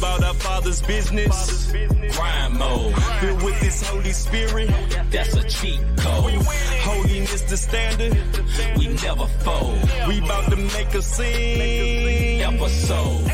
about 0.00 0.24
our 0.24 0.32
Father's 0.34 0.80
business. 0.80 1.70
Crime 2.12 2.56
mode, 2.56 2.94
Filled 3.20 3.42
with 3.42 3.60
this 3.60 3.86
Holy 3.86 4.12
Spirit. 4.12 4.70
that's 5.10 5.34
a 5.36 5.42
cheat 5.46 5.78
code. 5.98 6.32
Holiness 6.80 7.42
the 7.42 7.56
standard. 7.58 8.16
We 8.78 8.88
never 8.88 9.26
fold. 9.44 9.78
We 10.08 10.18
about 10.20 10.50
to 10.50 10.56
make 10.56 10.94
a 10.94 11.02
scene. 11.02 12.40
Episode. 12.40 13.30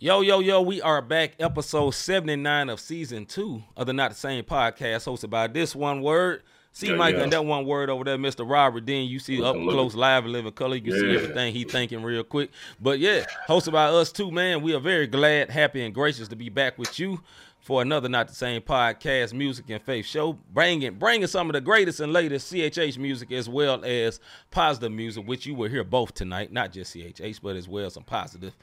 Yo, 0.00 0.22
yo, 0.22 0.40
yo, 0.40 0.60
we 0.60 0.82
are 0.82 1.00
back, 1.00 1.34
episode 1.38 1.90
79 1.92 2.70
of 2.70 2.80
season 2.80 3.26
two 3.26 3.62
of 3.76 3.86
the 3.86 3.92
Not 3.92 4.10
the 4.10 4.16
Same 4.16 4.42
podcast, 4.42 5.06
hosted 5.06 5.30
by 5.30 5.46
this 5.46 5.76
one 5.76 6.02
word. 6.02 6.42
See 6.78 6.90
Yeah, 6.90 6.94
Mike 6.94 7.16
yeah. 7.16 7.24
and 7.24 7.32
that 7.32 7.44
one 7.44 7.66
word 7.66 7.90
over 7.90 8.04
there, 8.04 8.16
Mr. 8.16 8.48
Robert. 8.48 8.86
Then 8.86 9.06
you 9.06 9.18
see 9.18 9.42
up 9.42 9.56
close, 9.56 9.96
live, 9.96 10.22
and 10.22 10.32
living 10.32 10.52
color. 10.52 10.76
You 10.76 10.82
can 10.82 10.92
see 10.92 11.16
everything 11.16 11.52
he 11.52 11.64
thinking 11.64 12.04
real 12.04 12.22
quick. 12.22 12.50
But 12.80 13.00
yeah, 13.00 13.24
hosted 13.48 13.72
by 13.72 13.86
us 13.86 14.12
too, 14.12 14.30
man. 14.30 14.62
We 14.62 14.76
are 14.76 14.78
very 14.80 15.08
glad, 15.08 15.50
happy, 15.50 15.84
and 15.84 15.92
gracious 15.92 16.28
to 16.28 16.36
be 16.36 16.50
back 16.50 16.78
with 16.78 16.96
you 17.00 17.20
for 17.58 17.82
another 17.82 18.08
Not 18.08 18.28
the 18.28 18.34
Same 18.36 18.62
podcast, 18.62 19.32
music 19.32 19.64
and 19.70 19.82
faith 19.82 20.06
show, 20.06 20.38
bringing 20.54 20.94
bringing 20.94 21.26
some 21.26 21.48
of 21.50 21.54
the 21.54 21.60
greatest 21.60 21.98
and 21.98 22.12
latest 22.12 22.52
CHH 22.52 22.96
music 22.96 23.32
as 23.32 23.48
well 23.48 23.84
as 23.84 24.20
positive 24.52 24.92
music, 24.92 25.26
which 25.26 25.46
you 25.46 25.56
will 25.56 25.68
hear 25.68 25.82
both 25.82 26.14
tonight, 26.14 26.52
not 26.52 26.70
just 26.70 26.94
CHH, 26.94 27.40
but 27.42 27.56
as 27.56 27.66
well 27.66 27.90
some 27.90 28.04
positive 28.04 28.56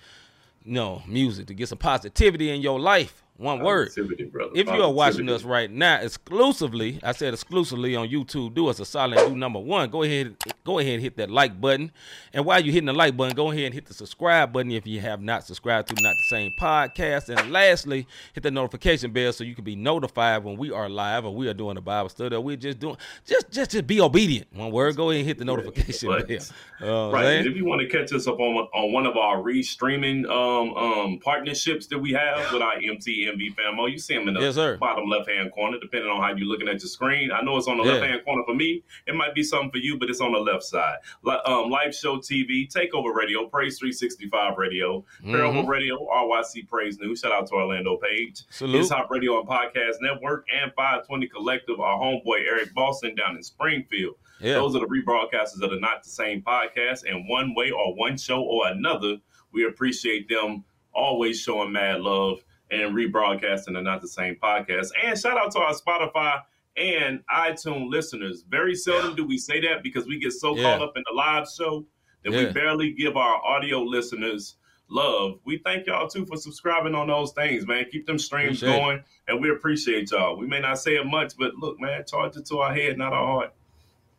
no 0.66 1.02
music 1.08 1.48
to 1.48 1.54
get 1.54 1.70
some 1.70 1.78
positivity 1.78 2.50
in 2.50 2.62
your 2.62 2.80
life. 2.80 3.24
One 3.38 3.60
word. 3.60 3.92
Brother. 4.32 4.52
If 4.56 4.68
you 4.68 4.82
are 4.82 4.92
watching 4.92 5.30
us 5.30 5.44
right 5.44 5.70
now 5.70 6.00
exclusively, 6.00 7.00
I 7.04 7.12
said 7.12 7.34
exclusively 7.34 7.96
on 7.96 8.08
YouTube, 8.08 8.54
do 8.54 8.68
us 8.68 8.80
a 8.80 8.86
solid 8.86 9.20
do 9.28 9.36
number 9.36 9.60
one. 9.60 9.90
Go 9.90 10.04
ahead, 10.04 10.36
go 10.66 10.80
ahead 10.80 10.96
and 10.96 11.02
hit 11.02 11.16
that 11.18 11.30
like 11.30 11.62
button. 11.62 11.92
And 12.34 12.44
while 12.44 12.60
you're 12.60 12.74
hitting 12.74 12.88
the 12.88 12.94
like 12.94 13.16
button, 13.16 13.36
go 13.36 13.52
ahead 13.52 13.66
and 13.66 13.74
hit 13.74 13.86
the 13.86 13.94
subscribe 13.94 14.52
button 14.52 14.72
if 14.72 14.86
you 14.86 15.00
have 15.00 15.22
not 15.22 15.46
subscribed 15.46 15.88
to 15.90 15.96
Not 15.96 16.18
the 16.18 16.24
Same 16.24 16.52
Podcast. 16.52 17.30
And 17.30 17.52
lastly, 17.52 18.08
hit 18.34 18.44
the 18.44 18.52
notification 18.52 19.12
bell 19.14 19.32
so 19.32 19.44
you 19.46 19.56
can 19.56 19.64
be 19.64 19.76
notified 19.76 20.44
when 20.44 20.58
we 20.58 20.72
are 20.72 20.90
live 20.90 21.24
or 21.26 21.34
we 21.34 21.48
are 21.48 21.54
doing 21.54 21.78
a 21.78 21.82
Bible 21.82 22.10
study 22.10 22.36
or 22.36 22.42
we're 22.42 22.58
just 22.58 22.80
doing 22.80 22.98
just 23.26 23.50
just 23.52 23.72
just 23.72 23.88
be 23.88 24.02
obedient. 24.02 24.48
One 24.54 24.72
word, 24.72 24.96
go 24.98 25.12
ahead 25.12 25.20
and 25.20 25.28
hit 25.28 25.38
the 25.38 25.46
notification 25.54 26.10
Right. 26.10 26.28
bell. 26.28 26.40
Uh, 26.82 27.12
Right. 27.12 27.46
if 27.46 27.56
you 27.56 27.64
want 27.66 27.82
to 27.82 27.88
catch 27.88 28.12
us 28.12 28.28
up 28.28 28.40
on 28.40 28.56
on 28.74 28.92
one 28.92 29.06
of 29.06 29.16
our 29.16 29.42
re-streaming 29.42 30.26
um, 30.26 30.76
um, 30.76 31.20
partnerships 31.24 31.88
that 31.88 32.00
we 32.00 32.12
have 32.14 32.52
with 32.52 32.62
our 32.62 32.76
MTMV 32.78 33.56
famo, 33.56 33.90
you 33.92 34.00
see 34.00 34.16
them 34.16 34.28
in 34.28 34.34
the 34.34 34.42
Yes, 34.42 34.56
sir. 34.56 34.78
bottom 34.78 35.08
left 35.08 35.30
hand 35.30 35.52
corner, 35.52 35.78
depending 35.80 36.10
on 36.10 36.22
how 36.22 36.30
you're 36.36 36.48
looking 36.48 36.68
at 36.68 36.74
your 36.82 36.90
screen. 36.90 37.32
I 37.32 37.42
know 37.42 37.56
it's 37.58 37.68
on 37.68 37.78
the 37.78 37.84
Yeah. 37.84 37.92
left 37.94 38.06
hand 38.06 38.22
corner 38.26 38.44
for 38.46 38.56
me. 38.56 38.84
It 39.08 39.14
might 39.16 39.36
be 39.36 39.44
something 39.44 39.70
for 39.72 39.78
you, 39.78 39.98
but 40.00 40.10
it's 40.10 40.22
on 40.22 40.32
the 40.34 40.40
left 40.40 40.55
side. 40.64 40.98
Li- 41.24 41.40
um, 41.46 41.70
Live 41.70 41.94
Show 41.96 42.18
TV, 42.18 42.68
Takeover 42.68 43.14
Radio, 43.14 43.48
Praise 43.48 43.78
365 43.80 44.58
Radio, 44.58 45.04
Parable 45.24 45.64
Mhm. 45.64 45.68
Radio, 45.68 46.08
RYC 46.08 46.64
Praise 46.68 47.00
News. 47.00 47.20
Shout 47.20 47.32
out 47.32 47.48
to 47.48 47.54
Orlando 47.56 47.98
Page. 47.98 48.42
Salute. 48.50 48.78
His 48.78 48.90
Hop 48.90 49.10
Radio 49.10 49.40
and 49.40 49.48
Podcast 49.48 49.96
Network, 50.02 50.46
and 50.54 50.72
520 50.76 51.28
Collective, 51.28 51.80
our 51.80 52.00
homeboy 52.00 52.42
Eric 52.48 52.74
Boston 52.74 53.16
down 53.16 53.36
in 53.36 53.44
Springfield. 53.44 54.16
Yeah. 54.42 54.56
Those 54.56 54.76
are 54.76 54.80
the 54.80 54.88
rebroadcasters 54.88 55.60
that 55.60 55.72
are 55.72 55.80
not 55.80 56.04
the 56.04 56.10
same 56.10 56.42
podcast. 56.42 57.10
And 57.10 57.28
one 57.30 57.54
way 57.56 57.72
or 57.72 57.96
one 57.96 58.18
show 58.18 58.42
or 58.42 58.68
another, 58.68 59.18
we 59.54 59.66
appreciate 59.66 60.28
them 60.28 60.66
always 60.94 61.40
showing 61.42 61.72
mad 61.72 62.02
love 62.02 62.44
and 62.72 62.96
rebroadcasting 62.96 63.74
the 63.74 63.82
not 63.82 64.02
the 64.02 64.08
same 64.08 64.36
podcast. 64.36 64.90
And 65.04 65.18
shout 65.18 65.38
out 65.38 65.52
to 65.52 65.60
our 65.60 65.74
Spotify 65.74 66.42
and 66.78 67.22
iTunes 67.34 67.90
listeners. 67.90 68.44
Very 68.50 68.76
seldom 68.76 69.16
do 69.16 69.26
we 69.26 69.38
say 69.38 69.60
that 69.62 69.84
because 69.84 70.06
we 70.08 70.20
get 70.20 70.32
so 70.34 70.56
Yeah. 70.56 70.64
caught 70.64 70.82
up 70.82 70.94
in 70.98 71.04
the 71.10 71.14
live 71.16 71.48
show 71.50 71.86
that 72.24 72.34
Yeah. 72.34 72.46
we 72.48 72.54
barely 72.54 72.92
give 72.92 73.16
our 73.18 73.44
audio 73.46 73.82
listeners 73.82 74.56
love. 74.90 75.40
We 75.46 75.58
thank 75.60 75.88
y'all 75.88 76.08
too 76.08 76.26
for 76.26 76.38
subscribing 76.38 76.94
on 76.96 77.08
those 77.08 77.32
things, 77.32 77.66
man. 77.66 77.86
Keep 77.92 78.06
them 78.06 78.20
streams 78.20 78.62
Appreciate 78.62 78.78
it. 78.78 78.80
going, 78.82 79.04
and 79.28 79.42
we 79.42 79.50
appreciate 79.50 80.12
y'all. 80.12 80.38
We 80.38 80.46
may 80.48 80.60
not 80.60 80.78
say 80.80 80.96
it 80.96 81.06
much, 81.06 81.34
but 81.38 81.56
look, 81.56 81.80
man, 81.80 82.04
charge 82.06 82.36
it 82.38 82.46
to 82.48 82.60
our 82.60 82.74
head, 82.74 82.98
not 82.98 83.14
our 83.14 83.26
heart. 83.26 83.54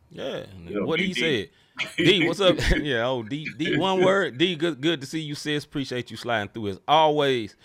Yeah. 0.09 0.45
Yeah, 0.67 0.79
what 0.79 0.99
he 0.99 1.13
said. 1.13 1.49
D, 1.97 2.27
what's 2.27 2.41
up? 2.41 2.57
yeah, 2.81 3.05
oh 3.07 3.21
D 3.23 3.47
D 3.55 3.77
one 3.77 4.03
word. 4.03 4.37
D 4.39 4.55
good 4.55 4.81
good 4.81 4.99
to 5.01 5.05
see 5.07 5.19
you, 5.19 5.35
sis. 5.35 5.63
Appreciate 5.63 6.09
you 6.09 6.17
sliding 6.17 6.49
through 6.49 6.69
as 6.69 6.79
always. 6.87 7.55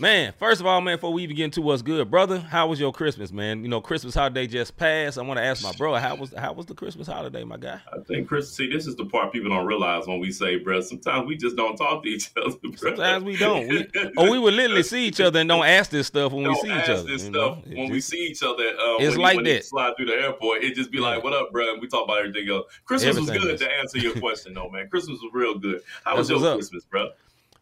Man, 0.00 0.32
first 0.40 0.60
of 0.60 0.66
all, 0.66 0.80
man, 0.80 0.96
before 0.96 1.12
we 1.12 1.22
even 1.22 1.36
get 1.36 1.44
into 1.44 1.62
what's 1.62 1.80
good, 1.80 2.10
brother, 2.10 2.40
how 2.40 2.66
was 2.66 2.80
your 2.80 2.92
Christmas, 2.92 3.30
man? 3.30 3.62
You 3.62 3.68
know, 3.68 3.80
Christmas 3.80 4.12
holiday 4.12 4.48
just 4.48 4.76
passed. 4.76 5.18
I 5.18 5.22
want 5.22 5.38
to 5.38 5.44
ask 5.44 5.62
my 5.62 5.70
bro, 5.78 5.94
how 5.94 6.16
was 6.16 6.34
how 6.36 6.52
was 6.52 6.66
the 6.66 6.74
Christmas 6.74 7.06
holiday, 7.06 7.44
my 7.44 7.56
guy? 7.56 7.80
I 7.92 8.00
think 8.00 8.26
Chris, 8.26 8.52
see, 8.52 8.68
this 8.68 8.88
is 8.88 8.96
the 8.96 9.04
part 9.04 9.32
people 9.32 9.50
don't 9.50 9.66
realize 9.66 10.08
when 10.08 10.18
we 10.18 10.32
say, 10.32 10.56
bro. 10.56 10.80
Sometimes 10.80 11.28
we 11.28 11.36
just 11.36 11.54
don't 11.54 11.76
talk 11.76 12.02
to 12.02 12.08
each 12.08 12.28
other. 12.36 12.56
Bro. 12.60 12.72
Sometimes 12.76 13.22
we 13.22 13.36
don't. 13.36 13.68
We, 13.68 13.86
or 14.16 14.30
we 14.32 14.38
would 14.40 14.54
literally 14.54 14.82
see 14.82 15.06
each 15.06 15.20
other 15.20 15.38
and 15.38 15.48
don't 15.48 15.64
ask 15.64 15.92
this 15.92 16.08
stuff 16.08 16.32
when 16.32 16.42
we 16.42 16.48
Don't 16.54 16.62
see 16.62 16.70
ask 16.72 16.84
each 16.88 16.90
other. 16.90 17.02
this 17.04 17.22
you 17.24 17.30
stuff? 17.32 17.58
It 17.64 17.76
when 17.78 17.90
we 17.90 18.00
see 18.00 18.26
each 18.26 18.42
other. 18.42 18.64
Uh, 18.64 18.96
It's 18.98 19.12
when 19.16 19.20
like 19.22 19.36
when 19.36 19.44
that. 19.44 19.64
Slide 19.64 19.94
through 19.96 20.06
the 20.06 20.14
airport, 20.14 20.64
it 20.64 20.74
just 20.74 20.90
be 20.90 20.98
like, 20.98 21.22
"What 21.22 21.34
up, 21.34 21.52
bro?" 21.52 21.72
And 21.72 21.80
we 21.80 21.86
talk 21.86 22.04
about 22.04 22.18
everything 22.18 22.48
else. 22.50 22.66
Christmas 22.84 23.16
was 23.16 23.30
good 23.30 23.44
is. 23.54 23.60
to 23.60 23.70
answer 23.72 23.98
your 23.98 24.14
question, 24.18 24.54
though, 24.54 24.68
man. 24.70 24.88
Christmas 24.88 25.20
was 25.22 25.32
real 25.32 25.56
good. 25.56 25.82
How 26.04 26.16
That's 26.16 26.30
was 26.30 26.40
your 26.42 26.50
up. 26.50 26.56
Christmas, 26.56 26.84
bro? 26.84 27.10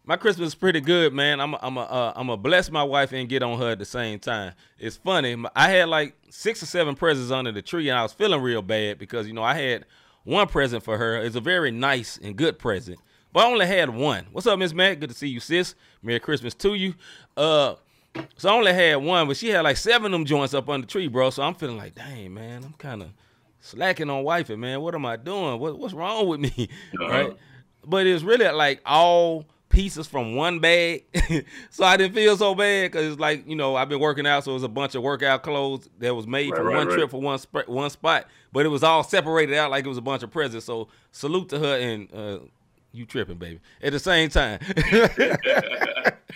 My 0.05 0.17
Christmas 0.17 0.49
is 0.49 0.55
pretty 0.57 0.81
good, 0.81 1.13
man. 1.13 1.41
I'm 1.41 1.55
a, 1.55 1.59
I'm 1.63 1.77
a, 1.77 1.83
uh, 1.83 2.13
I'm 2.17 2.29
a 2.29 2.37
bless 2.37 2.71
my 2.73 2.83
wife 2.83 3.13
and 3.13 3.29
get 3.29 3.43
on 3.45 3.59
her 3.61 3.71
at 3.71 3.79
the 3.79 3.85
same 3.85 4.19
time. 4.19 4.55
It's 4.79 4.97
funny. 4.97 5.37
I 5.55 5.69
had 5.71 5.89
like 5.89 6.17
six 6.29 6.61
or 6.61 6.67
seven 6.67 6.97
presents 6.97 7.31
under 7.31 7.53
the 7.53 7.63
tree, 7.63 7.89
and 7.89 7.97
I 7.97 8.03
was 8.03 8.13
feeling 8.13 8.43
real 8.43 8.63
bad 8.63 8.99
because 8.99 9.29
you 9.29 9.33
know 9.33 9.45
I 9.45 9.55
had 9.55 9.85
one 10.25 10.49
present 10.49 10.83
for 10.83 10.99
her. 10.99 11.19
It's 11.19 11.37
a 11.37 11.41
very 11.41 11.71
nice 11.71 12.19
and 12.21 12.35
good 12.35 12.59
present, 12.59 12.99
but 13.33 13.47
I 13.47 13.51
only 13.51 13.67
had 13.67 13.91
one. 13.91 14.27
What's 14.33 14.49
up, 14.49 14.59
Miss 14.59 14.75
Matt? 14.75 14.99
Good 14.99 15.11
to 15.11 15.17
see 15.17 15.29
you, 15.29 15.39
sis. 15.39 15.77
Merry 16.03 16.19
Christmas 16.19 16.55
to 16.55 16.75
you. 16.75 16.95
Uh, 17.37 17.77
so 18.37 18.49
I 18.49 18.53
only 18.55 18.73
had 18.73 18.97
one, 18.97 19.29
but 19.29 19.37
she 19.37 19.51
had 19.51 19.61
like 19.61 19.77
seven 19.77 20.07
of 20.07 20.13
them 20.13 20.25
joints 20.25 20.53
up 20.53 20.69
on 20.69 20.81
the 20.81 20.87
tree, 20.89 21.07
bro. 21.07 21.31
So 21.31 21.45
I'm 21.45 21.55
feeling 21.55 21.77
like, 21.77 21.95
dang, 21.95 22.35
man, 22.35 22.65
I'm 22.65 22.73
kind 22.73 23.03
of 23.03 23.11
slacking 23.61 24.11
on 24.11 24.25
wifey, 24.25 24.57
man. 24.57 24.81
What 24.81 24.97
am 24.97 25.07
I 25.07 25.17
doing? 25.17 25.61
What, 25.61 25.79
what's 25.79 25.95
wrong 25.95 26.27
with 26.27 26.41
me? 26.41 26.69
Uh-huh. 27.01 27.09
right? 27.09 27.37
But 27.85 28.07
it's 28.07 28.23
really 28.25 28.49
like 28.49 28.81
all 28.85 29.47
pieces 29.73 30.07
from 30.07 30.37
one 30.37 30.61
bag. 30.61 31.05
so 31.71 31.85
I 31.85 31.97
didn't 31.97 32.15
feel 32.15 32.37
so 32.37 32.55
bad 32.55 32.93
because 32.93 33.13
it's 33.13 33.21
like, 33.21 33.49
you 33.49 33.57
know, 33.57 33.75
I've 33.75 33.89
been 33.89 33.99
working 34.01 34.27
out, 34.27 34.45
so 34.45 34.53
it 34.53 34.55
was 34.55 34.63
a 34.63 34.69
bunch 34.69 34.95
of 34.95 35.03
workout 35.03 35.43
clothes 35.43 35.89
that 35.99 36.15
was 36.15 36.27
made 36.27 36.51
Right, 36.51 36.59
for 36.59 36.65
right, 36.65 36.77
one 36.77 36.87
right. 36.89 36.95
trip 36.97 37.11
for 37.11 37.21
one 37.21 37.39
sp- 37.43 37.67
one 37.67 37.91
spot, 37.91 38.27
but 38.53 38.65
it 38.67 38.69
was 38.69 38.83
all 38.85 39.03
separated 39.03 39.57
out 39.57 39.71
like 39.71 39.85
it 39.85 39.89
was 39.89 39.99
a 39.99 40.03
bunch 40.03 40.23
of 40.23 40.31
presents. 40.31 40.67
So 40.67 40.89
salute 41.11 41.49
to 41.49 41.59
her 41.59 41.77
and 41.79 42.15
uh, 42.15 42.39
you 42.93 43.07
tripping, 43.07 43.39
baby. 43.39 43.61
At 43.83 43.93
the 43.93 43.99
same 43.99 44.29
time. 44.29 44.61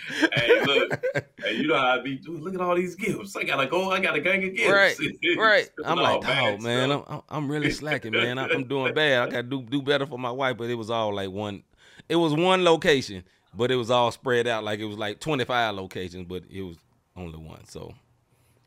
hey, 0.09 0.65
look, 0.65 1.03
hey, 1.39 1.53
you 1.55 1.67
know 1.67 1.75
how 1.77 1.99
I 1.99 2.01
be. 2.01 2.15
Dude, 2.15 2.41
look 2.41 2.55
at 2.55 2.61
all 2.61 2.75
these 2.75 2.95
gifts. 2.95 3.35
I 3.35 3.43
gotta 3.43 3.67
go. 3.67 3.91
I 3.91 3.99
got 3.99 4.15
a 4.15 4.21
gang 4.21 4.43
of 4.43 4.55
gifts. 4.55 4.69
right, 4.71 4.97
right. 5.37 5.69
I'm 5.85 5.97
like, 5.97 6.23
oh 6.27 6.57
man, 6.57 6.91
I'm, 6.91 7.21
I'm 7.29 7.49
really 7.51 7.71
slacking, 7.71 8.11
man. 8.11 8.37
I'm, 8.37 8.51
I'm 8.51 8.63
doing 8.67 8.93
bad. 8.93 9.27
I 9.27 9.31
gotta 9.31 9.43
do 9.43 9.61
do 9.61 9.81
better 9.81 10.05
for 10.05 10.17
my 10.19 10.31
wife, 10.31 10.57
but 10.57 10.69
it 10.69 10.75
was 10.75 10.89
all 10.89 11.13
like 11.13 11.29
one. 11.29 11.63
It 12.09 12.15
was 12.15 12.33
one 12.33 12.63
location, 12.63 13.23
but 13.53 13.71
it 13.71 13.75
was 13.75 13.91
all 13.91 14.11
spread 14.11 14.47
out 14.47 14.63
like 14.63 14.79
it 14.79 14.85
was 14.85 14.97
like 14.97 15.19
25 15.19 15.75
locations, 15.75 16.25
but 16.27 16.43
it 16.49 16.61
was 16.61 16.77
only 17.15 17.37
one. 17.37 17.65
So 17.65 17.93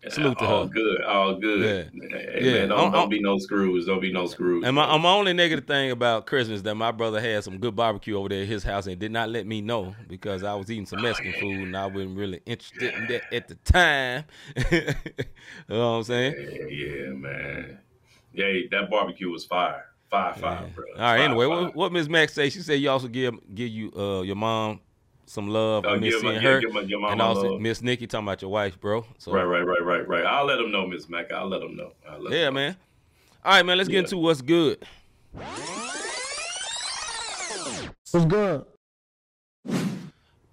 Salute 0.09 0.39
to 0.39 0.45
all 0.47 0.63
her. 0.67 0.71
good, 0.73 1.03
all 1.03 1.35
good. 1.35 1.61
Yeah. 1.93 2.09
Hey, 2.19 2.39
Yeah. 2.41 2.53
man, 2.61 2.69
don't, 2.71 2.81
I'm- 2.81 2.93
don't 2.93 3.09
be 3.11 3.21
no 3.21 3.37
screws. 3.39 3.85
Don't 3.85 4.01
be 4.01 4.11
no 4.11 4.27
screws. 4.27 4.65
And 4.65 4.75
my, 4.75 4.97
my 4.97 5.13
only 5.13 5.35
negative 5.35 5.67
thing 5.67 5.91
about 5.91 6.27
Christmas 6.27 6.63
that 6.63 6.75
my 6.75 6.91
brother 6.91 7.21
had 7.21 7.45
some 7.45 7.59
good 7.59 7.77
barbecue 7.77 8.17
over 8.17 8.31
there 8.31 8.41
at 8.43 8.49
his 8.49 8.63
house 8.65 8.87
and 8.87 8.99
did 8.99 9.13
not 9.13 9.29
let 9.29 9.47
me 9.47 9.61
know 9.61 9.95
because 10.09 10.43
I 10.43 10.55
was 10.55 10.71
eating 10.71 10.87
some 10.87 11.03
Mexican 11.03 11.35
food 11.35 11.61
and 11.65 11.77
I 11.77 11.85
wasn't 11.87 12.17
really 12.17 12.41
interested 12.47 12.95
in 12.95 13.07
that 13.09 13.23
at 13.35 13.49
the 13.49 13.55
time. 13.57 14.25
you 14.73 14.81
know 15.69 15.91
what 15.91 15.97
I'm 15.99 16.03
saying? 16.05 16.35
yeah, 16.51 16.67
yeah, 16.69 17.09
man. 17.11 17.79
Yeah, 18.33 18.53
that 18.71 18.89
barbecue 18.91 19.29
was 19.29 19.45
fire, 19.45 19.85
fire, 20.11 20.35
fire, 20.35 20.71
bro. 20.75 20.85
All 20.85 20.93
right. 20.93 20.97
Fire, 20.99 21.19
Anyway, 21.19 21.47
fire. 21.47 21.63
what, 21.63 21.77
what 21.77 21.93
Miss 21.93 22.09
Max 22.09 22.33
say? 22.35 22.51
She 22.51 22.61
said 22.61 22.75
you 22.75 22.91
also 22.91 23.09
give 23.09 23.35
give 23.55 23.69
you 23.69 23.93
uh 23.97 24.23
your 24.23 24.37
mom 24.37 24.81
some 25.27 25.49
love. 25.49 25.85
Oh, 25.87 25.91
I 25.95 25.99
miss 25.99 26.21
seeing 26.21 26.41
her. 26.41 26.61
give 26.61 26.73
my- 26.73 26.81
your 26.81 26.99
mama 27.01 27.13
and 27.13 27.23
also 27.23 27.53
love. 27.53 27.61
Miss 27.61 27.81
Nikki 27.83 28.07
talking 28.07 28.27
about 28.27 28.43
your 28.43 28.51
wife, 28.51 28.81
bro. 28.81 29.05
So 29.19 29.33
Right, 29.33 29.45
right, 29.45 29.63
right, 29.63 29.83
right, 29.85 30.09
right. 30.09 30.25
I'll 30.25 30.45
let 30.47 30.57
them 30.57 30.73
know, 30.73 30.87
Miss 30.87 31.09
Mac. 31.09 31.31
I'll 31.33 31.49
let 31.49 31.61
them 31.61 31.77
know. 31.77 31.93
I'll 32.09 32.21
let 32.21 32.33
yeah, 32.33 32.45
them 32.47 32.55
know. 32.55 32.61
man. 32.61 32.77
All 33.45 33.53
right, 33.53 33.65
man. 33.65 33.79
Let's 33.79 33.89
Yeah. 33.89 33.95
get 34.01 34.05
into 34.05 34.17
what's 34.19 34.43
good. 34.43 34.85
What's 38.13 38.27
good? 38.27 38.65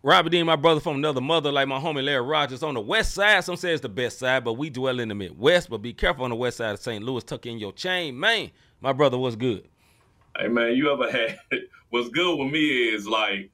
Robert 0.03 0.29
Dean, 0.29 0.45
my 0.45 0.55
brother 0.55 0.79
from 0.79 0.95
another 0.97 1.19
mother, 1.19 1.51
like 1.51 1.67
my 1.67 1.79
homie 1.79 2.03
Larry 2.03 2.21
Rogers 2.25 2.63
on 2.63 2.75
the 2.75 2.79
west 2.79 3.13
side. 3.13 3.43
Some 3.43 3.57
say 3.57 3.73
it's 3.73 3.81
the 3.81 3.89
best 3.89 4.19
side, 4.19 4.43
but 4.43 4.53
we 4.53 4.69
dwell 4.69 4.99
in 4.99 5.09
the 5.09 5.15
Midwest. 5.15 5.69
But 5.69 5.79
be 5.79 5.91
careful 5.91 6.23
on 6.23 6.29
the 6.29 6.35
west 6.35 6.57
side 6.57 6.71
of 6.75 6.79
St. 6.79 7.03
Louis. 7.03 7.23
Tuck 7.23 7.45
in 7.45 7.57
your 7.57 7.73
chain, 7.73 8.17
man. 8.17 8.51
My 8.81 8.93
brother, 8.93 9.17
what's 9.17 9.35
good? 9.35 9.67
Hey 10.37 10.47
man, 10.47 10.75
you 10.75 10.91
ever 10.91 11.11
had 11.11 11.37
what's 11.89 12.09
good 12.09 12.35
with 12.37 12.51
me 12.51 12.89
is 12.89 13.07
like, 13.07 13.49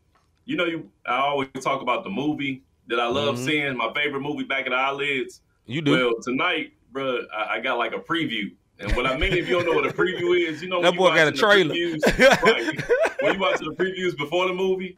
you 0.45 0.55
know, 0.57 0.65
you 0.65 0.89
I 1.05 1.17
always 1.17 1.47
talk 1.61 1.81
about 1.81 2.03
the 2.03 2.09
movie 2.09 2.63
that 2.87 2.99
I 2.99 3.07
love 3.07 3.35
Mhm. 3.35 3.45
seeing, 3.45 3.77
my 3.77 3.91
favorite 3.93 4.19
movie 4.21 4.43
back 4.43 4.65
at 4.65 4.71
the 4.71 4.75
eyelids. 4.75 5.41
You 5.65 5.81
do. 5.81 5.91
Well, 5.91 6.13
tonight, 6.21 6.73
bro, 6.91 7.21
I, 7.33 7.55
I 7.55 7.59
got 7.61 7.77
like 7.77 7.93
a 7.93 7.99
preview. 7.99 8.51
And 8.79 8.91
what 8.97 9.05
I 9.05 9.15
mean, 9.17 9.31
if 9.33 9.47
you 9.47 9.55
don't 9.55 9.65
know 9.65 9.73
what 9.73 9.85
a 9.85 9.93
preview 9.93 10.37
is, 10.37 10.61
you 10.61 10.67
know 10.67 10.81
That 10.81 10.89
when 10.89 10.93
you 10.95 10.99
boy 10.99 11.15
got 11.15 11.27
a 11.29 11.31
trailer. 11.31 11.73
previews- 11.73 12.01
right, 12.43 13.21
when 13.21 13.33
you 13.35 13.39
watching 13.39 13.69
the 13.69 13.75
previews 13.75 14.17
before 14.17 14.47
the 14.47 14.53
movie, 14.53 14.97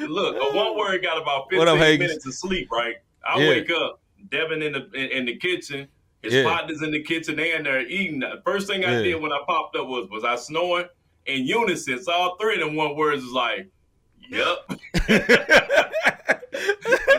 Look, 0.00 0.36
a 0.36 0.56
one 0.56 0.76
word 0.76 1.02
got 1.02 1.20
about 1.20 1.52
What 1.52 1.68
up, 1.68 1.78
15 1.78 1.98
minutes 1.98 2.26
of 2.26 2.34
sleep, 2.34 2.68
right? 2.72 2.96
I 3.24 3.40
Yeah. 3.40 3.48
wake 3.50 3.70
up, 3.70 4.00
Devin 4.30 4.62
in 4.62 4.72
the 4.72 4.90
in, 4.92 5.10
in 5.10 5.24
the 5.26 5.36
kitchen. 5.36 5.86
His 6.22 6.34
Yeah. 6.34 6.44
partner's 6.44 6.82
in 6.82 6.92
the 6.92 7.02
kitchen. 7.02 7.32
And 7.34 7.38
They 7.40 7.52
in 7.54 7.64
there 7.64 7.80
eating. 7.80 8.20
The 8.20 8.40
first 8.44 8.66
thing 8.68 8.84
I 8.84 8.96
Yeah. 8.98 9.02
did 9.02 9.20
when 9.22 9.32
I 9.32 9.40
popped 9.46 9.74
up 9.76 9.86
was 9.86 10.08
was 10.10 10.24
I 10.24 10.36
snoring 10.36 10.86
in 11.26 11.46
unison. 11.46 12.02
So 12.02 12.12
all 12.12 12.36
three 12.40 12.54
of 12.54 12.60
them 12.60 12.76
one 12.76 12.94
words 12.96 13.22
is 13.24 13.32
like, 13.32 13.68
"Yep." 14.30 14.58
like 15.08 15.30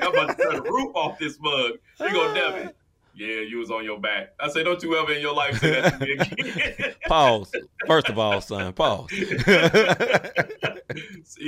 I'm 0.01 0.13
about 0.13 0.37
to 0.37 0.43
turn 0.43 0.63
the 0.63 0.69
roof 0.69 0.95
off 0.95 1.17
this 1.19 1.37
mug. 1.39 1.73
He 1.97 2.09
go, 2.11 2.33
Devin. 2.33 2.71
Yeah, 3.15 3.41
you 3.41 3.59
was 3.59 3.69
on 3.69 3.83
your 3.85 3.99
back. 3.99 4.33
I 4.39 4.49
said, 4.49 4.65
don't 4.65 4.81
you 4.81 4.97
ever 4.97 5.13
in 5.13 5.21
your 5.21 5.35
life 5.35 5.59
say 5.59 5.79
that 5.79 5.99
to 5.99 6.05
me 6.05 6.13
again. 6.13 6.95
Pause. 7.07 7.51
First 7.85 8.09
of 8.09 8.17
all, 8.17 8.41
son, 8.41 8.73
pause. 8.73 9.07
he 9.11 9.25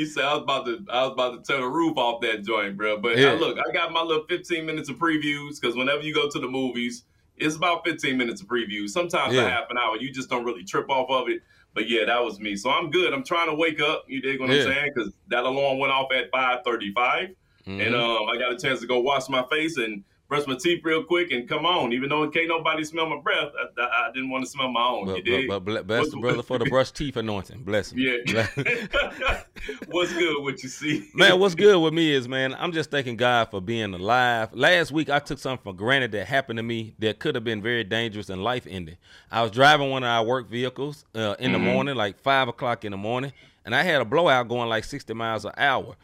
said 0.06 0.24
I 0.26 0.34
was 0.36 0.44
about 0.44 0.66
to 0.68 0.86
I 0.92 1.02
was 1.04 1.14
about 1.14 1.44
to 1.44 1.52
turn 1.52 1.62
the 1.62 1.68
roof 1.68 1.98
off 1.98 2.22
that 2.22 2.44
joint, 2.44 2.78
bro. 2.78 3.00
But 3.00 3.18
Yeah. 3.18 3.32
uh, 3.32 3.36
look, 3.36 3.58
I 3.58 3.72
got 3.74 3.92
my 3.92 4.02
little 4.04 4.26
15 4.30 4.64
minutes 4.66 4.90
of 4.90 4.98
previews 4.98 5.60
because 5.60 5.76
whenever 5.76 6.04
you 6.04 6.14
go 6.14 6.30
to 6.30 6.40
the 6.40 6.48
movies, 6.48 7.04
it's 7.38 7.56
about 7.56 7.86
15 7.86 8.18
minutes 8.18 8.42
of 8.42 8.48
preview. 8.48 8.88
Sometimes 8.90 9.34
Yeah. 9.34 9.44
a 9.46 9.50
half 9.50 9.70
an 9.70 9.78
hour. 9.78 9.98
You 9.98 10.12
just 10.12 10.30
don't 10.30 10.46
really 10.46 10.64
trip 10.64 10.90
off 10.90 11.10
of 11.10 11.30
it. 11.30 11.42
But 11.74 11.90
yeah, 11.90 12.06
that 12.06 12.24
was 12.24 12.40
me. 12.40 12.56
So 12.56 12.70
I'm 12.70 12.90
good. 12.90 13.14
I'm 13.14 13.24
trying 13.24 13.48
to 13.50 13.54
wake 13.56 13.82
up. 13.82 14.06
You 14.08 14.22
dig 14.22 14.40
what 14.40 14.50
Yeah. 14.50 14.58
I'm 14.58 14.64
saying? 14.64 14.92
Because 14.96 15.12
that 15.28 15.44
alarm 15.44 15.78
went 15.78 15.92
off 15.92 16.12
at 16.14 16.32
5:35, 16.32 17.36
Mhm. 17.68 17.86
and 17.88 17.96
um, 17.96 18.30
I 18.30 18.38
got 18.38 18.54
a 18.54 18.58
chance 18.58 18.80
to 18.80 18.88
go 18.88 19.00
wash 19.00 19.28
my 19.28 19.44
face 19.52 19.78
and 19.78 20.04
brush 20.28 20.48
my 20.48 20.56
teeth 20.56 20.82
real 20.84 21.04
quick 21.04 21.32
and 21.32 21.48
come 21.48 21.66
on. 21.66 21.94
Even 21.94 22.10
though 22.10 22.24
it 22.24 22.34
can't 22.34 22.48
nobody 22.48 22.84
smell 22.84 23.08
my 23.08 23.20
breath, 23.20 23.52
I, 23.60 23.82
I, 23.82 24.10
I 24.10 24.12
didn't 24.12 24.30
want 24.30 24.44
to 24.44 24.50
smell 24.50 24.72
my 24.72 24.82
own. 24.82 25.06
but, 25.06 25.26
you 25.26 25.48
but, 25.48 25.60
but 25.66 25.88
bless 25.88 26.10
the 26.10 26.18
brother 26.18 26.44
for 26.44 26.58
the 26.58 26.66
brush 26.70 26.92
teeth 26.92 27.18
anointing. 27.18 27.64
Bless 27.64 27.92
him. 27.92 28.00
yeah. 28.00 28.48
What's 29.88 30.14
good? 30.14 30.44
What 30.44 30.62
you 30.64 30.70
see? 30.70 31.10
Man, 31.14 31.40
what's 31.40 31.56
good 31.56 31.80
with 31.80 31.94
me 31.94 32.14
is, 32.14 32.28
man, 32.28 32.56
I'm 32.58 32.72
just 32.72 32.92
thanking 32.92 33.16
God 33.16 33.50
for 33.50 33.62
being 33.62 33.94
alive. 33.94 34.54
Last 34.54 34.92
week, 34.92 35.10
I 35.10 35.20
took 35.20 35.40
something 35.40 35.64
for 35.64 35.74
granted 35.76 36.12
that 36.14 36.28
happened 36.28 36.58
to 36.58 36.64
me 36.64 36.94
that 37.00 37.20
could 37.20 37.36
have 37.36 37.44
been 37.44 37.62
very 37.62 37.84
dangerous 37.84 38.30
and 38.30 38.44
life 38.44 38.68
ending. 38.70 38.98
I 39.32 39.42
was 39.42 39.52
driving 39.52 39.90
one 39.90 40.04
of 40.04 40.10
our 40.10 40.24
work 40.24 40.50
vehicles 40.50 41.06
uh, 41.16 41.36
in 41.40 41.52
the 41.52 41.60
morning, 41.60 41.96
like 41.96 42.20
five 42.20 42.48
o'clock 42.48 42.86
in 42.86 42.92
the 42.92 42.98
morning, 42.98 43.34
and 43.64 43.74
I 43.74 43.84
had 43.84 44.02
a 44.02 44.06
blowout 44.06 44.48
going 44.48 44.70
like 44.70 44.84
60 44.84 45.14
miles 45.14 45.46
an 45.46 45.54
hour. 45.58 45.96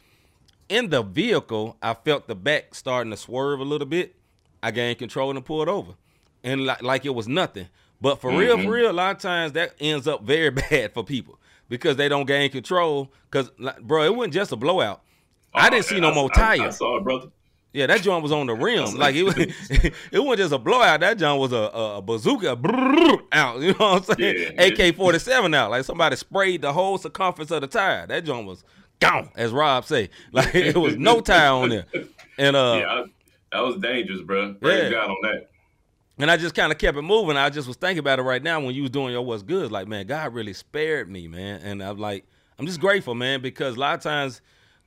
In 0.72 0.90
the 0.90 1.04
vehicle, 1.04 1.76
I 1.82 1.94
felt 1.94 2.30
the 2.30 2.36
back 2.36 2.74
starting 2.76 3.12
to 3.12 3.18
swerve 3.18 3.60
a 3.60 3.64
little 3.66 3.86
bit. 3.86 4.16
I 4.64 4.72
gained 4.72 5.00
control 5.00 5.36
and 5.36 5.44
pulled 5.44 5.68
over, 5.68 5.96
and 6.46 6.66
like, 6.66 6.82
like 6.82 7.06
it 7.06 7.14
was 7.14 7.28
nothing. 7.28 7.68
But 8.00 8.22
for 8.22 8.32
real, 8.32 8.56
for 8.56 8.64
mm-hmm. 8.64 8.72
real, 8.72 8.92
a 8.92 8.94
lot 8.94 9.18
of 9.18 9.22
times 9.22 9.52
that 9.52 9.74
ends 9.82 10.08
up 10.08 10.24
very 10.24 10.50
bad 10.70 10.94
for 10.94 11.04
people 11.04 11.40
because 11.68 11.98
they 11.98 12.08
don't 12.08 12.26
gain 12.26 12.50
control. 12.52 13.12
Because, 13.30 13.52
like, 13.60 13.82
bro, 13.82 14.06
it 14.06 14.16
wasn't 14.16 14.34
just 14.34 14.54
a 14.54 14.56
blowout. 14.56 15.02
I 15.54 15.68
oh, 15.68 15.70
didn't 15.72 15.86
see 15.88 16.00
no 16.00 16.14
more 16.14 16.30
Oh, 16.34 16.40
I, 16.40 16.52
I 16.54 16.58
tires. 16.58 16.78
saw 16.78 16.98
it, 16.98 17.04
brother. 17.04 17.28
Yeah, 17.74 17.88
that 17.88 18.02
joint 18.02 18.24
was 18.24 18.32
on 18.32 18.48
the 18.48 18.54
rim. 18.54 18.96
Like 18.96 19.16
it 19.16 19.24
was, 19.24 19.36
it 19.38 19.94
wasn't 20.14 20.38
just 20.38 20.54
a 20.54 20.58
blowout. 20.58 21.02
That 21.02 21.18
joint 21.18 21.40
was 21.40 21.52
a, 21.52 21.70
a, 21.74 21.98
a 21.98 22.02
bazooka 22.02 22.58
out. 23.32 23.60
You 23.62 23.74
know 23.74 23.94
what 23.94 24.10
I'm 24.10 24.16
saying? 24.18 24.54
Yeah. 24.58 24.86
AK 24.86 24.96
forty 24.96 25.20
seven 25.20 25.54
out. 25.54 25.72
Like 25.72 25.86
somebody 25.86 26.16
sprayed 26.16 26.62
the 26.62 26.74
whole 26.74 26.98
circumference 26.98 27.52
of 27.52 27.62
the 27.62 27.68
tire. 27.68 28.08
That 28.08 28.26
joint 28.26 28.46
was 28.46 28.64
gone, 29.02 29.30
as 29.36 29.52
Rob 29.52 29.86
say. 29.86 30.10
Like 30.32 30.56
it 30.56 30.78
was 30.78 30.96
no 30.96 31.20
tire 31.20 31.52
on 31.52 31.70
there. 31.70 31.86
And 32.38 32.56
uh, 32.56 32.78
yeah, 32.80 32.88
I, 32.88 33.04
that 33.52 33.60
was 33.66 33.76
dangerous, 33.78 34.22
bro. 34.22 34.54
Praise 34.54 34.84
Yeah. 34.84 34.92
God 34.92 35.10
on 35.10 35.18
that. 35.24 35.50
And 36.18 36.30
I 36.30 36.38
just 36.38 36.56
kind 36.56 36.72
of 36.72 36.78
kept 36.78 36.98
it 36.98 37.02
moving. 37.02 37.36
I 37.36 37.50
just 37.50 37.68
was 37.68 37.78
thinking 37.78 38.00
about 38.00 38.20
it 38.20 38.22
right 38.22 38.42
now 38.44 38.60
when 38.62 38.76
you 38.76 38.84
was 38.84 38.92
doing 38.92 39.12
your 39.12 39.24
what's 39.24 39.44
good. 39.44 39.72
Like, 39.72 39.88
man, 39.88 40.06
God 40.06 40.34
really 40.34 40.54
spared 40.54 41.10
me, 41.10 41.28
man. 41.28 41.62
And 41.62 41.82
I'm 41.84 41.98
like, 41.98 42.26
I'm 42.60 42.68
just 42.68 42.80
grateful, 42.80 43.16
man, 43.16 43.42
because 43.42 43.76
a 43.76 43.80
lot 43.80 43.96
of 43.96 44.02
times 44.02 44.42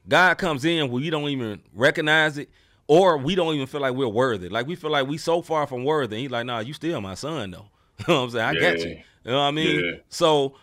God 0.08 0.38
comes 0.38 0.64
in 0.64 0.90
where 0.90 1.02
you 1.02 1.10
don't 1.10 1.28
even 1.28 1.60
recognize 1.74 2.38
it, 2.38 2.50
or 2.86 3.18
we 3.18 3.34
don't 3.34 3.54
even 3.54 3.66
feel 3.66 3.80
like 3.80 3.94
we're 3.94 4.06
worthy. 4.06 4.48
Like 4.48 4.66
we 4.66 4.76
feel 4.76 4.90
like 4.90 5.08
we 5.08 5.18
so 5.18 5.42
far 5.42 5.66
from 5.66 5.84
worthy. 5.84 6.16
And 6.16 6.22
he's 6.22 6.30
like, 6.30 6.46
nah, 6.46 6.60
you 6.60 6.72
still 6.72 7.00
my 7.00 7.14
son 7.14 7.50
though. 7.50 7.66
you 7.98 8.04
know 8.08 8.20
what 8.20 8.24
I'm 8.26 8.30
saying? 8.30 8.44
I 8.44 8.60
got 8.60 8.78
you. 8.78 8.90
You 9.24 9.30
know 9.30 9.38
what 9.38 9.44
I 9.44 9.50
mean? 9.50 9.80
Yeah. 9.84 9.92
So 10.08 10.54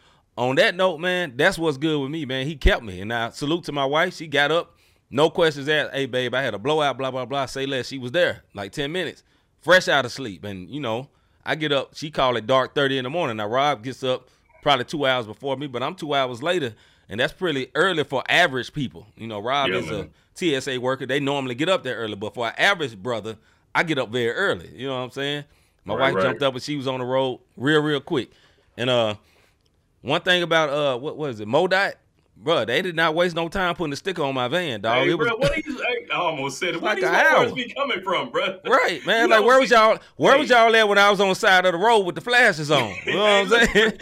on 0.50 0.56
that 0.56 0.76
note, 0.76 1.00
man, 1.00 1.34
that's 1.36 1.58
what's 1.60 1.78
good 1.78 2.00
with 2.02 2.10
me, 2.12 2.26
man. 2.26 2.48
He 2.48 2.56
kept 2.56 2.84
me. 2.84 3.02
And 3.02 3.14
I 3.14 3.30
salute 3.30 3.64
to 3.66 3.72
my 3.72 3.86
wife. 3.86 4.16
She 4.16 4.28
got 4.28 4.52
up, 4.52 4.76
no 5.10 5.30
questions 5.30 5.70
asked. 5.70 5.94
Hey, 5.94 6.06
babe, 6.08 6.34
I 6.34 6.42
had 6.42 6.54
a 6.54 6.60
blowout, 6.60 6.98
blah, 6.98 7.12
blah, 7.12 7.26
blah. 7.26 7.46
Say 7.46 7.66
less. 7.66 7.88
She 7.88 7.98
was 7.98 8.12
there 8.12 8.44
like 8.54 8.72
10 8.72 8.92
minutes, 8.92 9.24
fresh 9.62 9.88
out 9.88 10.06
of 10.06 10.12
sleep. 10.12 10.44
And, 10.44 10.70
you 10.70 10.80
know, 10.80 11.10
I 11.46 11.56
get 11.56 11.72
up, 11.72 11.96
she 11.96 12.10
called 12.12 12.38
it 12.38 12.48
dark 12.48 12.74
30 12.76 12.98
in 13.00 13.04
the 13.04 13.10
morning. 13.10 13.38
Now, 13.38 13.48
Rob 13.48 13.84
gets 13.84 14.04
up 14.04 14.30
probably 14.62 14.86
two 14.86 15.06
hours 15.06 15.28
before 15.28 15.58
me, 15.58 15.68
but 15.68 15.84
I'm 15.84 15.96
two 15.96 16.14
hours 16.14 16.42
later. 16.42 16.74
And 17.10 17.20
that's 17.20 17.34
pretty 17.34 17.68
early 17.76 18.04
for 18.04 18.24
average 18.30 18.74
people. 18.74 19.06
You 19.18 19.28
know, 19.28 19.40
Rob 19.40 19.70
Yeah, 19.70 19.78
is 19.78 19.92
man. 19.92 20.10
a 20.56 20.60
TSA 20.62 20.80
worker. 20.80 21.06
They 21.06 21.20
normally 21.20 21.56
get 21.56 21.68
up 21.70 21.84
there 21.84 21.98
early, 21.98 22.16
but 22.16 22.34
for 22.34 22.48
an 22.48 22.54
average 22.58 22.98
brother, 22.98 23.38
I 23.76 23.84
get 23.84 24.00
up 24.00 24.10
very 24.10 24.32
early. 24.32 24.70
You 24.76 24.88
know 24.88 24.96
what 24.98 25.02
I'm 25.04 25.12
saying? 25.12 25.44
My 25.86 25.94
Right, 25.94 26.02
wife 26.02 26.16
right. 26.16 26.24
jumped 26.24 26.44
up 26.44 26.54
and 26.54 26.64
she 26.64 26.78
was 26.78 26.88
on 26.88 27.00
the 27.00 27.06
road 27.06 27.42
real, 27.58 27.82
real 27.82 28.00
quick. 28.00 28.32
And 28.78 28.90
uh, 28.90 29.16
one 30.02 30.22
thing 30.22 30.44
about 30.44 30.70
uh, 30.70 30.98
what 30.98 31.18
was 31.18 31.40
it, 31.40 31.48
MoDOT, 31.48 31.94
bro? 32.38 32.66
They 32.66 32.82
did 32.82 32.96
not 32.96 33.14
waste 33.16 33.36
no 33.36 33.48
time 33.50 33.76
putting 33.76 33.92
the 33.92 33.96
sticker 33.98 34.24
on 34.24 34.34
my 34.34 34.48
van, 34.48 34.82
dog. 34.82 35.04
hey, 35.06 35.12
it 35.12 35.18
was 35.18 35.28
what 35.30 35.52
are 35.52 35.62
you? 35.66 35.84
I 36.12 36.16
almost 36.16 36.60
said 36.60 36.76
it. 36.76 36.82
Where 36.82 36.92
like 36.94 37.02
these 37.02 37.10
an 37.10 37.14
words 37.14 37.52
hour. 37.52 37.56
be 37.56 37.74
coming 37.74 38.02
from, 38.02 38.30
bro? 38.32 38.60
right, 38.66 39.06
man. 39.06 39.30
You 39.30 39.36
like 39.36 39.46
where 39.46 39.60
was 39.60 39.70
y'all? 39.70 39.98
Where 40.18 40.38
was 40.38 40.50
y'all 40.50 40.76
at 40.76 40.88
when 40.88 40.98
I 40.98 41.10
was 41.10 41.20
on 41.22 41.30
the 41.30 41.36
side 41.36 41.66
of 41.66 41.72
the 41.74 41.78
road 41.78 42.00
with 42.02 42.16
the 42.16 42.22
flashes 42.22 42.72
on? 42.72 42.94
You 43.06 43.14
know 43.14 43.20
what 43.48 43.54
I'm 43.54 43.66
saying? 43.68 43.94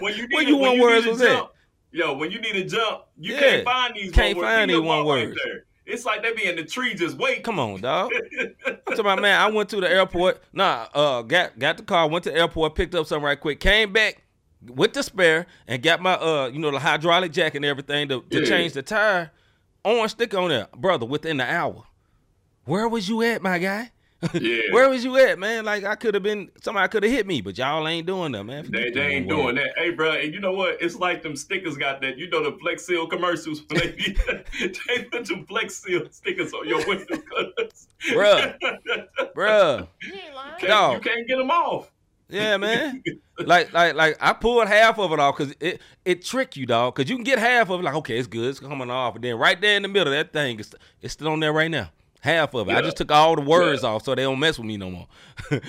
When 0.00 0.14
you 0.16 0.22
need, 0.28 0.34
Where 0.34 0.42
you 0.44 0.56
when 0.56 0.68
one 0.70 0.76
you 0.76 0.82
words 0.82 1.06
a 1.06 1.10
was 1.10 1.22
at? 1.22 1.28
jump, 1.28 1.50
Yo, 1.92 2.14
when 2.14 2.30
you 2.32 2.40
need 2.40 2.56
a 2.56 2.64
jump, 2.64 3.02
you 3.16 3.34
Yeah. 3.34 3.40
can't 3.40 3.64
find 3.64 3.94
these. 3.94 4.10
Can't 4.10 4.36
one 4.36 4.46
find 4.46 4.70
these 4.70 4.80
one 4.80 4.98
right 4.98 5.06
words. 5.06 5.40
It's 5.86 6.06
like 6.06 6.22
they 6.22 6.32
be 6.32 6.46
in 6.46 6.56
the 6.56 6.64
tree 6.64 6.94
just 6.94 7.18
waiting. 7.18 7.42
Come 7.42 7.60
on, 7.60 7.82
dog. 7.82 8.10
I'm 8.66 8.76
talking 8.86 9.00
about 9.00 9.20
man. 9.20 9.38
I 9.38 9.50
went 9.50 9.68
to 9.68 9.80
the 9.80 9.88
airport. 9.90 10.42
Nah, 10.52 10.86
uh, 10.94 11.20
got 11.22 11.58
got 11.58 11.76
the 11.76 11.82
car. 11.82 12.08
Went 12.08 12.24
to 12.24 12.30
the 12.30 12.38
airport. 12.38 12.74
Picked 12.74 12.94
up 12.94 13.06
something 13.06 13.24
right 13.24 13.38
quick. 13.38 13.60
Came 13.60 13.92
back 13.92 14.22
with 14.68 14.92
the 14.94 15.02
spare 15.02 15.46
and 15.68 15.82
got 15.82 16.00
my 16.00 16.14
uh, 16.14 16.46
you 16.52 16.58
know, 16.58 16.70
the 16.70 16.78
hydraulic 16.78 17.32
jack 17.32 17.54
and 17.54 17.64
everything 17.64 18.08
to, 18.08 18.22
to 18.30 18.40
Yeah. 18.40 18.46
change 18.46 18.72
the 18.72 18.82
tire. 18.82 19.30
Orange 19.84 20.12
sticker 20.12 20.38
on 20.38 20.48
there, 20.48 20.68
brother. 20.76 21.04
Within 21.06 21.36
the 21.36 21.44
hour. 21.44 21.84
Where 22.64 22.88
was 22.88 23.08
you 23.08 23.22
at, 23.22 23.42
my 23.42 23.58
guy? 23.58 23.90
Yeah. 24.32 24.62
Where 24.70 24.88
was 24.88 25.04
you 25.04 25.18
at, 25.18 25.38
man? 25.38 25.66
Like 25.66 25.84
I 25.84 25.96
could 25.96 26.14
have 26.14 26.22
been. 26.22 26.50
Somebody 26.62 26.88
could 26.88 27.02
have 27.02 27.12
hit 27.12 27.26
me, 27.26 27.42
but 27.42 27.58
y'all 27.58 27.86
ain't 27.86 28.06
doing 28.06 28.32
that, 28.32 28.44
man. 28.44 28.70
They, 28.70 28.88
they 28.90 29.06
ain't 29.08 29.28
doing 29.28 29.56
that. 29.56 29.72
Hey, 29.76 29.90
bro, 29.90 30.12
and 30.12 30.32
you 30.32 30.40
know 30.40 30.52
what? 30.52 30.80
It's 30.80 30.94
like 30.96 31.22
them 31.22 31.36
stickers 31.36 31.76
got 31.76 32.00
that. 32.00 32.16
You 32.16 32.30
know 32.30 32.42
the 32.42 32.56
Flex 32.56 32.86
Seal 32.86 33.06
commercials 33.06 33.60
when 33.68 33.80
they 33.80 33.90
be, 33.92 34.16
they 34.88 35.02
put 35.12 35.26
them 35.26 35.44
Flex 35.44 35.76
Seal 35.76 36.06
stickers 36.10 36.54
on 36.54 36.66
your 36.66 36.78
window. 36.86 37.16
Bruh. 38.08 38.56
Bruh. 39.36 39.88
Can't- 40.58 40.68
Dog. 40.68 41.04
You 41.04 41.10
can't 41.10 41.28
get 41.28 41.36
them 41.36 41.50
off. 41.50 41.90
Yeah, 42.34 42.56
man. 42.56 43.02
like, 43.38 43.72
like, 43.72 43.94
like 43.94 44.16
I 44.20 44.32
pulled 44.32 44.66
half 44.68 44.98
of 44.98 45.12
it 45.12 45.18
off 45.20 45.36
because 45.36 45.54
it 45.60 45.80
it 46.04 46.24
trick 46.24 46.56
you, 46.56 46.66
dog. 46.66 46.94
Because 46.94 47.08
you 47.10 47.16
can 47.16 47.24
get 47.24 47.38
half 47.38 47.70
of 47.70 47.80
it, 47.80 47.82
like, 47.82 47.94
okay, 47.94 48.18
it's 48.18 48.26
good, 48.28 48.48
it's 48.50 48.60
coming 48.60 48.90
off, 48.90 49.14
and 49.14 49.24
then 49.24 49.36
right 49.36 49.60
there 49.60 49.76
in 49.76 49.82
the 49.82 49.88
middle, 49.88 50.12
that 50.12 50.32
thing 50.32 50.58
is 50.60 50.74
it's 51.00 51.12
still 51.14 51.28
on 51.28 51.40
there 51.40 51.52
right 51.52 51.70
now. 51.70 51.90
Half 52.20 52.54
of 52.54 52.70
it. 52.70 52.72
I 52.74 52.80
just 52.80 52.96
took 52.96 53.10
all 53.12 53.36
the 53.36 53.42
words 53.42 53.82
Yeah. 53.82 53.90
off 53.90 54.04
so 54.04 54.14
they 54.14 54.22
don't 54.22 54.38
mess 54.40 54.56
with 54.58 54.66
me 54.66 54.78
no 54.78 54.90
more. 54.90 55.06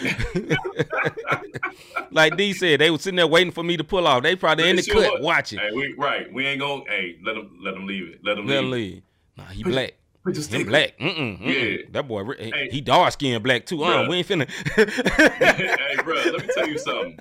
like 2.11 2.37
D 2.37 2.53
said, 2.53 2.79
they 2.79 2.89
was 2.89 3.01
sitting 3.01 3.17
there 3.17 3.27
waiting 3.27 3.51
for 3.51 3.63
me 3.63 3.75
to 3.77 3.83
pull 3.83 4.07
off. 4.07 4.23
They 4.23 4.35
probably 4.37 4.69
in 4.69 4.77
the 4.77 4.81
sure 4.83 5.01
cut 5.03 5.21
watching. 5.21 5.59
Hey, 5.59 5.71
we, 5.73 5.93
right. 5.97 6.31
We 6.31 6.45
ain't 6.47 6.61
gonna. 6.61 6.83
Hey, 6.87 7.17
let 7.23 7.33
them 7.35 7.59
let 7.61 7.73
them 7.73 7.85
leave 7.85 8.07
it. 8.09 8.19
Let 8.23 8.35
them 8.35 8.47
Let 8.47 8.63
leave. 8.63 8.71
leave. 8.71 9.01
Nah, 9.37 9.43
he 9.45 9.63
black. 9.63 9.95
The 10.25 10.57
Him 10.57 10.65
black. 10.67 10.97
Mm-mm, 10.97 11.39
mm-mm. 11.39 11.45
Yeah. 11.79 11.85
That 11.91 12.07
boy, 12.07 12.23
he- 12.39 12.51
Hey. 12.51 12.69
he 12.71 12.81
dark 12.81 13.13
skinned 13.13 13.43
black 13.43 13.65
too. 13.65 13.83
Uh, 13.83 14.07
we 14.07 14.17
ain't 14.17 14.27
finna. 14.27 14.49
hey, 14.75 15.95
bro, 16.03 16.15
let 16.15 16.41
me 16.41 16.53
tell 16.53 16.67
you 16.67 16.77
something. 16.77 17.19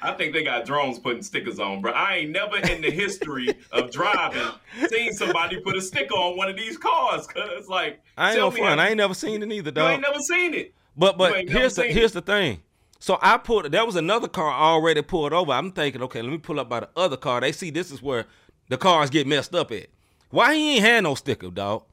I 0.00 0.12
think 0.12 0.34
they 0.34 0.44
got 0.44 0.66
drones 0.66 0.98
putting 0.98 1.22
stickers 1.22 1.58
on, 1.58 1.80
bro. 1.80 1.90
I 1.92 2.16
ain't 2.16 2.30
never 2.30 2.58
in 2.58 2.82
the 2.82 2.90
history 2.90 3.48
of 3.72 3.90
driving 3.90 4.48
seen 4.88 5.12
somebody 5.14 5.58
put 5.60 5.76
a 5.76 5.80
sticker 5.80 6.14
on 6.14 6.36
one 6.36 6.48
of 6.50 6.56
these 6.56 6.76
cars. 6.76 7.26
Cause 7.26 7.68
like, 7.68 8.02
I 8.18 8.30
ain't 8.32 8.38
no 8.38 8.50
fun. 8.50 8.78
I 8.78 8.88
ain't 8.88 8.98
never 8.98 9.14
seen 9.14 9.42
it 9.42 9.50
either, 9.50 9.70
dog. 9.70 9.84
I 9.88 9.92
ain't 9.94 10.02
never 10.02 10.20
seen 10.20 10.52
it. 10.54 10.74
But 10.96 11.16
but 11.16 11.48
here's 11.48 11.74
the 11.74 11.84
here's 11.84 12.12
the 12.12 12.20
thing. 12.20 12.60
So 13.00 13.18
I 13.20 13.38
pulled. 13.38 13.70
There 13.72 13.84
was 13.84 13.96
another 13.96 14.28
car 14.28 14.50
already 14.52 15.02
pulled 15.02 15.32
over. 15.32 15.52
I'm 15.52 15.72
thinking, 15.72 16.02
okay, 16.02 16.22
let 16.22 16.30
me 16.30 16.38
pull 16.38 16.60
up 16.60 16.68
by 16.68 16.80
the 16.80 16.88
other 16.96 17.16
car. 17.16 17.40
They 17.40 17.52
see 17.52 17.70
this 17.70 17.90
is 17.90 18.02
where 18.02 18.26
the 18.68 18.76
cars 18.76 19.10
get 19.10 19.26
messed 19.26 19.54
up 19.54 19.72
at. 19.72 19.86
Why 20.30 20.54
he 20.54 20.74
ain't 20.76 20.84
had 20.84 21.04
no 21.04 21.14
sticker, 21.14 21.50
dog? 21.50 21.84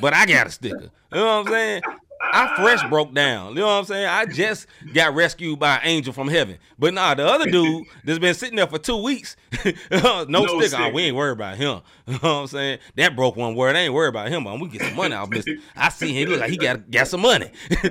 But 0.00 0.14
I 0.14 0.26
got 0.26 0.46
a 0.46 0.50
sticker. 0.50 0.90
You 1.12 1.18
know 1.18 1.24
what 1.38 1.46
I'm 1.46 1.52
saying? 1.52 1.82
I 2.20 2.56
fresh 2.56 2.86
broke 2.90 3.14
down. 3.14 3.50
You 3.50 3.60
know 3.60 3.66
what 3.68 3.72
I'm 3.74 3.84
saying? 3.84 4.06
I 4.06 4.26
just 4.26 4.66
got 4.92 5.14
rescued 5.14 5.58
by 5.60 5.76
an 5.76 5.80
angel 5.84 6.12
from 6.12 6.28
heaven. 6.28 6.58
But 6.78 6.92
nah, 6.92 7.14
the 7.14 7.24
other 7.26 7.48
dude 7.50 7.86
that's 8.04 8.18
been 8.18 8.34
sitting 8.34 8.56
there 8.56 8.66
for 8.66 8.78
two 8.78 9.00
weeks, 9.00 9.36
no, 9.90 10.24
No 10.28 10.44
sticker. 10.60 10.82
Oh, 10.82 10.90
we 10.90 11.04
ain't 11.04 11.16
worried 11.16 11.32
about 11.32 11.56
him. 11.56 11.80
You 12.08 12.14
know 12.14 12.18
what 12.20 12.28
I'm 12.40 12.46
saying? 12.48 12.78
That 12.96 13.14
broke 13.14 13.36
one 13.36 13.54
word. 13.54 13.76
I 13.76 13.80
ain't 13.80 13.92
worried 13.94 14.08
about 14.08 14.28
him. 14.28 14.44
Man. 14.44 14.58
We 14.60 14.68
get 14.68 14.80
some 14.82 14.96
money 14.96 15.14
out 15.14 15.24
of 15.24 15.30
this. 15.30 15.46
I 15.76 15.90
see 15.90 16.08
him. 16.08 16.14
He 16.14 16.26
look 16.26 16.40
like 16.40 16.50
he 16.50 16.56
got 16.56 16.90
got 16.90 17.06
some 17.08 17.20
money. 17.22 17.50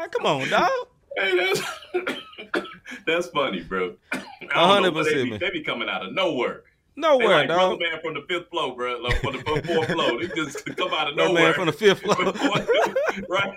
Ah, 0.00 0.06
come 0.06 0.26
on, 0.26 0.48
dog. 0.48 0.70
Hey, 1.16 1.36
that's 1.36 1.60
that's 3.06 3.26
funny, 3.28 3.62
bro. 3.62 3.94
I 4.12 4.18
don't 4.18 4.50
A 4.52 4.66
hundred 4.66 4.94
know, 4.94 5.02
they 5.02 5.10
percent, 5.10 5.30
be- 5.32 5.38
They 5.38 5.50
be 5.50 5.62
coming 5.62 5.88
out 5.88 6.06
of 6.06 6.12
nowhere. 6.12 6.62
Nowhere, 6.98 7.28
like 7.28 7.46
brother 7.48 7.70
dog. 7.76 7.80
man 7.80 8.00
from 8.02 8.14
the 8.14 8.22
fifth 8.28 8.50
floor, 8.50 8.74
bro. 8.76 8.98
Like 8.98 9.20
from 9.20 9.32
the 9.34 9.42
fourth 9.42 9.86
floor. 9.90 10.20
They 10.20 10.28
just 10.34 10.64
come 10.76 10.92
out 10.92 11.08
of 11.08 11.14
Brother 11.16 11.32
nowhere. 11.32 11.44
man 11.44 11.54
from 11.54 11.66
the 11.66 11.72
fifth 11.72 12.00
floor. 12.02 12.16
right. 13.28 13.54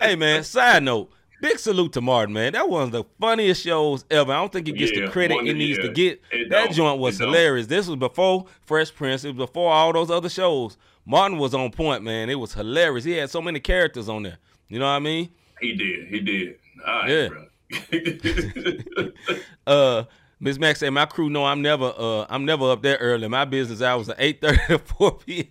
hey 0.00 0.16
man, 0.16 0.44
side 0.44 0.82
note. 0.82 1.10
Big 1.42 1.58
salute 1.58 1.92
to 1.92 2.00
Martin, 2.00 2.32
man. 2.32 2.54
That 2.54 2.70
was 2.70 2.90
the 2.90 3.04
funniest 3.20 3.62
shows 3.64 4.04
ever. 4.10 4.32
I 4.32 4.36
don't 4.36 4.50
think 4.52 4.66
it 4.68 4.72
gets 4.78 4.92
Yeah, 4.96 5.06
the 5.06 5.10
credit 5.12 5.46
it 5.46 5.54
needs 5.54 5.76
yeah, 5.78 5.84
to 5.84 5.92
get. 5.92 6.22
it 6.32 6.48
that 6.48 6.66
don't. 6.66 6.72
joint 6.74 7.00
was 7.00 7.16
It 7.16 7.24
don't. 7.24 7.34
hilarious. 7.34 7.66
This 7.66 7.86
was 7.86 7.96
before 7.96 8.46
Fresh 8.62 8.94
Prince. 8.94 9.24
It 9.24 9.36
was 9.36 9.46
before 9.48 9.70
all 9.70 9.92
those 9.92 10.10
other 10.10 10.30
shows. 10.30 10.78
Martin 11.04 11.36
was 11.36 11.52
on 11.52 11.70
point, 11.70 12.02
man. 12.02 12.30
It 12.30 12.36
was 12.36 12.54
hilarious. 12.54 13.04
He 13.04 13.12
had 13.12 13.28
so 13.28 13.42
many 13.42 13.60
characters 13.60 14.08
on 14.08 14.22
there. 14.22 14.38
You 14.68 14.78
know 14.78 14.86
what 14.86 14.92
I 14.92 14.98
mean? 15.00 15.28
He 15.60 15.74
did. 15.74 16.08
He 16.08 16.20
did. 16.20 16.54
All 16.86 17.00
right, 17.02 17.10
Yeah. 17.10 17.28
Uh, 19.66 20.04
Miss 20.44 20.58
Max 20.58 20.80
said, 20.80 20.90
"My 20.90 21.06
crew 21.06 21.30
know 21.30 21.46
I'm 21.46 21.62
never, 21.62 21.94
uh, 21.96 22.26
I'm 22.28 22.44
never 22.44 22.70
up 22.70 22.82
there 22.82 22.98
early. 22.98 23.28
My 23.28 23.46
business 23.46 23.80
hours 23.80 24.10
are 24.10 24.14
eight 24.18 24.42
thirty 24.42 24.58
to 24.68 24.78
four 24.78 25.12
p.m. 25.16 25.46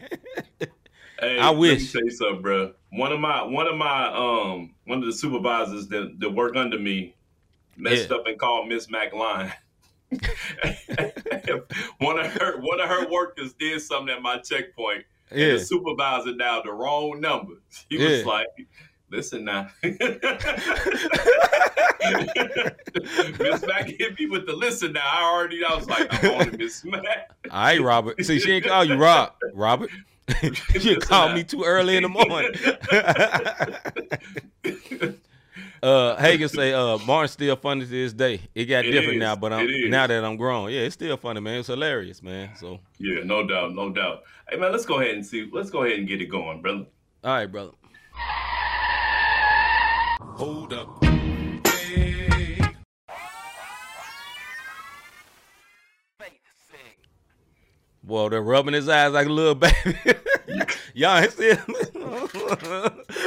Hey, 1.20 1.40
I 1.40 1.48
Let 1.48 1.54
me 1.56 1.60
wish. 1.62 1.96
you 1.96 2.12
something, 2.12 2.44
bro. 2.44 2.74
One 2.92 3.12
of 3.12 3.20
my 3.20 3.42
one 3.42 3.66
of 3.66 3.76
my 3.76 4.06
um 4.14 4.76
one 4.86 5.00
of 5.00 5.06
the 5.06 5.14
supervisors 5.14 5.88
that, 5.88 6.20
that 6.20 6.30
work 6.30 6.56
under 6.56 6.78
me 6.78 7.16
messed 7.76 8.12
Yeah. 8.12 8.18
up 8.18 8.28
and 8.28 8.38
called 8.38 8.68
Miss 8.68 8.88
Mac 8.92 9.14
line. 9.14 9.52
one 11.98 12.20
of 12.20 12.32
her 12.34 12.60
one 12.62 12.80
of 12.80 12.88
her 12.88 13.10
workers 13.10 13.54
did 13.54 13.82
something 13.82 14.14
at 14.14 14.22
my 14.22 14.38
checkpoint. 14.38 15.06
And 15.32 15.40
Yeah. 15.40 15.54
the 15.54 15.60
supervisor 15.60 16.34
dialed 16.34 16.66
the 16.66 16.72
wrong 16.72 17.20
number. 17.20 17.54
He 17.90 17.98
Yeah. 17.98 18.10
was 18.10 18.26
like, 18.26 18.48
"Listen 19.13 19.46
now." 19.46 19.70
Miss 23.39 23.62
Mac 23.65 23.88
hit 23.88 24.20
me 24.20 24.25
with 24.27 24.46
the 24.46 24.53
listen 24.55 24.93
now. 24.93 25.01
I 25.05 25.24
already 25.24 25.63
I 25.63 25.75
was 25.75 25.88
like, 25.88 26.08
I'm 26.24 26.32
on 26.36 26.48
it, 26.50 26.58
Miss 26.58 26.84
Mac. 26.86 27.03
All 27.50 27.63
right, 27.63 27.82
Robert. 27.82 28.24
See, 28.25 28.39
she 28.39 28.51
ain't 28.53 28.65
call 28.65 28.84
you 28.84 28.96
Rob, 28.96 29.34
Robert. 29.53 29.89
she 30.79 30.96
called 30.98 31.34
me 31.34 31.43
too 31.43 31.63
early 31.63 31.98
in 31.98 32.03
the 32.03 32.10
morning. 32.10 32.51
uh, 35.84 36.15
Hagen 36.15 36.48
say, 36.50 36.74
uh, 36.74 36.98
Martin's 37.00 37.32
still 37.32 37.55
funny 37.58 37.82
to 37.82 37.88
this 37.88 38.13
day. 38.13 38.39
It 38.55 38.65
got 38.65 38.86
It 38.86 38.91
different 38.91 39.15
is. 39.17 39.20
now, 39.20 39.36
but 39.36 39.51
I'm, 39.51 39.89
now 39.89 40.08
that 40.08 40.24
I'm 40.24 40.38
grown, 40.38 40.70
yeah, 40.72 40.82
it's 40.82 40.93
still 40.93 41.17
funny, 41.17 41.41
man. 41.41 41.60
It's 41.60 41.67
hilarious, 41.67 42.24
man. 42.24 42.51
So, 42.58 42.79
Yeah, 43.00 43.24
no 43.25 43.46
doubt, 43.46 43.74
no 43.75 43.89
doubt. 43.89 44.24
Hey 44.50 44.58
man, 44.58 44.72
let's 44.72 44.86
go 44.86 45.00
ahead 45.00 45.15
and 45.15 45.25
see. 45.25 45.50
Let's 45.51 45.70
go 45.70 45.84
ahead 45.84 46.00
and 46.00 46.08
get 46.08 46.22
it 46.22 46.27
going, 46.27 46.62
brother. 46.62 46.86
all 47.24 47.34
right, 47.34 47.51
brother. 47.51 47.72
Hold 50.36 50.74
up. 50.74 51.04
Hey. 51.68 52.60
Boy, 58.04 58.30
they're 58.30 58.42
rubbing 58.42 58.74
his 58.74 58.90
eyes 58.90 59.13
like 59.13 59.28
a 59.28 59.30
little 59.30 59.56
baby. 59.56 59.75
Y'all 60.94 61.20
ain't 61.20 61.32
see 61.32 61.54
him. 61.54 61.75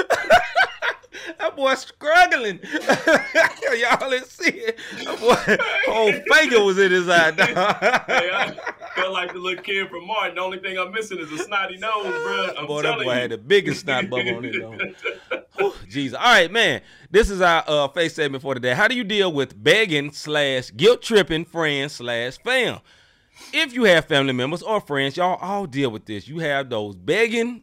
that 1.47 1.57
boy 1.57 1.75
struggling. 1.75 2.61
Y'all 3.81 4.11
didn't 4.11 4.27
see 4.29 4.51
it. 4.51 4.79
That 5.05 5.21
boy, 5.21 5.93
whole 5.93 6.13
finger 6.13 6.65
was 6.65 6.79
in 6.79 6.91
his 6.91 7.09
eye. 7.09 7.33
I 7.39 8.55
felt 8.95 9.13
like 9.13 9.33
the 9.33 9.39
little 9.39 9.63
kid 9.63 9.89
from 9.89 10.07
Martin. 10.07 10.37
The 10.37 10.41
only 10.41 10.59
thing 10.59 10.79
I'm 10.79 10.93
missing 10.93 11.19
is 11.19 11.31
a 11.33 11.39
snotty 11.39 11.77
nose, 11.79 12.05
bro. 12.05 12.55
I'm 12.59 12.67
Boy, 12.67 12.83
that 12.83 12.97
boy 12.97 13.03
you. 13.03 13.11
had 13.11 13.31
the 13.31 13.39
biggest 13.39 13.83
snot 13.83 14.11
bubble 14.11 14.37
on 14.37 14.45
his 14.45 14.57
nose. 14.57 15.75
Jesus. 15.89 16.17
All 16.19 16.25
right, 16.25 16.51
man. 16.51 16.83
This 17.11 17.31
is 17.31 17.41
our 17.41 17.65
uh, 17.67 17.89
faith 17.89 18.13
segment 18.13 18.43
for 18.43 18.55
today. 18.55 18.75
How 18.75 18.89
do 18.89 18.95
you 18.97 19.05
deal 19.05 19.33
with 19.33 19.63
begging 19.63 20.13
slash 20.13 20.71
guilt 20.77 21.03
tripping 21.03 21.45
friends 21.45 21.95
slash 21.95 22.39
fam? 22.39 22.81
If 23.53 23.73
you 23.75 23.85
have 23.85 24.07
family 24.07 24.33
members 24.33 24.63
or 24.63 24.81
friends, 24.81 25.17
y'all 25.17 25.39
all 25.41 25.67
deal 25.67 25.91
with 25.91 26.07
this. 26.07 26.27
You 26.27 26.39
have 26.41 26.69
those 26.71 26.97
begging 26.97 27.63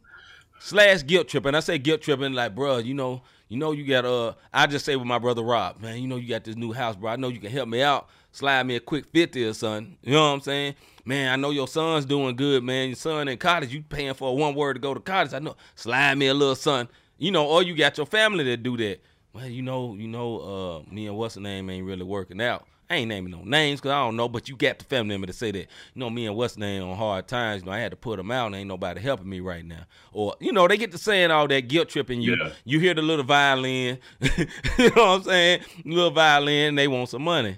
slash 0.60 1.04
guilt 1.06 1.28
tripping. 1.28 1.56
I 1.56 1.60
say 1.60 1.78
guilt 1.78 2.02
tripping 2.02 2.34
like, 2.34 2.56
bro, 2.56 2.78
you 2.78 2.94
know, 2.94 3.22
you 3.48 3.58
know, 3.58 3.72
you 3.72 3.86
got 3.86 4.06
uh. 4.06 4.34
I 4.54 4.68
just 4.68 4.86
say 4.86 4.96
with 4.96 5.08
my 5.08 5.20
brother 5.20 5.44
Rob, 5.44 5.82
man, 5.82 6.02
you 6.02 6.08
know, 6.08 6.16
you 6.16 6.28
got 6.28 6.44
this 6.44 6.56
new 6.56 6.74
house, 6.74 6.96
bro. 6.96 7.12
I 7.12 7.16
know 7.16 7.28
you 7.28 7.40
can 7.40 7.52
help 7.52 7.68
me 7.70 7.82
out. 7.82 8.10
Slide 8.32 8.64
me 8.66 8.76
a 8.76 8.80
quick 8.80 9.06
fifty 9.12 9.44
or 9.46 9.54
something. 9.54 9.98
You 10.02 10.14
know 10.14 10.30
what 10.30 10.34
I'm 10.34 10.42
saying? 10.42 10.76
Man, 11.06 11.32
I 11.32 11.36
know 11.36 11.52
your 11.52 11.68
son's 11.68 12.06
doing 12.06 12.36
good, 12.36 12.64
man. 12.64 12.90
Your 12.90 12.96
son 12.96 13.28
in 13.28 13.38
college, 13.38 13.74
you 13.74 13.84
paying 13.84 14.14
for 14.14 14.36
one 14.36 14.56
word 14.56 14.76
to 14.76 14.80
go 14.80 14.94
to 14.94 15.00
college. 15.00 15.34
I 15.34 15.40
know. 15.40 15.56
Slide 15.76 16.18
me 16.18 16.28
a 16.28 16.34
little 16.34 16.56
son. 16.56 16.88
You 17.18 17.32
know, 17.32 17.46
or 17.46 17.62
you 17.62 17.76
got 17.76 17.98
your 17.98 18.08
family 18.08 18.44
that 18.46 18.64
do 18.64 18.76
that. 18.78 19.02
Well, 19.34 19.48
you 19.48 19.62
know, 19.62 19.96
you 19.96 20.08
know, 20.08 20.40
uh, 20.88 20.94
me 20.94 21.08
and 21.08 21.18
what's 21.18 21.36
the 21.36 21.42
name 21.42 21.70
ain't 21.70 21.86
really 21.86 22.04
working 22.04 22.42
out. 22.42 22.66
I 22.94 22.98
ain't 22.98 23.10
naming 23.10 23.32
no 23.32 23.42
names 23.44 23.80
because 23.82 23.92
I 23.92 24.00
don't 24.04 24.16
know, 24.16 24.30
but 24.30 24.48
you 24.48 24.56
got 24.56 24.78
the 24.78 24.86
family 24.86 25.10
member 25.16 25.28
to 25.28 25.34
say 25.34 25.52
that. 25.52 25.58
You 25.60 25.68
know, 25.96 26.10
me 26.10 26.28
and 26.28 26.36
what's 26.36 26.58
name 26.58 26.84
on 26.84 26.96
hard 26.96 27.28
times, 27.28 27.62
you 27.62 27.66
know, 27.66 27.72
I 27.72 27.80
had 27.80 27.90
to 27.92 27.98
put 27.98 28.18
them 28.18 28.30
out 28.30 28.48
and 28.48 28.56
ain't 28.56 28.68
nobody 28.68 29.02
helping 29.02 29.28
me 29.30 29.40
right 29.40 29.66
now. 29.66 29.86
Or, 30.12 30.36
you 30.40 30.52
know, 30.52 30.68
they 30.68 30.78
get 30.78 30.92
to 30.92 30.98
saying 31.00 31.32
all 31.32 31.48
that 31.48 31.68
guilt 31.68 31.90
tripping 31.90 32.22
you. 32.22 32.36
Yeah. 32.36 32.52
You 32.66 32.80
hear 32.80 32.94
the 32.94 33.02
little 33.02 33.26
violin, 33.26 33.98
you 34.22 34.30
know 34.78 34.92
what 34.96 35.00
I'm 35.00 35.24
saying? 35.24 35.62
Little 35.86 36.12
violin, 36.12 36.76
they 36.76 36.88
want 36.88 37.10
some 37.10 37.24
money. 37.24 37.58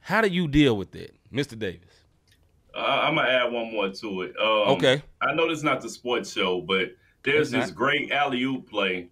How 0.00 0.20
do 0.20 0.28
you 0.28 0.46
deal 0.48 0.76
with 0.76 0.90
that, 0.92 1.14
Mr. 1.32 1.58
Davis? 1.58 1.82
Uh, 2.74 2.80
I'm 2.80 3.14
gonna 3.16 3.28
add 3.28 3.50
one 3.52 3.72
more 3.72 3.88
to 3.88 4.22
it. 4.22 4.34
Um, 4.40 4.74
Okay. 4.76 5.02
I 5.22 5.34
know 5.34 5.48
this 5.48 5.58
is 5.58 5.64
not 5.64 5.80
the 5.80 5.88
sports 5.88 6.30
show, 6.32 6.60
but 6.60 6.90
there's 7.24 7.48
It's 7.48 7.50
this 7.52 7.66
not. 7.68 7.74
great 7.74 8.12
alley 8.12 8.42
oop 8.42 8.68
play 8.70 9.08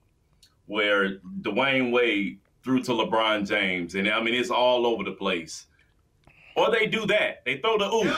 where 0.66 1.16
Dwyane 1.40 1.90
Wade 1.92 2.38
threw 2.66 2.82
to 2.82 2.90
LeBron 2.90 3.46
James, 3.46 3.94
and 3.94 4.08
I 4.08 4.20
mean 4.20 4.34
it's 4.34 4.50
all 4.50 4.86
over 4.86 5.04
the 5.04 5.12
place. 5.12 5.66
Or 6.56 6.68
they 6.72 6.86
do 6.88 7.06
that. 7.06 7.44
They 7.46 7.58
throw 7.58 7.78
the 7.78 7.84
oop. 7.88 8.16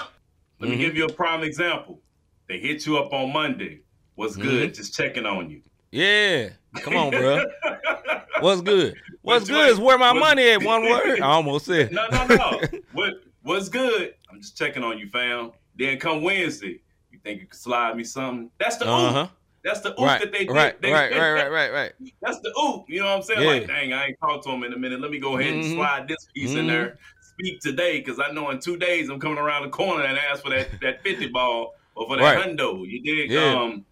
Let 0.59 0.71
me 0.71 0.77
Mhm. 0.77 0.81
give 0.81 0.97
you 0.97 1.05
a 1.05 1.13
prime 1.13 1.43
example. 1.43 2.01
They 2.49 2.59
hit 2.59 2.87
you 2.87 2.97
up 2.97 3.13
on 3.13 3.31
Monday. 3.31 3.83
What's 4.15 4.37
Mm-hmm. 4.39 4.43
good? 4.49 4.75
Just 4.75 4.97
checking 4.97 5.27
on 5.27 5.51
you. 5.51 5.61
Yeah. 5.93 6.49
Come 6.77 6.97
on, 6.97 7.11
bro. 7.11 7.45
What's 8.41 8.63
good? 8.63 8.95
What's 9.21 9.43
Which 9.45 9.51
good 9.51 9.69
is 9.71 9.79
where 9.79 9.99
my 9.99 10.13
money 10.15 10.49
at. 10.51 10.63
One 10.63 10.83
word. 10.83 11.21
I 11.21 11.27
almost 11.27 11.67
said. 11.67 11.93
No, 11.93 12.07
no, 12.09 12.27
no. 12.27 12.61
what 12.93 13.15
what's 13.43 13.69
good? 13.69 14.15
I'm 14.31 14.41
just 14.41 14.57
checking 14.57 14.83
on 14.83 14.99
you, 14.99 15.09
fam. 15.09 15.53
Then 15.77 15.99
come 15.99 16.23
Wednesday, 16.23 16.81
you 17.11 17.19
think 17.23 17.41
you 17.43 17.47
can 17.49 17.59
slide 17.59 17.97
me 17.97 18.05
something? 18.05 18.51
That's 18.59 18.77
the 18.77 18.89
Uh 18.89 19.25
oop. 19.25 19.31
That's 19.69 19.81
the 19.81 19.91
oop 19.93 19.99
Right. 20.01 20.21
that 20.23 20.33
they 20.33 20.47
did. 20.47 20.51
Right. 20.51 20.81
They- 20.81 20.91
Right. 20.91 21.13
Right. 21.13 21.33
Right. 21.33 21.51
Right. 21.51 21.73
Right. 21.73 21.93
That's 22.23 22.41
the 22.41 22.49
oop. 22.59 22.87
You 22.89 23.01
know 23.01 23.07
what 23.07 23.17
I'm 23.17 23.23
saying? 23.23 23.43
Yeah. 23.43 23.47
Like, 23.49 23.67
dang, 23.67 23.93
I 23.93 24.07
ain't 24.07 24.17
talked 24.19 24.45
to 24.45 24.51
him 24.51 24.65
in 24.65 24.73
a 24.73 24.79
minute. 24.79 25.01
Let 25.01 25.11
me 25.11 25.19
go 25.19 25.37
ahead 25.37 25.53
Mhm. 25.53 25.63
and 25.65 25.73
slide 25.75 26.09
this 26.09 26.27
piece 26.35 26.53
in 26.55 26.65
Mhm. 26.65 26.69
there. 26.69 26.99
Speak 27.21 27.61
today, 27.61 27.99
because 28.01 28.19
I 28.19 28.33
know 28.33 28.49
in 28.51 28.61
two 28.61 28.79
days 28.79 29.11
I'm 29.11 29.21
coming 29.21 29.37
around 29.39 29.65
the 29.65 29.69
corner 29.69 30.05
and 30.05 30.19
ask 30.19 30.43
for 30.43 30.49
that 30.51 30.81
that 30.81 31.03
50 31.03 31.29
ball 31.29 31.75
or 31.95 32.07
for 32.07 32.17
that 32.17 32.23
Right. 32.23 32.47
hundo. 32.47 32.89
You 32.89 33.03
dig? 33.03 33.31
Yeah. 33.31 33.61
Um, 33.61 33.85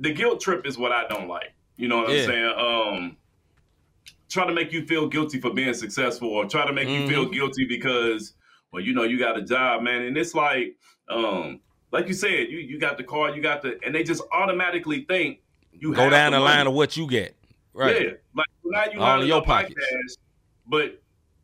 the 0.00 0.12
guilt 0.12 0.40
trip 0.40 0.66
is 0.66 0.76
what 0.76 0.90
I 0.90 1.06
don't 1.06 1.28
like. 1.28 1.52
You 1.76 1.86
know 1.86 1.98
what 1.98 2.08
Yeah. 2.10 2.22
I'm 2.22 2.26
saying? 2.26 2.52
Um, 2.58 3.16
try 4.28 4.46
to 4.46 4.52
make 4.52 4.72
you 4.72 4.84
feel 4.84 5.06
guilty 5.06 5.40
for 5.40 5.50
being 5.50 5.74
successful, 5.74 6.28
or 6.28 6.44
try 6.46 6.66
to 6.66 6.72
make 6.72 6.88
you 6.88 7.06
feel 7.08 7.26
Mhm. 7.26 7.32
guilty 7.32 7.64
because, 7.66 8.34
well, 8.72 8.82
you 8.82 8.92
know, 8.94 9.04
you 9.04 9.16
got 9.18 9.38
a 9.38 9.42
job, 9.42 9.82
man, 9.82 10.02
and 10.02 10.18
it's 10.18 10.34
like, 10.34 10.74
um, 11.08 11.60
like 11.96 12.08
you 12.08 12.14
said, 12.14 12.48
you 12.50 12.58
you 12.58 12.78
got 12.78 12.98
the 12.98 13.04
car, 13.04 13.34
you 13.34 13.40
got 13.42 13.62
the, 13.62 13.78
and 13.84 13.94
they 13.94 14.02
just 14.04 14.22
automatically 14.32 15.04
think 15.08 15.40
you 15.72 15.94
Go 15.94 16.10
down 16.10 16.32
the 16.32 16.38
money. 16.38 16.56
line 16.56 16.66
of 16.66 16.74
what 16.74 16.96
you 16.96 17.06
get. 17.08 17.34
Right. 17.72 18.02
Yeah, 18.02 18.10
like 18.34 18.46
now 18.64 18.84
you 18.92 19.00
All 19.00 19.20
in 19.22 19.26
your 19.28 19.42
pockets. 19.42 19.74
cash, 19.74 20.14
but 20.66 21.02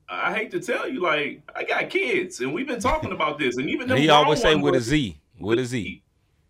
I 0.08 0.34
hate 0.34 0.50
to 0.50 0.60
tell 0.60 0.88
you, 0.88 1.00
like 1.00 1.42
I 1.56 1.64
got 1.64 1.88
kids, 1.90 2.40
and 2.40 2.52
we've 2.52 2.66
been 2.66 2.80
talking 2.80 3.12
about 3.12 3.38
this, 3.38 3.56
and 3.56 3.68
even 3.70 3.88
them 3.88 3.96
he 3.98 4.08
always 4.10 4.40
say 4.42 4.54
with 4.54 4.74
a 4.74 4.80
Z. 4.80 5.18
With 5.40 5.58
a 5.58 5.64
Z. 5.64 6.02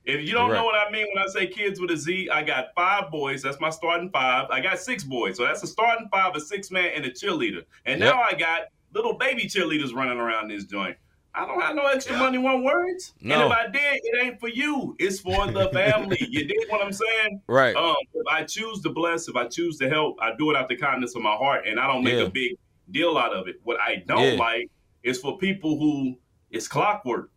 If 0.04 0.20
you 0.26 0.32
don't 0.32 0.50
Right. 0.50 0.56
know 0.58 0.64
what 0.64 0.74
I 0.74 0.90
mean 0.90 1.06
when 1.14 1.22
I 1.22 1.28
say 1.28 1.46
kids 1.46 1.80
with 1.80 1.90
a 1.92 1.96
Z, 1.96 2.28
I 2.28 2.42
got 2.42 2.74
five 2.74 3.08
boys. 3.12 3.40
That's 3.40 3.60
my 3.60 3.70
starting 3.70 4.10
five. 4.10 4.48
I 4.50 4.60
got 4.60 4.80
six 4.80 5.04
boys, 5.04 5.36
so 5.36 5.44
that's 5.44 5.62
a 5.62 5.66
starting 5.68 6.08
five, 6.10 6.34
a 6.34 6.40
six 6.40 6.72
man, 6.72 6.90
and 6.96 7.04
a 7.04 7.10
cheerleader. 7.10 7.62
And 7.86 8.00
Yep. 8.00 8.12
now 8.12 8.20
I 8.20 8.32
got 8.34 8.62
little 8.92 9.14
baby 9.16 9.44
cheerleaders 9.44 9.94
running 9.94 10.18
around 10.18 10.48
this 10.48 10.64
joint. 10.64 10.96
I 11.34 11.46
don't 11.46 11.60
have 11.62 11.74
no 11.74 11.86
extra 11.86 12.16
money, 12.18 12.36
one 12.38 12.62
words. 12.62 13.14
No. 13.22 13.34
And 13.44 13.52
if 13.52 13.58
I 13.58 13.66
did, 13.68 14.00
it 14.04 14.22
ain't 14.22 14.40
for 14.40 14.48
you. 14.48 14.94
It's 14.98 15.18
for 15.20 15.46
the 15.50 15.70
family. 15.70 16.18
you 16.30 16.44
dig 16.48 16.58
what 16.68 16.84
I'm 16.84 16.92
saying? 16.92 17.40
Right. 17.46 17.74
Um, 17.74 17.94
if 18.12 18.26
I 18.30 18.44
choose 18.44 18.82
to 18.82 18.90
bless, 18.90 19.28
if 19.28 19.36
I 19.36 19.46
choose 19.48 19.78
to 19.78 19.88
help, 19.88 20.16
I 20.20 20.32
do 20.38 20.50
it 20.50 20.56
out 20.56 20.68
the 20.68 20.76
kindness 20.76 21.14
of 21.16 21.22
my 21.22 21.34
heart, 21.34 21.66
and 21.66 21.80
I 21.80 21.86
don't 21.86 22.04
make 22.04 22.14
Yeah. 22.14 22.24
a 22.24 22.28
big 22.30 22.52
deal 22.90 23.16
out 23.16 23.32
of 23.34 23.48
it. 23.48 23.56
What 23.64 23.80
I 23.80 24.02
don't 24.06 24.34
Yeah. 24.34 24.38
like 24.38 24.68
is 25.02 25.18
for 25.18 25.38
people 25.38 25.78
who 25.78 26.18
it's 26.50 26.68
clockwork. 26.68 27.30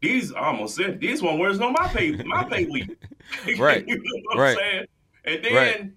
These 0.00 0.32
I 0.32 0.46
almost 0.46 0.74
said 0.74 0.98
these 1.00 1.22
one 1.22 1.38
words 1.38 1.60
on 1.60 1.74
my 1.74 1.86
pay 1.88 2.10
my 2.24 2.42
pay 2.42 2.66
week. 2.66 2.90
Right. 3.58 3.86
you 3.86 3.94
know 3.96 4.02
what 4.24 4.38
Right. 4.38 4.50
I'm 4.50 4.56
saying? 4.56 4.86
And 5.24 5.44
then 5.44 5.54
Right. 5.54 5.90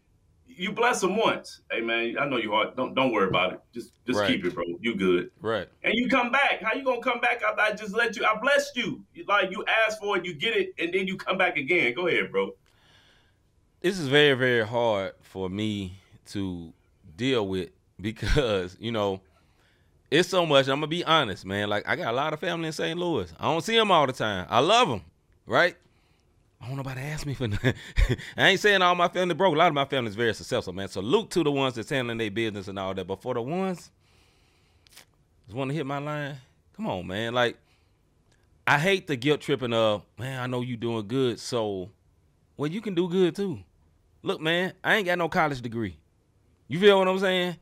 You 0.58 0.72
bless 0.72 1.02
them 1.02 1.16
once. 1.18 1.62
Hey 1.72 1.82
man, 1.82 2.16
I 2.20 2.26
know 2.26 2.38
you 2.38 2.52
hard. 2.52 2.76
Don't 2.76 2.94
don't 2.96 3.12
worry 3.12 3.28
about 3.28 3.54
it. 3.54 3.60
Just 3.74 3.92
just 4.06 4.20
Right. 4.20 4.28
keep 4.28 4.46
it, 4.46 4.54
bro. 4.56 4.64
You 4.80 4.96
good. 4.96 5.32
Right. 5.42 5.68
And 5.84 5.94
you 5.96 6.08
come 6.10 6.32
back. 6.32 6.62
How 6.62 6.74
you 6.74 6.84
gonna 6.84 7.02
come 7.02 7.20
back 7.20 7.42
after 7.44 7.62
I 7.62 7.72
just 7.74 7.94
let 7.96 8.16
you? 8.16 8.26
I 8.26 8.36
blessed 8.40 8.76
you. 8.78 9.04
You- 9.14 9.26
Like 9.28 9.52
you 9.52 9.64
asked 9.86 10.00
for 10.00 10.18
it, 10.18 10.26
you 10.26 10.34
get 10.34 10.56
it, 10.56 10.74
and 10.78 10.94
then 10.94 11.08
you 11.08 11.18
come 11.18 11.38
back 11.38 11.58
again. 11.58 11.94
Go 11.94 12.08
ahead, 12.08 12.32
bro. 12.32 12.52
this 13.82 14.00
is 14.00 14.08
very 14.08 14.34
very 14.34 14.66
hard 14.66 15.14
for 15.22 15.50
me 15.50 15.94
to 16.28 16.74
deal 17.16 17.48
with 17.48 17.70
because 18.02 18.76
you 18.80 18.92
know 18.92 19.22
It's 20.12 20.30
so 20.30 20.46
much. 20.46 20.68
I'm 20.68 20.78
gonna 20.78 20.88
be 20.88 21.04
honest, 21.04 21.46
man. 21.46 21.70
Like 21.70 21.88
I 21.88 21.96
got 21.96 22.14
a 22.14 22.18
lot 22.18 22.34
of 22.34 22.40
family 22.40 22.68
in 22.68 22.74
St. 22.74 22.98
Louis. 23.00 23.32
I 23.40 23.46
don't 23.46 23.62
see 23.64 23.76
them 23.76 23.92
all 23.92 24.08
the 24.08 24.14
time. 24.14 24.46
I 24.50 24.60
love 24.60 24.88
them, 24.88 25.02
right? 25.46 25.76
I 26.66 26.68
don't 26.70 26.78
nobody 26.78 27.02
ask 27.02 27.28
me 27.28 27.36
for 27.36 27.48
nothing. 27.48 27.76
I 28.38 28.50
ain't 28.50 28.60
saying 28.60 28.82
all 28.82 28.96
my 28.96 29.08
family 29.08 29.36
broke. 29.36 29.54
A 29.54 29.58
lot 29.58 29.68
of 29.68 29.76
my 29.76 29.86
family 29.86 30.10
is 30.10 30.16
very 30.16 30.34
successful, 30.34 30.74
man. 30.74 30.88
Salute 30.88 31.30
to 31.32 31.44
the 31.44 31.52
ones 31.52 31.76
that's 31.76 31.92
handling 31.92 32.18
their 32.18 32.32
business 32.32 32.68
and 32.68 32.80
all 32.80 32.92
that. 32.96 33.06
But 33.06 33.22
for 33.22 33.36
the 33.36 33.42
ones 33.44 33.92
just 35.46 35.56
want 35.56 35.70
to 35.70 35.76
hit 35.76 35.86
my 35.86 36.00
line, 36.00 36.38
come 36.76 36.88
on, 36.88 37.06
man. 37.06 37.36
Like 37.36 37.58
I 38.66 38.80
hate 38.80 39.06
the 39.06 39.16
guilt 39.16 39.42
tripping 39.42 39.74
of, 39.74 40.02
man, 40.18 40.42
I 40.42 40.48
know 40.48 40.62
you 40.62 40.76
doing 40.76 41.08
good, 41.08 41.40
so 41.40 41.92
well 42.58 42.72
you 42.72 42.82
can 42.82 42.96
do 42.96 43.08
good 43.08 43.36
too. 43.36 43.60
Look, 44.24 44.42
man, 44.42 44.74
I 44.84 44.96
ain't 44.96 45.06
got 45.06 45.20
no 45.20 45.30
college 45.30 45.62
degree. 45.62 46.00
You 46.68 46.80
feel 46.80 46.98
what 46.98 47.08
I'm 47.08 47.20
saying? 47.20 47.58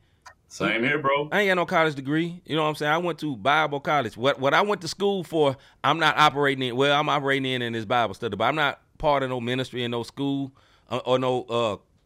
Same 0.48 0.82
here, 0.82 0.96
bro. 0.96 1.28
I 1.30 1.40
ain't 1.40 1.50
got 1.50 1.56
no 1.56 1.66
college 1.66 1.94
degree. 1.94 2.40
You 2.46 2.56
know 2.56 2.62
what 2.62 2.70
I'm 2.70 2.74
saying? 2.76 2.92
I 2.92 2.96
went 2.96 3.18
to 3.18 3.36
Bible 3.36 3.80
college. 3.80 4.16
What 4.16 4.40
what 4.40 4.54
I 4.54 4.62
went 4.62 4.80
to 4.80 4.88
school 4.88 5.24
for, 5.24 5.58
I'm 5.82 5.98
not 5.98 6.16
operating 6.16 6.70
in. 6.70 6.76
Well, 6.76 6.98
I'm 6.98 7.10
operating 7.10 7.44
in 7.44 7.60
in 7.60 7.74
this 7.74 7.84
Bible 7.84 8.14
study, 8.14 8.34
but 8.34 8.44
I'm 8.44 8.54
not 8.54 8.80
part 8.98 9.22
of 9.22 9.30
no 9.30 9.40
ministry 9.40 9.82
in 9.82 9.90
no 9.90 10.02
school 10.02 10.52
uh, 10.90 11.00
or 11.04 11.18
no 11.18 11.44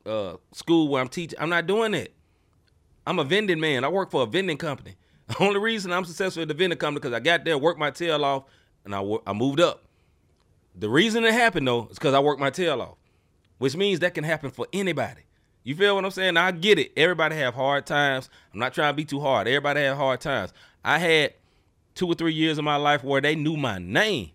uh, 0.07 0.09
uh, 0.09 0.37
school 0.52 0.88
where 0.88 1.00
I'm 1.00 1.09
teaching. 1.09 1.38
I'm 1.40 1.50
not 1.50 1.66
doing 1.66 1.95
it. 1.95 2.14
I'm 3.07 3.18
a 3.18 3.25
vending 3.25 3.61
man. 3.61 3.85
I 3.85 3.88
work 3.88 4.11
for 4.11 4.23
a 4.23 4.26
vending 4.26 4.59
company. 4.59 4.97
The 5.28 5.37
only 5.42 5.61
reason 5.61 5.92
I'm 5.92 6.04
successful 6.04 6.42
at 6.42 6.49
the 6.49 6.54
vending 6.54 6.78
company 6.78 7.00
because 7.00 7.14
I 7.14 7.21
got 7.21 7.45
there, 7.45 7.59
worked 7.59 7.78
my 7.78 7.90
tail 7.90 8.25
off, 8.25 8.45
and 8.85 8.95
I 8.95 9.02
I 9.26 9.33
moved 9.33 9.61
up. 9.61 9.85
The 10.75 10.88
reason 10.88 11.25
it 11.25 11.35
happened 11.35 11.66
though 11.66 11.88
is 11.90 11.99
because 11.99 12.14
I 12.14 12.21
worked 12.21 12.40
my 12.40 12.50
tail 12.50 12.80
off, 12.80 12.97
which 13.59 13.76
means 13.76 14.00
that 14.00 14.14
can 14.14 14.25
happen 14.25 14.50
for 14.50 14.66
anybody. 14.73 15.23
You 15.64 15.75
feel 15.75 15.97
what 15.97 16.04
I'm 16.04 16.11
saying? 16.11 16.37
I 16.37 16.50
get 16.52 16.78
it. 16.78 16.92
Everybody 16.97 17.37
have 17.37 17.54
hard 17.54 17.85
times. 17.85 18.30
I'm 18.54 18.61
not 18.61 18.73
trying 18.73 18.92
to 18.92 18.97
be 18.97 19.04
too 19.04 19.21
hard. 19.21 19.47
Everybody 19.47 19.80
have 19.80 19.97
hard 19.97 20.21
times. 20.21 20.52
I 20.85 20.99
had 20.99 21.35
two 21.95 22.07
or 22.07 22.14
three 22.14 22.33
years 22.33 22.59
of 22.59 22.64
my 22.64 22.76
life 22.76 23.02
where 23.04 23.21
they 23.21 23.35
knew 23.35 23.57
my 23.57 23.78
name 23.78 24.30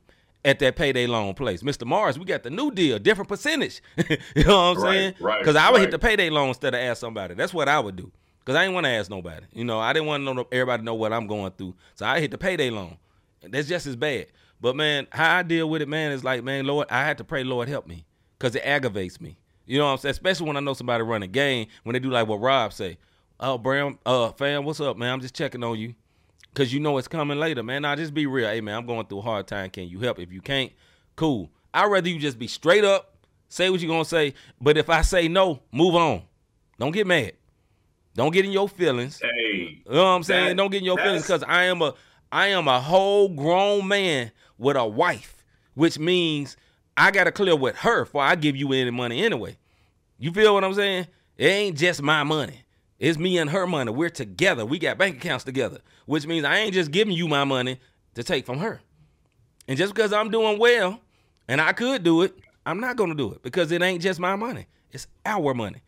at 0.45 0.59
that 0.59 0.75
payday 0.75 1.07
loan 1.07 1.33
place. 1.33 1.63
Mr. 1.63 1.85
Mars, 1.85 2.19
we 2.19 2.25
got 2.25 2.43
the 2.43 2.49
new 2.49 2.71
deal, 2.71 2.99
different 2.99 3.29
percentage. 3.29 3.81
you 4.35 4.43
know 4.43 4.71
what 4.71 4.77
I'm 4.77 4.83
Right, 4.83 4.91
saying? 4.93 5.13
right, 5.19 5.39
Because 5.39 5.55
I 5.55 5.71
would 5.71 5.81
hit 5.81 5.91
the 5.91 5.99
payday 5.99 6.29
loan 6.29 6.49
instead 6.49 6.73
of 6.73 6.79
ask 6.81 6.99
somebody. 6.99 7.33
That's 7.35 7.53
what 7.53 7.69
I 7.69 7.79
would 7.79 7.95
do. 7.95 8.11
Because 8.39 8.55
I 8.57 8.63
didn't 8.63 8.73
want 8.75 8.85
to 8.85 8.89
ask 8.91 9.09
nobody. 9.09 9.45
You 9.53 9.63
know, 9.63 9.79
I 9.79 9.93
didn't 9.93 10.07
want 10.07 10.25
to 10.25 10.33
know 10.33 10.47
everybody 10.51 10.81
to 10.81 10.85
know 10.85 10.95
what 10.95 11.13
I'm 11.13 11.27
going 11.27 11.51
through. 11.51 11.75
So 11.95 12.05
I 12.05 12.19
hit 12.19 12.31
the 12.31 12.37
payday 12.37 12.69
loan. 12.69 12.97
That's 13.41 13.67
just 13.67 13.87
as 13.87 13.95
bad. 13.95 14.27
But 14.59 14.75
man, 14.75 15.07
how 15.11 15.37
I 15.37 15.43
deal 15.43 15.69
with 15.69 15.81
it, 15.81 15.87
man, 15.87 16.11
is 16.11 16.23
like, 16.23 16.43
man, 16.43 16.65
Lord, 16.65 16.87
I 16.89 17.03
had 17.05 17.17
to 17.19 17.23
pray, 17.23 17.43
Lord, 17.43 17.69
help 17.69 17.87
me. 17.87 18.05
Because 18.37 18.55
it 18.55 18.61
aggravates 18.65 19.21
me. 19.21 19.37
You 19.65 19.77
know 19.79 19.85
what 19.85 19.91
I'm 19.91 19.97
saying? 19.99 20.11
Especially 20.11 20.47
when 20.47 20.57
I 20.57 20.59
know 20.59 20.73
somebody 20.73 21.03
run 21.03 21.23
a 21.23 21.27
game, 21.27 21.67
when 21.83 21.93
they 21.93 21.99
do 21.99 22.09
like 22.09 22.27
what 22.27 22.41
Rob 22.41 22.73
say. 22.73 22.97
Oh, 23.39 23.57
Bram, 23.57 23.97
uh, 24.05 24.29
fam, 24.33 24.65
what's 24.65 24.81
up, 24.81 24.97
man? 24.97 25.13
I'm 25.13 25.21
just 25.21 25.35
checking 25.35 25.63
on 25.63 25.79
you. 25.79 25.95
Cause 26.53 26.71
you 26.71 26.79
know 26.79 26.97
it's 26.99 27.07
coming 27.07 27.39
later, 27.39 27.63
man. 27.63 27.81
Now 27.81 27.95
just 27.95 28.13
be 28.13 28.27
real. 28.27 28.47
Hey 28.47 28.61
man, 28.61 28.75
I'm 28.75 28.85
going 28.85 29.05
through 29.07 29.19
a 29.19 29.21
hard 29.21 29.47
time. 29.47 29.69
Can 29.71 29.87
you 29.87 29.99
help? 29.99 30.19
If 30.19 30.31
you 30.31 30.39
can't, 30.41 30.71
cool. 31.15 31.49
I'd 31.73 31.89
rather 31.89 32.07
you 32.09 32.19
just 32.19 32.37
be 32.37 32.47
straight 32.47 32.83
up, 32.83 33.15
say 33.49 33.69
what 33.71 33.79
you're 33.81 33.89
gonna 33.89 34.05
say. 34.05 34.35
But 34.61 34.77
if 34.77 34.89
I 34.89 35.01
say 35.01 35.27
no, 35.27 35.61
move 35.71 35.95
on. 35.95 36.21
Don't 36.79 36.91
get 36.91 37.07
mad. 37.07 37.33
Don't 38.15 38.31
get 38.31 38.45
in 38.45 38.51
your 38.51 38.69
feelings. 38.69 39.19
Hey, 39.19 39.81
You 39.87 39.91
know 39.91 40.03
what 40.03 40.09
I'm 40.09 40.23
saying? 40.23 40.49
That- 40.49 40.57
Don't 40.57 40.69
get 40.71 40.79
in 40.79 40.83
your 40.85 40.97
feelings 40.97 41.23
because 41.23 41.43
I 41.43 41.63
am 41.63 41.81
a 41.81 41.95
I 42.31 42.47
am 42.47 42.67
a 42.67 42.79
whole 42.79 43.29
grown 43.29 43.87
man 43.87 44.31
with 44.59 44.75
a 44.75 44.85
wife, 44.85 45.43
which 45.73 45.97
means 45.97 46.55
I 46.95 47.09
gotta 47.09 47.31
clear 47.31 47.55
with 47.55 47.77
her 47.77 48.05
before 48.05 48.21
I 48.23 48.35
give 48.35 48.55
you 48.55 48.71
any 48.73 48.91
money 48.91 49.23
anyway. 49.25 49.57
You 50.19 50.31
feel 50.31 50.53
what 50.53 50.63
I'm 50.63 50.73
saying? 50.75 51.07
It 51.37 51.45
ain't 51.47 51.77
just 51.77 52.01
my 52.03 52.23
money. 52.23 52.62
It's 53.03 53.17
me 53.17 53.37
and 53.37 53.49
her 53.49 53.67
money. 53.67 53.91
We're 53.91 54.09
together. 54.09 54.65
We 54.65 54.79
got 54.79 54.97
bank 54.97 55.17
accounts 55.17 55.43
together, 55.43 55.79
which 56.05 56.25
means 56.25 56.45
I 56.45 56.59
ain't 56.59 56.73
just 56.73 56.89
giving 56.89 57.13
you 57.13 57.27
my 57.27 57.43
money 57.43 57.77
to 58.15 58.23
take 58.23 58.45
from 58.45 58.59
her. 58.59 58.79
And 59.67 59.77
just 59.77 59.93
because 59.93 60.13
I'm 60.13 60.31
doing 60.31 60.57
well 60.57 61.01
and 61.49 61.59
I 61.59 61.73
could 61.73 62.03
do 62.05 62.21
it, 62.21 62.33
I'm 62.65 62.79
not 62.79 62.95
gonna 62.95 63.13
do 63.13 63.33
it 63.33 63.43
because 63.43 63.73
it 63.73 63.81
ain't 63.81 64.01
just 64.01 64.21
my 64.21 64.37
money. 64.37 64.67
It's 64.93 65.07
our 65.25 65.53
money. 65.53 65.81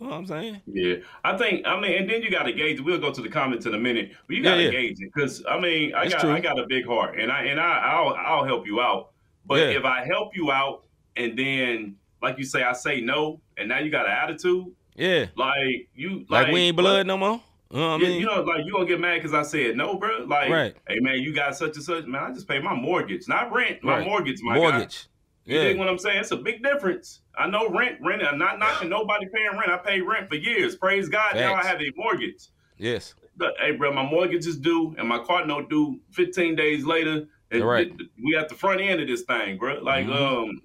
You 0.00 0.06
know 0.06 0.10
what 0.14 0.18
I'm 0.18 0.26
saying? 0.26 0.62
Yeah, 0.66 0.96
I 1.22 1.38
think 1.38 1.64
I 1.64 1.78
mean, 1.78 1.92
and 1.92 2.10
then 2.10 2.22
you 2.22 2.30
got 2.30 2.42
to 2.42 2.52
gauge. 2.52 2.80
We'll 2.80 2.98
go 2.98 3.12
to 3.12 3.22
the 3.22 3.28
comments 3.28 3.64
in 3.64 3.74
a 3.74 3.78
minute, 3.78 4.10
but 4.26 4.34
you 4.34 4.42
got 4.42 4.56
to 4.56 4.62
Yeah, 4.64 4.70
yeah. 4.70 4.80
gauge 4.80 5.00
it 5.00 5.12
because 5.14 5.44
I 5.48 5.60
mean, 5.60 5.94
I 5.94 6.02
That's 6.02 6.14
got 6.14 6.20
true. 6.22 6.32
I 6.32 6.40
got 6.40 6.58
a 6.58 6.66
big 6.66 6.86
heart, 6.86 7.20
and 7.20 7.30
I 7.30 7.44
and 7.44 7.60
I 7.60 7.78
I'll 7.78 8.14
I'll 8.14 8.44
help 8.44 8.66
you 8.66 8.80
out. 8.80 9.10
But 9.46 9.60
Yeah. 9.60 9.78
if 9.78 9.84
I 9.84 10.04
help 10.04 10.34
you 10.34 10.50
out, 10.50 10.86
and 11.16 11.38
then 11.38 11.94
like 12.20 12.36
you 12.36 12.44
say, 12.44 12.64
I 12.64 12.72
say 12.72 13.00
no, 13.00 13.40
and 13.56 13.68
now 13.68 13.78
you 13.78 13.90
got 13.92 14.06
an 14.06 14.12
attitude, 14.12 14.66
Yeah. 14.96 15.26
like 15.36 15.88
you 15.94 16.24
Like, 16.28 16.52
we 16.52 16.60
ain't 16.60 16.76
blood 16.76 17.06
no 17.06 17.16
more. 17.16 17.40
You 17.70 17.78
know 17.80 17.88
what 17.90 17.94
I 17.94 17.98
mean? 18.04 18.20
you 18.20 18.26
know, 18.26 18.42
like 18.42 18.64
you 18.64 18.72
gonna 18.72 18.86
get 18.86 19.00
mad 19.00 19.16
because 19.22 19.34
I 19.34 19.42
said 19.42 19.76
no, 19.76 19.96
bro. 19.98 20.24
Like, 20.26 20.50
Right. 20.50 20.76
hey 20.88 21.00
man, 21.00 21.18
you 21.20 21.32
got 21.34 21.56
such 21.56 21.74
and 21.74 21.84
such. 21.84 22.06
Man, 22.06 22.22
I 22.22 22.32
just 22.32 22.46
pay 22.48 22.60
my 22.60 22.74
mortgage, 22.74 23.26
not 23.28 23.52
rent. 23.52 23.82
My 23.82 23.98
Right. 23.98 24.06
mortgage, 24.06 24.40
my 24.42 24.54
guy. 24.54 24.60
Mortgage. 24.60 25.06
You 25.44 25.56
Yeah. 25.58 25.64
dig 25.64 25.78
what 25.78 25.88
I'm 25.88 25.98
saying? 25.98 26.18
It's 26.20 26.30
a 26.32 26.36
big 26.36 26.62
difference. 26.62 27.20
I 27.36 27.48
know 27.48 27.68
rent, 27.68 27.98
rent. 28.02 28.22
I'm 28.22 28.38
not 28.38 28.58
knocking 28.58 28.88
nobody 28.88 29.26
paying 29.34 29.50
rent. 29.58 29.70
I 29.70 29.76
paid 29.78 30.00
rent 30.02 30.28
for 30.28 30.36
years. 30.36 30.76
Praise 30.76 31.08
God. 31.08 31.34
Now 31.34 31.52
I 31.54 31.56
Facts. 31.56 31.66
have 31.68 31.80
a 31.80 31.92
mortgage. 31.96 32.46
Yes. 32.78 33.14
But, 33.36 33.54
hey, 33.60 33.72
bro, 33.72 33.92
my 33.92 34.02
mortgage 34.04 34.46
is 34.46 34.56
due 34.56 34.94
and 34.98 35.06
my 35.08 35.18
car 35.18 35.44
note 35.46 35.68
due 35.68 36.00
15 36.12 36.54
days 36.56 36.84
later. 36.84 37.26
And 37.50 37.64
Right. 37.64 37.96
th- 37.96 38.10
we 38.24 38.34
at 38.36 38.48
the 38.48 38.54
front 38.56 38.80
end 38.80 39.00
of 39.00 39.06
this 39.08 39.22
thing, 39.22 39.56
bro. 39.58 39.78
Like, 39.82 40.06
Mhm. 40.06 40.16
um, 40.48 40.62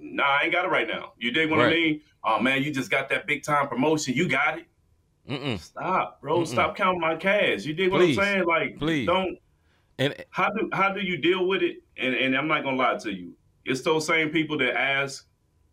nah, 0.00 0.24
I 0.24 0.42
ain't 0.44 0.52
got 0.52 0.64
it 0.64 0.70
right 0.70 0.88
now. 0.88 1.12
You 1.18 1.30
dig 1.30 1.50
what 1.50 1.60
I 1.60 1.64
Right. 1.64 1.72
mean? 1.76 2.00
Oh 2.24 2.40
man, 2.40 2.62
you 2.62 2.70
just 2.72 2.90
got 2.90 3.08
that 3.10 3.26
big 3.26 3.42
time 3.42 3.68
promotion. 3.68 4.14
You 4.14 4.28
got 4.28 4.58
it. 4.58 4.66
Mm-mm. 5.28 5.58
Stop, 5.58 6.20
bro. 6.20 6.40
Mm-mm. 6.40 6.46
Stop 6.46 6.76
counting 6.76 7.00
my 7.00 7.14
cash. 7.16 7.64
You 7.64 7.72
dig 7.74 7.90
what 7.92 8.00
I'm 8.00 8.14
saying? 8.14 8.44
Like, 8.46 8.78
Please. 8.78 9.06
don't. 9.06 9.36
And 9.98 10.14
How 10.30 10.48
do 10.50 10.68
how 10.72 10.92
do 10.92 11.00
you 11.00 11.18
deal 11.18 11.46
with 11.46 11.62
it? 11.62 11.76
And 11.98 12.14
and 12.14 12.36
I'm 12.36 12.48
not 12.48 12.64
gonna 12.64 12.76
lie 12.76 12.96
to 12.98 13.12
you. 13.12 13.34
It's 13.66 13.82
those 13.82 14.06
same 14.06 14.30
people 14.30 14.56
that 14.58 14.74
ask, 14.78 15.26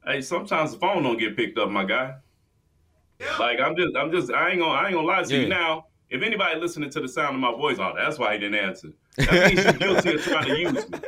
"Hey, 0.05 0.21
sometimes 0.21 0.73
the 0.73 0.79
phone 0.79 1.03
don't 1.03 1.17
get 1.17 1.35
picked 1.37 1.57
up, 1.57 1.69
my 1.69 1.85
guy." 1.85 2.15
Like 3.39 3.59
I'm 3.59 3.75
just 3.75 3.95
I'm 3.95 4.11
just 4.11 4.31
I 4.31 4.49
ain't 4.49 4.59
gonna 4.59 4.71
I 4.73 4.85
ain't 4.87 4.93
gonna 4.95 5.07
lie 5.07 5.23
to 5.23 5.33
Yeah. 5.33 5.41
you 5.41 5.47
now. 5.47 5.85
If 6.09 6.21
anybody 6.21 6.59
listening 6.59 6.89
to 6.91 7.01
the 7.01 7.07
sound 7.07 7.35
of 7.35 7.41
my 7.41 7.51
voice, 7.51 7.77
oh, 7.79 7.93
that's 7.95 8.17
why 8.19 8.33
he 8.33 8.39
didn't 8.39 8.55
answer. 8.59 8.89
That 9.17 9.49
means 9.53 9.63
you're 9.63 9.73
guilty 9.93 10.13
of 10.15 10.21
trying 10.23 10.45
to 10.47 10.57
use 10.59 10.89
me. 10.89 10.99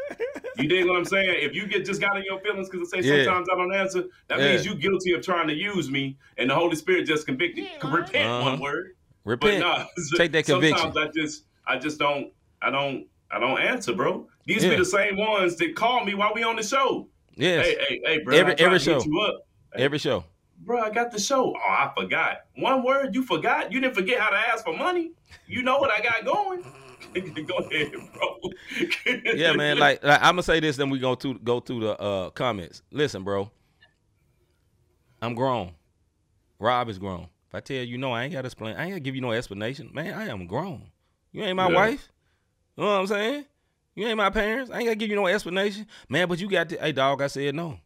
You 0.59 0.67
dig 0.67 0.85
what 0.85 0.97
I'm 0.97 1.05
saying? 1.05 1.35
If 1.41 1.53
you 1.55 1.67
get 1.67 1.85
just 1.85 2.01
got 2.01 2.17
in 2.17 2.23
your 2.23 2.39
feelings 2.41 2.69
because 2.69 2.91
I 2.93 3.01
say 3.01 3.07
Yeah. 3.07 3.23
sometimes 3.25 3.47
I 3.51 3.55
don't 3.55 3.73
answer, 3.73 4.03
that 4.27 4.39
Yeah. 4.39 4.49
means 4.51 4.65
you 4.65 4.75
guilty 4.75 5.13
of 5.13 5.21
trying 5.23 5.47
to 5.47 5.53
use 5.53 5.89
me, 5.89 6.17
and 6.37 6.49
the 6.49 6.55
Holy 6.55 6.75
Spirit 6.75 7.05
just 7.07 7.25
convicted. 7.25 7.65
Repent, 7.83 8.29
Uh-huh. 8.29 8.49
one 8.51 8.59
word. 8.59 8.95
repent. 9.25 9.63
But 9.63 9.79
no, 9.97 10.17
Take 10.17 10.31
that 10.33 10.45
conviction. 10.45 10.77
Sometimes 10.91 10.97
I 11.15 11.19
just, 11.19 11.45
I 11.67 11.77
just 11.77 11.99
don't, 11.99 12.31
I 12.61 12.69
don't, 12.71 13.05
I 13.31 13.39
don't 13.39 13.59
answer, 13.59 13.93
bro. 13.93 14.27
These 14.45 14.63
Yeah. 14.63 14.71
be 14.71 14.75
the 14.77 14.85
same 14.85 15.17
ones 15.17 15.55
that 15.57 15.75
call 15.75 16.03
me 16.03 16.15
while 16.15 16.33
we 16.33 16.43
on 16.43 16.55
the 16.55 16.63
show. 16.63 17.07
yes. 17.35 17.65
Hey, 17.65 17.77
hey, 17.87 18.01
hey, 18.05 18.19
bro. 18.23 18.35
Every- 18.35 18.55
every 18.59 18.79
show. 18.79 19.01
You 19.03 19.19
up. 19.21 19.45
Every 19.75 19.97
show. 19.99 20.23
Bro, 20.61 20.81
I 20.81 20.89
got 20.89 21.11
the 21.11 21.19
show. 21.19 21.53
Oh, 21.55 21.69
I 21.69 21.89
forgot. 21.95 22.41
One 22.55 22.83
word, 22.83 23.15
you 23.15 23.23
forgot. 23.23 23.71
You 23.71 23.79
didn't 23.79 23.95
forget 23.95 24.19
how 24.19 24.29
to 24.29 24.35
ask 24.35 24.65
for 24.65 24.75
money. 24.75 25.11
You 25.47 25.61
know 25.63 25.77
what 25.79 25.89
I 25.89 26.01
got 26.01 26.25
going. 26.25 26.63
Go 27.13 27.57
ahead, 27.57 27.91
bro. 28.13 28.39
Yeah, 29.33 29.53
man. 29.53 29.77
Like, 29.77 30.03
like 30.03 30.19
I'm 30.21 30.33
gonna 30.33 30.43
say 30.43 30.59
this, 30.59 30.77
then 30.77 30.89
we 30.89 30.99
go 30.99 31.15
to 31.15 31.33
go 31.39 31.59
through 31.59 31.81
the 31.81 31.99
uh, 31.99 32.29
comments. 32.31 32.81
Listen, 32.91 33.23
bro. 33.23 33.51
I'm 35.21 35.35
grown. 35.35 35.73
Rob 36.59 36.89
is 36.89 36.99
grown. 36.99 37.27
If 37.47 37.55
I 37.55 37.59
tell 37.61 37.77
you 37.83 37.97
no, 37.97 38.11
I 38.11 38.23
ain't 38.23 38.33
gotta 38.33 38.45
explain. 38.47 38.75
I 38.75 38.83
ain't 38.83 38.91
gotta 38.91 38.99
give 39.01 39.15
you 39.15 39.21
no 39.21 39.31
explanation. 39.31 39.89
Man, 39.93 40.13
I 40.13 40.27
am 40.27 40.47
grown. 40.47 40.91
You 41.31 41.43
ain't 41.43 41.55
my 41.57 41.67
Yeah. 41.67 41.75
wife. 41.75 42.11
You 42.77 42.83
know 42.83 42.91
what 42.91 42.99
I'm 43.01 43.07
saying? 43.07 43.45
You 43.95 44.07
ain't 44.07 44.17
my 44.17 44.29
parents. 44.29 44.71
I 44.71 44.77
ain't 44.77 44.85
gotta 44.85 44.95
give 44.95 45.09
you 45.09 45.15
no 45.15 45.27
explanation. 45.27 45.87
Man, 46.09 46.27
but 46.27 46.39
you 46.39 46.49
got 46.49 46.69
to 46.69 46.77
hey 46.77 46.91
dog, 46.91 47.21
I 47.21 47.27
said 47.27 47.55
no. 47.55 47.79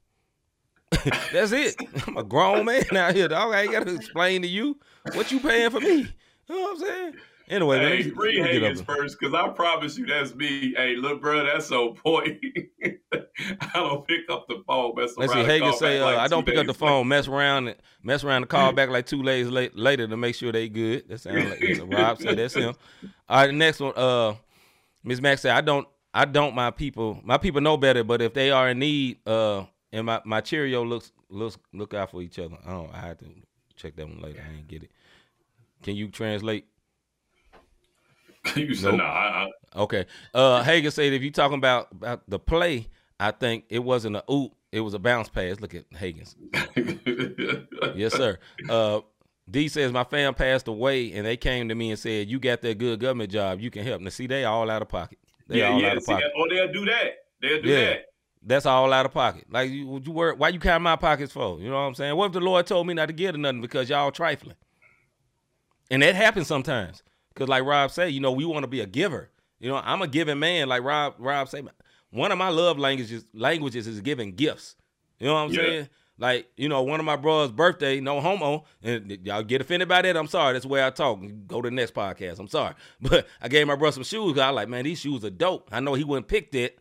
That's 1.31 1.51
it. 1.51 1.77
I'm 2.07 2.17
a 2.17 2.23
grown 2.23 2.65
man 2.65 2.83
out 2.95 3.15
here, 3.15 3.27
dog. 3.27 3.53
I 3.53 3.63
ain't 3.63 3.71
gotta 3.71 3.93
explain 3.93 4.41
to 4.43 4.47
you 4.47 4.79
what 5.11 5.31
you 5.31 5.39
paying 5.39 5.71
for 5.71 5.81
me. 5.81 6.13
You 6.47 6.55
know 6.55 6.61
what 6.61 6.71
I'm 6.71 6.79
saying? 6.79 7.13
Anyway, 7.49 7.77
Hey, 7.77 7.97
let 7.97 8.05
me- 8.05 8.11
free 8.11 8.41
let 8.41 8.51
Higgins 8.51 8.81
first, 8.81 9.17
because 9.19 9.33
I 9.33 9.49
promise 9.49 9.97
you 9.97 10.05
that's 10.05 10.33
me. 10.33 10.73
Hey, 10.75 10.95
look, 10.95 11.21
bro, 11.21 11.45
that's 11.45 11.65
so 11.67 11.93
point. 11.93 12.41
I 12.83 13.69
don't 13.73 14.07
pick 14.07 14.29
up 14.29 14.47
the 14.47 14.63
phone. 14.65 14.93
Mess 14.95 15.11
Let's 15.17 15.33
see. 15.33 15.39
around, 15.39 15.49
Hagen 15.49 15.69
call 15.69 15.77
say, 15.77 15.99
uh, 15.99 16.05
like 16.05 16.17
"I 16.17 16.27
don't 16.27 16.45
pick 16.45 16.57
up 16.57 16.65
the 16.67 16.73
phone, 16.73 17.07
mess 17.07 17.27
around, 17.27 17.67
and 17.67 17.77
mess 18.01 18.23
around, 18.23 18.43
and 18.43 18.49
call 18.49 18.71
back 18.73 18.89
like 18.89 19.05
two 19.05 19.23
days 19.23 19.47
late, 19.49 19.75
later 19.75 20.07
to 20.07 20.15
make 20.17 20.35
sure 20.35 20.51
they 20.51 20.69
good." 20.69 21.07
That 21.09 21.19
sounds 21.19 21.49
like 21.49 21.59
yeah, 21.61 21.83
Rob 21.85 22.19
said 22.21 22.37
that's 22.37 22.53
him. 22.53 22.75
All 23.27 23.37
right, 23.37 23.47
the 23.47 23.53
next 23.53 23.79
one. 23.79 23.93
Uh, 23.95 24.35
Miss 25.03 25.19
Max 25.19 25.41
said, 25.41 25.51
"I 25.55 25.61
don't, 25.61 25.87
I 26.13 26.25
don't. 26.25 26.55
My 26.55 26.71
people, 26.71 27.19
my 27.23 27.37
people 27.37 27.59
know 27.61 27.75
better. 27.75 28.03
But 28.03 28.21
if 28.21 28.33
they 28.33 28.51
are 28.51 28.69
in 28.69 28.79
need, 28.79 29.17
uh, 29.27 29.65
and 29.91 30.05
my 30.05 30.21
my 30.23 30.39
Cheerio 30.41 30.83
looks 30.85 31.11
looks 31.29 31.57
look 31.73 31.93
out 31.93 32.11
for 32.11 32.21
each 32.21 32.39
other. 32.39 32.57
I 32.65 32.71
don't. 32.71 32.93
I 32.93 32.99
have 32.99 33.17
to 33.17 33.25
check 33.75 33.95
that 33.97 34.07
one 34.07 34.21
later. 34.21 34.41
I 34.47 34.51
didn't 34.55 34.67
get 34.67 34.83
it. 34.83 34.91
Can 35.81 35.95
you 35.95 36.07
translate? 36.07 36.65
you 38.55 38.73
said, 38.75 38.91
Nope. 38.91 38.97
nah, 38.99 39.03
I, 39.05 39.49
Okay. 39.75 40.05
Uh, 40.33 40.61
Hagen 40.63 40.91
said, 40.91 41.13
if 41.13 41.21
you're 41.23 41.31
talking 41.31 41.57
about 41.57 41.87
about 41.91 42.21
the 42.27 42.37
play, 42.39 42.87
I 43.19 43.31
think 43.31 43.65
it 43.69 43.79
wasn't 43.79 44.15
a 44.17 44.23
oop, 44.31 44.53
it 44.71 44.81
was 44.81 44.93
a 44.93 44.99
bounce 44.99 45.29
pass. 45.29 45.59
Look 45.59 45.73
at 45.75 45.85
Hagen's. 45.95 46.35
Yes, 47.95 48.13
sir. 48.13 48.37
Uh, 48.69 49.01
D 49.49 49.67
says 49.67 49.91
my 49.91 50.03
fam 50.03 50.33
passed 50.33 50.67
away, 50.67 51.11
and 51.13 51.25
they 51.25 51.35
came 51.37 51.67
to 51.69 51.75
me 51.75 51.89
and 51.91 51.99
said, 51.99 52.27
"You 52.29 52.39
got 52.39 52.61
that 52.61 52.77
good 52.77 52.99
government 52.99 53.31
job. 53.31 53.59
You 53.59 53.69
can 53.69 53.83
help." 53.83 54.01
Now, 54.01 54.09
see, 54.09 54.25
they 54.25 54.45
all 54.45 54.69
out 54.69 54.81
of 54.81 54.87
pocket. 54.89 55.19
They 55.47 55.59
yeah, 55.59 55.69
all 55.69 55.81
yeah. 55.81 55.89
out 55.91 55.97
of 55.97 56.03
See, 56.03 56.13
pocket. 56.13 56.31
or 56.37 56.47
they'll 56.49 56.71
do 56.71 56.85
that. 56.85 57.11
They'll 57.41 57.61
do 57.61 57.69
Yeah. 57.69 57.85
that. 57.85 58.05
That's 58.45 58.65
all 58.65 58.91
out 58.93 59.05
of 59.05 59.11
pocket. 59.13 59.45
Like 59.51 59.69
you, 59.69 59.87
would 59.87 60.05
you 60.07 60.13
work? 60.13 60.39
Why 60.39 60.49
you 60.49 60.59
count 60.59 60.81
my 60.83 60.95
pockets 60.95 61.31
for? 61.33 61.59
You 61.59 61.67
know 61.69 61.75
what 61.75 61.81
I'm 61.81 61.95
saying? 61.95 62.15
What 62.15 62.27
if 62.27 62.31
the 62.33 62.39
Lord 62.39 62.65
told 62.65 62.87
me 62.87 62.93
not 62.93 63.07
to 63.07 63.13
give 63.13 63.33
to 63.35 63.37
nothing 63.39 63.61
because 63.61 63.89
y'all 63.89 64.11
trifling? 64.11 64.55
And 65.91 66.01
that 66.01 66.15
happens 66.15 66.47
sometimes. 66.47 67.03
Cause 67.35 67.47
like 67.47 67.63
Rob 67.63 67.91
said, 67.91 68.11
you 68.13 68.19
know, 68.19 68.31
we 68.31 68.45
want 68.45 68.63
to 68.63 68.67
be 68.67 68.81
a 68.81 68.85
giver. 68.85 69.29
You 69.59 69.69
know, 69.69 69.77
I'm 69.83 70.01
a 70.01 70.07
giving 70.07 70.39
man. 70.39 70.67
Like 70.67 70.83
Rob, 70.83 71.15
Rob 71.17 71.49
said, 71.49 71.67
one 72.11 72.31
of 72.31 72.37
my 72.37 72.49
love 72.49 72.77
languages 72.77 73.25
languages 73.33 73.87
is 73.87 74.01
giving 74.01 74.35
gifts. 74.35 74.75
You 75.19 75.27
know 75.27 75.33
what 75.33 75.39
I'm 75.39 75.51
Yeah. 75.51 75.61
saying? 75.61 75.89
Like, 76.19 76.47
you 76.57 76.69
know, 76.69 76.83
one 76.83 76.99
of 76.99 77.05
my 77.07 77.15
brother's 77.15 77.51
birthday, 77.51 77.99
no 77.99 78.21
homo, 78.21 78.65
and 78.83 79.17
y'all 79.25 79.41
get 79.41 79.61
offended 79.61 79.89
by 79.89 80.03
that. 80.03 80.15
I'm 80.15 80.27
sorry. 80.27 80.53
That's 80.53 80.63
the 80.63 80.69
way 80.69 80.85
I 80.85 80.91
talk. 80.91 81.19
Go 81.47 81.59
to 81.61 81.69
the 81.69 81.75
next 81.75 81.95
podcast. 81.95 82.37
I'm 82.39 82.47
sorry. 82.47 82.75
But 83.01 83.27
I 83.41 83.47
gave 83.47 83.65
my 83.65 83.75
brother 83.75 83.93
some 83.95 84.03
shoes. 84.03 84.37
I 84.37 84.51
was 84.51 84.55
like, 84.55 84.69
man, 84.69 84.83
these 84.83 84.99
shoes 84.99 85.25
are 85.25 85.31
dope. 85.31 85.69
I 85.71 85.79
know 85.79 85.95
he 85.95 86.03
wouldn't 86.03 86.27
pick 86.27 86.51
that, 86.51 86.75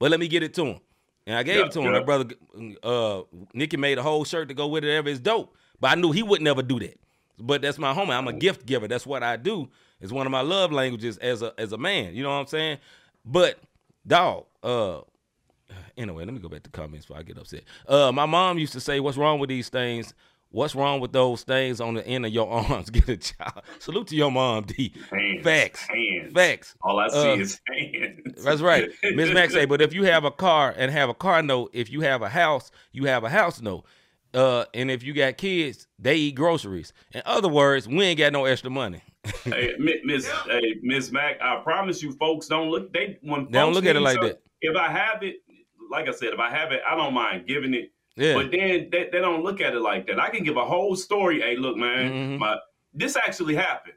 but 0.00 0.10
let 0.10 0.18
me 0.18 0.26
get 0.26 0.42
it 0.42 0.52
to 0.54 0.64
him. 0.66 0.80
And 1.28 1.36
I 1.38 1.44
gave 1.44 1.56
Yeah, 1.58 1.66
it 1.66 1.72
to 1.72 1.80
him. 1.80 1.86
yeah. 1.86 1.92
My 1.92 2.04
brother, 2.04 2.34
uh, 2.82 3.22
Nicky 3.54 3.76
made 3.76 3.98
a 3.98 4.02
whole 4.02 4.24
shirt 4.24 4.48
to 4.48 4.54
go 4.54 4.66
with 4.66 4.84
it. 4.84 4.90
Ever 4.90 5.08
it's 5.10 5.20
dope. 5.20 5.56
But 5.80 5.92
I 5.92 5.94
knew 6.00 6.10
he 6.10 6.24
would 6.24 6.42
never 6.42 6.62
do 6.62 6.80
that. 6.80 6.98
But 7.38 7.62
that's 7.62 7.78
my 7.78 7.94
homie. 7.94 8.10
I'm 8.16 8.26
a 8.28 8.32
gift 8.32 8.66
giver. 8.66 8.88
That's 8.88 9.06
what 9.06 9.22
I 9.22 9.36
do. 9.36 9.68
It's 10.02 10.12
one 10.12 10.26
of 10.26 10.32
my 10.32 10.42
love 10.42 10.70
languages 10.72 11.16
as 11.18 11.40
a 11.40 11.54
as 11.56 11.72
a 11.72 11.78
man. 11.78 12.14
You 12.14 12.22
know 12.24 12.28
what 12.30 12.36
I'm 12.36 12.46
saying? 12.48 12.78
But 13.24 13.58
dog, 14.06 14.44
uh, 14.62 15.00
anyway, 15.96 16.24
let 16.24 16.34
me 16.34 16.40
go 16.40 16.48
back 16.48 16.64
to 16.64 16.70
comments 16.70 17.06
before 17.06 17.20
I 17.20 17.22
get 17.22 17.38
upset. 17.38 17.62
Uh, 17.86 18.12
my 18.12 18.26
mom 18.26 18.58
used 18.58 18.72
to 18.74 18.80
say, 18.80 19.00
"What's 19.00 19.16
wrong 19.16 19.38
with 19.38 19.48
these 19.48 19.68
things? 19.68 20.12
What's 20.50 20.74
wrong 20.74 21.00
with 21.00 21.12
those 21.12 21.44
things 21.44 21.80
on 21.80 21.94
the 21.94 22.06
end 22.06 22.26
of 22.26 22.32
your 22.32 22.50
arms? 22.50 22.90
Get 22.90 23.08
a 23.08 23.16
job." 23.16 23.64
Salute 23.78 24.08
to 24.08 24.16
your 24.16 24.30
mom, 24.32 24.64
D. 24.64 24.92
Hands, 25.10 25.42
Facts. 25.44 25.86
hands. 25.86 26.32
Facts. 26.34 26.74
All 26.82 26.98
I 26.98 27.08
see 27.08 27.30
Uh, 27.30 27.36
is 27.36 27.60
hands. 27.68 28.42
That's 28.44 28.60
right. 28.60 28.90
Miss 29.14 29.32
Max 29.32 29.52
say, 29.52 29.64
but 29.66 29.80
if 29.80 29.94
you 29.94 30.02
have 30.04 30.24
a 30.24 30.30
car 30.32 30.74
and 30.76 30.90
have 30.90 31.08
a 31.08 31.14
car 31.14 31.42
note, 31.42 31.70
if 31.72 31.90
you 31.90 32.00
have 32.00 32.22
a 32.22 32.28
house, 32.28 32.70
you 32.92 33.04
have 33.04 33.22
a 33.24 33.28
house 33.30 33.62
note. 33.62 33.84
Uh, 34.34 34.64
and 34.74 34.90
if 34.90 35.02
you 35.02 35.12
got 35.12 35.36
kids, 35.36 35.86
they 35.98 36.16
eat 36.16 36.32
groceries. 36.34 36.92
In 37.12 37.22
other 37.24 37.48
words, 37.48 37.86
we 37.86 38.02
ain't 38.04 38.18
got 38.18 38.32
no 38.32 38.46
extra 38.46 38.70
money. 38.70 39.02
Hey, 39.44 39.74
Mi- 39.78 40.00
Miss, 40.04 40.26
hey, 40.46 40.76
Miss 40.82 41.10
Mac, 41.12 41.40
I 41.40 41.56
promise 41.62 42.02
you, 42.02 42.12
folks 42.12 42.46
don't 42.46 42.70
look. 42.70 42.92
They 42.92 43.18
when 43.22 43.46
They 43.46 43.52
don't 43.52 43.72
look 43.74 43.86
at 43.86 43.96
it 43.96 44.00
like 44.00 44.14
something- 44.14 44.30
that. 44.30 44.42
If 44.60 44.76
I 44.76 44.88
have 44.90 45.22
it, 45.22 45.36
like 45.90 46.08
I 46.08 46.12
said, 46.12 46.32
if 46.32 46.38
I 46.38 46.48
have 46.50 46.72
it, 46.72 46.82
I 46.88 46.94
don't 46.94 47.14
mind 47.14 47.46
giving 47.46 47.74
it. 47.74 47.90
Yeah. 48.16 48.34
But 48.34 48.50
then 48.52 48.88
they, 48.90 49.08
they 49.10 49.20
don't 49.20 49.42
look 49.42 49.60
at 49.60 49.74
it 49.74 49.80
like 49.80 50.06
that. 50.06 50.20
I 50.20 50.28
can 50.30 50.44
give 50.44 50.56
a 50.56 50.64
whole 50.64 50.94
story. 50.96 51.40
Hey, 51.40 51.56
look, 51.56 51.76
man, 51.76 52.12
Mhm. 52.12 52.38
my 52.38 52.56
this 52.94 53.16
actually 53.16 53.54
happened. 53.54 53.94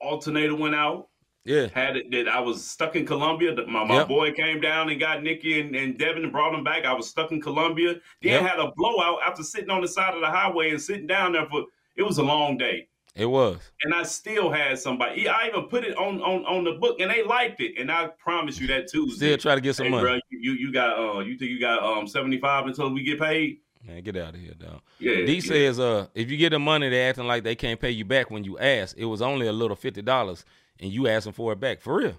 Alternator 0.00 0.54
went 0.54 0.74
out. 0.74 1.08
yeah. 1.44 1.66
Had 1.74 1.96
it 1.96 2.10
that 2.10 2.28
I 2.28 2.40
was 2.40 2.62
stuck 2.64 2.94
in 2.94 3.06
Columbia. 3.06 3.54
that 3.54 3.68
My, 3.68 3.82
my 3.84 3.96
Yep. 4.00 4.08
boy 4.08 4.32
came 4.32 4.60
down 4.60 4.90
and 4.90 5.00
got 5.00 5.22
Nikki 5.22 5.60
and, 5.60 5.74
and 5.74 5.98
Devin 5.98 6.22
and 6.24 6.30
brought 6.32 6.52
them 6.52 6.62
back. 6.62 6.84
I 6.84 6.92
was 6.92 7.08
stuck 7.08 7.32
in 7.32 7.40
Columbia. 7.40 7.94
Then 8.22 8.32
Yep. 8.32 8.42
had 8.42 8.58
a 8.60 8.70
blowout 8.76 9.20
after 9.24 9.42
sitting 9.42 9.70
on 9.70 9.80
the 9.80 9.88
side 9.88 10.14
of 10.14 10.20
the 10.20 10.26
highway 10.26 10.70
and 10.70 10.80
sitting 10.80 11.06
down 11.06 11.32
there 11.32 11.46
for 11.46 11.64
it 11.96 12.02
was 12.02 12.18
a 12.18 12.22
long 12.22 12.58
day 12.58 12.86
It 13.18 13.26
was. 13.26 13.58
and 13.82 13.92
I 13.92 14.04
still 14.04 14.50
had 14.50 14.78
somebody. 14.78 15.28
I 15.28 15.48
even 15.48 15.64
put 15.64 15.84
it 15.84 15.96
on 15.96 16.20
on 16.22 16.44
on 16.46 16.64
the 16.64 16.72
book, 16.72 17.00
and 17.00 17.10
they 17.10 17.22
liked 17.24 17.60
it. 17.60 17.78
And 17.78 17.90
I 17.90 18.06
promise 18.18 18.60
you 18.60 18.66
that 18.68 18.88
Tuesday. 18.88 19.26
Still 19.26 19.38
try 19.38 19.54
to 19.56 19.60
get 19.60 19.74
some 19.74 19.86
hey, 19.86 19.90
money. 19.90 20.02
bro, 20.04 20.18
you 20.30 20.52
you 20.52 20.72
got 20.72 20.98
uh 20.98 21.18
you 21.20 21.36
think 21.36 21.50
you 21.50 21.60
got 21.60 21.82
um 21.82 22.06
seventy 22.06 22.38
five 22.38 22.66
until 22.66 22.90
we 22.92 23.02
get 23.02 23.18
paid? 23.18 23.58
Man, 23.86 24.02
get 24.02 24.16
out 24.16 24.34
of 24.34 24.40
here, 24.40 24.54
dog. 24.54 24.80
Yeah. 24.98 25.24
D 25.24 25.34
yeah. 25.34 25.40
says, 25.40 25.78
uh, 25.80 26.06
if 26.14 26.30
you 26.30 26.36
get 26.36 26.50
the 26.50 26.58
money, 26.58 26.88
they 26.88 27.08
acting 27.08 27.26
like 27.26 27.44
they 27.44 27.54
can't 27.54 27.80
pay 27.80 27.90
you 27.90 28.04
back 28.04 28.30
when 28.30 28.44
you 28.44 28.58
ask. 28.58 28.96
It 28.96 29.04
was 29.06 29.22
only 29.22 29.46
a 29.46 29.52
little 29.52 29.76
fifty 29.76 30.02
dollars, 30.02 30.44
and 30.80 30.92
you 30.92 31.08
asking 31.08 31.32
for 31.32 31.52
it 31.52 31.60
back 31.60 31.80
for 31.80 31.96
real. 31.96 32.14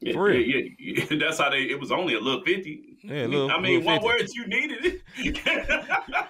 yeah, 0.00 0.12
for 0.14 0.24
real. 0.24 0.40
Yeah, 0.40 0.68
yeah, 0.78 1.04
yeah. 1.10 1.18
That's 1.20 1.38
how 1.38 1.50
they. 1.50 1.62
It 1.62 1.78
was 1.80 1.92
only 1.92 2.14
a 2.14 2.20
little 2.20 2.42
fifty. 2.42 2.96
Yeah, 3.02 3.24
a 3.24 3.26
little- 3.26 3.50
I 3.50 3.58
mean, 3.60 3.84
little 3.84 4.00
what 4.00 4.02
50. 4.02 4.06
words 4.06 4.34
you 4.34 4.46
needed 4.46 5.00
it. 5.16 5.38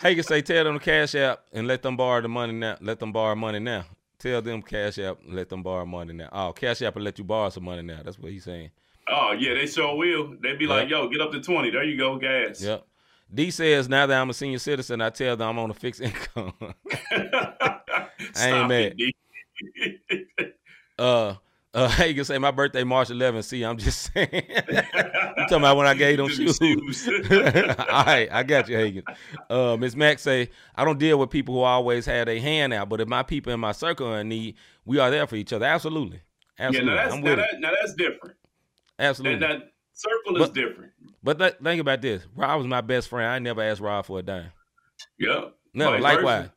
Hagen 0.00 0.24
say, 0.24 0.40
tell 0.42 0.64
them 0.64 0.78
to 0.78 0.84
cash 0.84 1.14
app 1.14 1.42
and 1.52 1.66
let 1.66 1.82
them 1.82 1.96
borrow 1.96 2.22
the 2.22 2.28
money 2.28 2.52
now. 2.54 2.76
Let 2.80 2.98
them 2.98 3.12
borrow 3.12 3.34
money 3.34 3.58
now. 3.58 3.84
Tell 4.18 4.40
them 4.42 4.62
cash 4.62 4.98
app, 4.98 5.18
and 5.24 5.34
let 5.34 5.48
them 5.48 5.62
borrow 5.62 5.84
money 5.86 6.12
now. 6.12 6.28
Oh, 6.32 6.52
cash 6.52 6.82
app 6.82 6.96
and 6.96 7.04
let 7.04 7.18
you 7.18 7.24
borrow 7.24 7.50
some 7.50 7.64
money 7.64 7.82
now. 7.82 8.00
That's 8.04 8.18
what 8.18 8.32
he's 8.32 8.44
saying. 8.44 8.70
oh 9.08 9.32
yeah, 9.32 9.54
they 9.54 9.66
sure 9.66 9.96
will. 9.96 10.36
They'd 10.42 10.58
be 10.58 10.66
like, 10.66 10.88
"Yo, 10.90 11.08
get 11.08 11.20
up 11.20 11.32
to 11.32 11.40
twenty. 11.40 11.70
There 11.70 11.84
you 11.84 11.96
go, 11.96 12.16
gas." 12.18 12.62
Yep. 12.62 12.86
D 13.32 13.50
says, 13.52 13.88
now 13.88 14.06
that 14.06 14.20
I'm 14.20 14.28
a 14.28 14.34
senior 14.34 14.58
citizen, 14.58 15.00
I 15.00 15.10
tell 15.10 15.36
them 15.36 15.48
I'm 15.50 15.58
on 15.60 15.70
a 15.70 15.74
fixed 15.74 16.00
income. 16.02 16.52
Stop 18.32 18.68
mad. 18.68 18.94
it, 18.96 18.96
D. 18.96 19.14
Uh, 20.98 21.34
uh, 21.74 21.78
uh, 21.84 21.88
Hagen 21.88 22.24
say, 22.24 22.38
my 22.38 22.50
birthday 22.50 22.84
March 22.84 23.08
11th. 23.08 23.44
See, 23.44 23.62
I'm 23.62 23.76
just 23.76 24.12
saying. 24.12 24.28
I'm 24.68 25.46
talking 25.46 25.58
about 25.58 25.76
when 25.76 25.86
I 25.86 25.94
gave 25.98 26.16
them 26.18 26.28
shoes. 26.28 27.08
All 27.08 28.04
right, 28.04 28.28
I 28.30 28.42
got 28.42 28.68
you, 28.68 28.76
Hagen. 28.76 29.04
Uh, 29.48 29.76
Miss 29.78 29.94
Max 29.94 30.22
say, 30.22 30.50
I 30.74 30.84
don't 30.84 30.98
deal 30.98 31.18
with 31.18 31.30
people 31.30 31.54
who 31.54 31.60
always 31.60 32.06
have 32.06 32.28
a 32.28 32.38
hand 32.38 32.72
out, 32.72 32.88
but 32.88 33.00
if 33.00 33.08
my 33.08 33.22
people 33.22 33.52
in 33.52 33.60
my 33.60 33.72
circle 33.72 34.08
are 34.08 34.20
in 34.20 34.28
need, 34.28 34.56
we 34.84 34.98
are 34.98 35.10
there 35.10 35.26
for 35.26 35.36
each 35.36 35.52
other. 35.52 35.66
Absolutely. 35.66 36.20
Yeah, 36.58 36.66
Absolutely. 36.66 36.94
now 36.94 37.02
that's 37.02 37.14
I'm 37.14 37.22
now, 37.22 37.36
that, 37.36 37.60
now 37.60 37.70
that's 37.80 37.94
different. 37.94 38.36
Absolutely. 38.98 39.38
That, 39.40 39.58
that 39.60 39.72
circle 39.92 40.42
is 40.42 40.50
different. 40.50 40.92
But 41.22 41.38
th- 41.38 41.56
think 41.62 41.80
about 41.80 42.02
this. 42.02 42.26
Rob 42.34 42.58
was 42.58 42.66
my 42.66 42.80
best 42.80 43.08
friend. 43.08 43.26
I 43.28 43.38
never 43.38 43.62
asked 43.62 43.80
Rob 43.80 44.04
for 44.06 44.18
a 44.18 44.22
dime. 44.22 44.52
Yeah. 45.18 45.46
No, 45.72 45.96
likewise. 45.96 46.42
versa. 46.42 46.54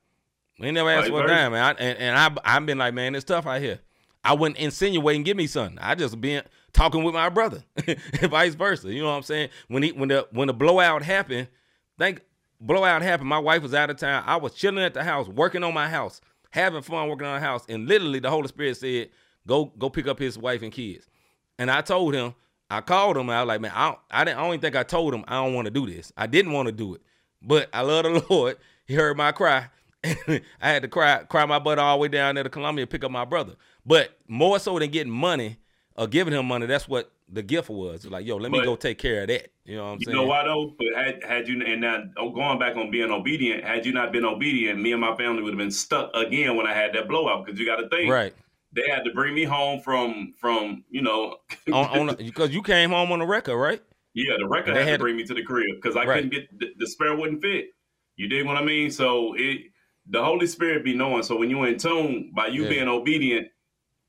We 0.59 0.71
never 0.71 0.89
asked 0.89 1.09
Vice 1.09 1.11
for 1.11 1.25
a 1.25 1.27
dime, 1.27 1.51
man. 1.51 1.63
I, 1.63 1.69
and 1.79 1.97
and 1.99 2.17
I, 2.17 2.55
I've 2.55 2.65
been 2.65 2.77
like, 2.77 2.93
man, 2.93 3.15
it's 3.15 3.23
tough 3.23 3.45
out 3.45 3.61
here. 3.61 3.79
I 4.23 4.33
wouldn't 4.33 4.57
insinuate 4.57 5.15
and 5.15 5.25
give 5.25 5.37
me 5.37 5.47
something. 5.47 5.77
I 5.79 5.95
just 5.95 6.19
been 6.21 6.43
talking 6.71 7.03
with 7.03 7.13
my 7.13 7.29
brother, 7.29 7.63
and 7.87 8.29
vice 8.29 8.55
versa. 8.55 8.91
You 8.91 9.01
know 9.01 9.09
what 9.09 9.17
I'm 9.17 9.23
saying? 9.23 9.49
When 9.67 9.83
he 9.83 9.91
when 9.91 10.09
the 10.09 10.27
when 10.31 10.47
the 10.47 10.53
blowout 10.53 11.03
happened, 11.03 11.47
think 11.97 12.21
blowout 12.59 13.01
happened. 13.01 13.29
My 13.29 13.39
wife 13.39 13.61
was 13.61 13.73
out 13.73 13.89
of 13.89 13.97
town. 13.97 14.23
I 14.25 14.37
was 14.37 14.53
chilling 14.53 14.83
at 14.83 14.93
the 14.93 15.03
house, 15.03 15.27
working 15.27 15.63
on 15.63 15.73
my 15.73 15.89
house, 15.89 16.21
having 16.51 16.81
fun 16.81 17.09
working 17.09 17.27
on 17.27 17.41
the 17.41 17.45
house, 17.45 17.65
and 17.67 17.87
literally 17.87 18.19
the 18.19 18.29
Holy 18.29 18.47
Spirit 18.47 18.77
said, 18.77 19.09
"Go 19.45 19.65
go 19.77 19.89
pick 19.89 20.07
up 20.07 20.19
his 20.19 20.37
wife 20.37 20.61
and 20.61 20.71
kids." 20.71 21.07
And 21.59 21.69
I 21.69 21.81
told 21.81 22.15
him, 22.15 22.33
I 22.69 22.81
called 22.81 23.17
him. 23.17 23.29
I 23.29 23.43
was 23.43 23.47
like, 23.47 23.61
man, 23.61 23.71
I 23.75 23.89
don't, 23.89 23.99
I 24.09 24.23
didn't. 24.23 24.39
I 24.39 24.49
don't 24.49 24.59
think 24.59 24.75
I 24.75 24.83
told 24.83 25.13
him 25.13 25.23
I 25.27 25.35
don't 25.43 25.53
want 25.53 25.65
to 25.65 25.71
do 25.71 25.85
this. 25.85 26.11
I 26.17 26.27
didn't 26.27 26.53
want 26.53 26.67
to 26.67 26.71
do 26.71 26.95
it, 26.95 27.01
but 27.41 27.69
I 27.73 27.81
love 27.81 28.03
the 28.03 28.25
Lord. 28.29 28.57
He 28.85 28.95
heard 28.95 29.15
my 29.17 29.31
cry. 29.31 29.69
I 30.03 30.41
had 30.59 30.81
to 30.81 30.87
cry, 30.87 31.23
cry 31.23 31.45
my 31.45 31.59
butt 31.59 31.79
all 31.79 31.97
the 31.97 32.01
way 32.01 32.07
down 32.09 32.35
there 32.35 32.43
to 32.43 32.49
Columbia 32.49 32.85
pick 32.87 33.03
up 33.03 33.11
my 33.11 33.25
brother. 33.25 33.55
But 33.85 34.17
more 34.27 34.59
so 34.59 34.79
than 34.79 34.89
getting 34.91 35.11
money 35.11 35.57
or 35.95 36.07
giving 36.07 36.33
him 36.33 36.45
money, 36.45 36.65
that's 36.65 36.87
what 36.87 37.11
the 37.29 37.43
gift 37.43 37.69
was. 37.69 38.05
Like, 38.05 38.25
yo, 38.25 38.37
let 38.37 38.51
me 38.51 38.59
But- 38.59 38.65
go 38.65 38.75
take 38.75 38.97
care 38.97 39.21
of 39.23 39.27
that. 39.27 39.49
You 39.65 39.77
know 39.77 39.83
what 39.85 39.89
I'm 39.91 39.97
You 39.99 40.05
saying? 40.05 40.17
You 40.17 40.23
know 40.23 40.27
why 40.27 40.43
though? 40.43 40.75
But 40.77 40.87
had 41.05 41.23
had 41.23 41.47
you 41.47 41.61
and 41.63 41.81
now 41.81 42.03
oh, 42.17 42.31
going 42.31 42.59
back 42.59 42.75
on 42.75 42.91
being 42.91 43.11
obedient, 43.11 43.63
had 43.63 43.85
you 43.85 43.93
not 43.93 44.11
been 44.11 44.25
obedient, 44.25 44.79
me 44.79 44.91
and 44.91 44.99
my 45.01 45.15
family 45.15 45.41
would 45.41 45.53
have 45.53 45.57
been 45.57 45.71
stuck 45.71 46.11
again 46.15 46.57
when 46.57 46.67
I 46.67 46.73
had 46.73 46.93
that 46.93 47.07
blowout. 47.07 47.45
Because 47.45 47.59
you 47.59 47.65
got 47.65 47.77
to 47.77 47.87
think, 47.89 48.11
Right. 48.11 48.33
They 48.75 48.89
had 48.89 49.03
to 49.05 49.11
bring 49.13 49.35
me 49.35 49.43
home 49.43 49.79
from 49.81 50.33
from 50.39 50.83
you 50.89 51.01
know, 51.01 51.37
because 51.65 52.49
you 52.53 52.61
came 52.63 52.89
home 52.89 53.11
on 53.11 53.19
the 53.19 53.25
record, 53.25 53.57
right? 53.57 53.81
yeah, 54.15 54.35
the 54.37 54.47
record 54.47 54.75
had, 54.75 54.83
had 54.85 54.91
to 54.93 54.97
to- 54.97 55.03
bring 55.03 55.15
me 55.15 55.23
to 55.23 55.33
the 55.33 55.43
crib 55.43 55.67
because 55.75 55.95
I 55.95 56.05
Right. 56.05 56.15
couldn't 56.15 56.31
get 56.31 56.59
the, 56.59 56.67
the 56.77 56.87
spare 56.87 57.15
wouldn't 57.15 57.41
fit. 57.41 57.67
You 58.17 58.27
dig 58.27 58.45
what 58.45 58.57
I 58.57 58.63
mean? 58.63 58.91
So 58.91 59.33
it 59.37 59.61
the 60.07 60.21
Holy 60.23 60.45
Spirit 60.47 60.83
be 60.83 60.93
knowing. 60.93 61.23
So 61.23 61.37
when 61.37 61.49
you're 61.49 61.67
in 61.67 61.77
tune 61.77 62.31
by 62.35 62.47
you 62.47 62.63
Yeah. 62.63 62.69
being 62.69 62.87
obedient. 62.89 63.47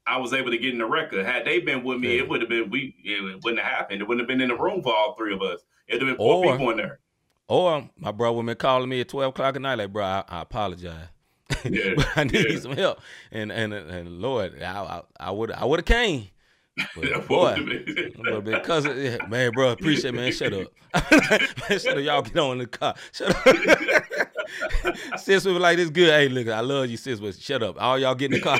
I 0.07 0.19
was 0.19 0.33
able 0.33 0.51
to 0.51 0.59
get 0.59 0.73
in 0.73 0.79
the 0.79 0.87
record. 0.87 1.25
Had 1.25 1.45
they 1.47 1.61
been 1.61 1.83
with 1.83 1.99
me, 1.99 2.15
Yeah. 2.17 2.23
it 2.23 2.29
would 2.29 2.41
have 2.41 2.51
been 2.51 2.71
we. 2.71 2.95
It 3.05 3.43
wouldn't 3.43 3.63
have 3.63 3.73
happened. 3.73 4.03
It 4.03 4.09
wouldn't 4.09 4.21
have 4.23 4.29
been 4.29 4.41
in 4.43 4.49
the 4.49 4.63
room 4.63 4.83
for 4.83 4.95
all 4.95 5.15
three 5.15 5.33
of 5.35 5.41
us. 5.43 5.61
It'd 5.89 6.03
have 6.03 6.09
been 6.09 6.17
four 6.17 6.45
Or- 6.45 6.53
people 6.53 6.71
in 6.71 6.77
there. 6.77 6.99
Or 7.47 7.89
my 7.99 8.11
brother 8.11 8.33
would 8.37 8.47
been 8.47 8.57
calling 8.57 8.89
me 8.89 9.01
at 9.03 9.09
twelve 9.09 9.31
o'clock 9.35 9.55
at 9.57 9.61
night, 9.63 9.77
like, 9.79 9.93
bro, 9.93 10.05
I, 10.05 10.25
I 10.29 10.41
apologize. 10.43 11.09
Yeah, 11.65 11.95
I 12.17 12.25
need 12.25 12.51
yeah. 12.51 12.59
some 12.59 12.73
help. 12.77 13.01
And 13.31 13.53
and 13.53 13.73
and 13.75 14.21
Lord, 14.21 14.63
I 14.63 15.03
I 15.21 15.31
would 15.31 15.51
I 15.53 15.65
would 15.65 15.81
have 15.81 15.87
came. 15.87 16.29
But 16.97 17.29
boy, 17.29 17.55
would've 17.59 17.67
been- 17.87 18.15
Well, 18.19 18.41
because 18.41 18.85
man, 19.29 19.53
bro, 19.53 19.71
appreciate 19.71 20.15
man. 20.15 20.33
Shut 20.33 20.53
up, 20.55 20.73
man. 21.13 21.79
Shut 21.79 21.99
up, 21.99 22.03
y'all 22.05 22.23
get 22.23 22.37
on 22.39 22.59
the 22.59 22.67
car. 22.67 22.95
Shut 23.13 23.31
up. 23.31 25.19
sis 25.21 25.45
was 25.45 25.55
like, 25.59 25.77
"This 25.77 25.91
good." 25.91 26.09
Hey, 26.11 26.29
look, 26.29 26.49
I 26.49 26.61
love 26.61 26.89
you, 26.89 26.97
sis. 26.97 27.21
But 27.21 27.35
shut 27.37 27.63
up. 27.63 27.77
All 27.81 27.99
y'all 27.99 28.15
get 28.15 28.33
in 28.33 28.41
the 28.41 28.41
car. 28.41 28.59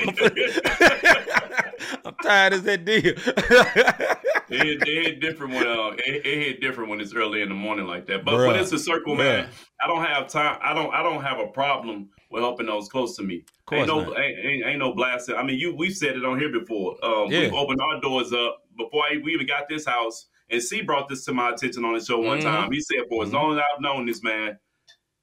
I'm 2.19 2.23
tired 2.29 2.53
as 2.53 2.63
that 2.63 2.85
deal. 2.85 3.03
it, 3.15 4.17
hit, 4.49 4.87
it 4.87 5.03
hit 5.05 5.19
different 5.21 5.53
when 5.53 5.67
uh, 5.67 5.91
it, 5.97 6.25
it 6.25 6.43
hit 6.43 6.61
different 6.61 6.89
when 6.89 7.01
it's 7.01 7.13
early 7.13 7.41
in 7.41 7.49
the 7.49 7.55
morning 7.55 7.85
like 7.87 8.05
that. 8.07 8.25
But 8.25 8.35
Bruh. 8.35 8.47
when 8.47 8.55
it's 8.57 8.71
a 8.71 8.79
circle, 8.79 9.15
man, 9.15 9.45
Bruh. 9.45 9.49
I 9.83 9.87
don't 9.87 10.03
have 10.05 10.27
time. 10.27 10.57
I 10.61 10.73
don't. 10.73 10.93
I 10.93 11.03
don't 11.03 11.21
have 11.23 11.39
a 11.39 11.47
problem 11.47 12.09
with 12.31 12.41
helping 12.41 12.65
those 12.67 12.89
close 12.89 13.15
to 13.17 13.23
me. 13.23 13.43
ain't 13.71 13.87
no, 13.87 14.15
ain't, 14.17 14.39
ain't, 14.39 14.65
ain't 14.65 14.79
no 14.79 14.93
blasting. 14.93 15.35
I 15.35 15.43
mean, 15.43 15.59
you 15.59 15.75
we've 15.75 15.95
said 15.95 16.15
it 16.15 16.25
on 16.25 16.39
here 16.39 16.51
before. 16.51 16.95
Um, 17.03 17.31
Yeah. 17.31 17.41
We've 17.41 17.53
opened 17.53 17.79
our 17.81 18.01
doors 18.01 18.33
up 18.33 18.63
before 18.77 19.03
I, 19.03 19.17
we 19.23 19.33
even 19.33 19.47
got 19.47 19.67
this 19.69 19.85
house. 19.85 20.27
And 20.49 20.61
C 20.61 20.81
brought 20.83 21.09
this 21.09 21.25
to 21.25 21.33
my 21.33 21.49
attention 21.49 21.83
on 21.85 21.95
the 21.97 22.03
show 22.03 22.19
one 22.19 22.39
Mhm. 22.39 22.43
time. 22.43 22.71
He 22.71 22.79
said, 22.79 22.99
"For 23.09 23.23
as 23.23 23.29
Mhm. 23.29 23.33
long 23.33 23.57
as 23.57 23.59
I've 23.73 23.81
known 23.81 24.05
this 24.05 24.21
man, 24.21 24.59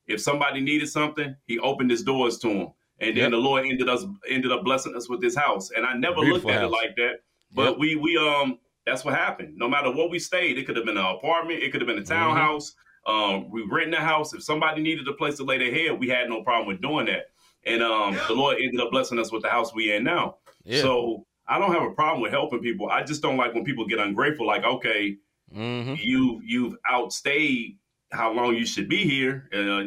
if 0.09 0.21
somebody 0.21 0.61
needed 0.61 0.89
something, 0.89 1.37
he 1.47 1.59
opened 1.61 1.91
his 1.93 2.03
doors 2.03 2.39
to 2.41 2.49
him." 2.49 2.69
And 3.03 3.17
then 3.17 3.25
Yep. 3.25 3.31
the 3.33 3.37
Lord 3.39 3.67
ended 3.67 3.89
us 3.89 4.05
ended 4.29 4.53
up 4.53 4.65
blessing 4.65 4.95
us 4.97 5.09
with 5.09 5.21
this 5.21 5.35
house. 5.37 5.71
And 5.71 5.85
I 5.87 5.95
never 5.95 6.21
Beautiful 6.21 6.51
looked 6.51 6.51
at 6.51 6.63
house. 6.63 6.71
it 6.71 6.73
like 6.73 6.97
that. 6.97 7.15
But 7.55 7.71
Yep. 7.71 7.79
we 7.79 7.97
we 7.97 8.17
um 8.17 8.59
that's 8.87 9.05
what 9.05 9.15
happened. 9.15 9.57
No 9.57 9.69
matter 9.69 9.91
what 9.91 10.11
we 10.11 10.19
stayed, 10.19 10.59
it 10.59 10.67
could 10.67 10.77
have 10.77 10.85
been 10.87 10.97
an 10.97 11.05
apartment, 11.05 11.63
it 11.63 11.71
could 11.73 11.81
have 11.81 11.89
been 11.89 11.99
a 11.99 12.05
townhouse. 12.05 12.75
Um, 13.07 13.51
we 13.51 13.63
rented 13.71 13.95
a 13.95 14.03
house. 14.03 14.33
If 14.33 14.43
somebody 14.43 14.83
needed 14.83 15.07
a 15.09 15.13
place 15.13 15.37
to 15.37 15.45
lay 15.45 15.59
their 15.59 15.73
head, 15.73 15.99
we 16.01 16.09
had 16.09 16.29
no 16.29 16.43
problem 16.43 16.67
with 16.69 16.81
doing 16.81 17.07
that. 17.07 17.27
And 17.65 17.83
um, 17.83 18.19
the 18.29 18.35
Lord 18.35 18.59
ended 18.61 18.81
up 18.81 18.91
blessing 18.91 19.19
us 19.21 19.31
with 19.33 19.43
the 19.43 19.49
house 19.49 19.73
we 19.75 19.93
in 19.93 20.03
now. 20.05 20.37
Yeah. 20.65 20.83
So 20.83 21.27
I 21.47 21.59
don't 21.59 21.73
have 21.73 21.83
a 21.83 21.91
problem 21.95 22.23
with 22.23 22.33
helping 22.33 22.61
people. 22.61 22.89
I 22.89 23.03
just 23.05 23.23
don't 23.23 23.37
like 23.37 23.55
when 23.55 23.65
people 23.65 23.87
get 23.87 23.99
ungrateful. 24.01 24.47
Like, 24.47 24.65
okay, 24.65 25.17
hmm 25.53 25.95
you 25.97 26.41
you've 26.45 26.77
outstayed 26.89 27.77
how 28.11 28.33
long 28.33 28.55
you 28.57 28.67
should 28.67 28.89
be 28.89 29.05
here, 29.05 29.49
uh, 29.53 29.83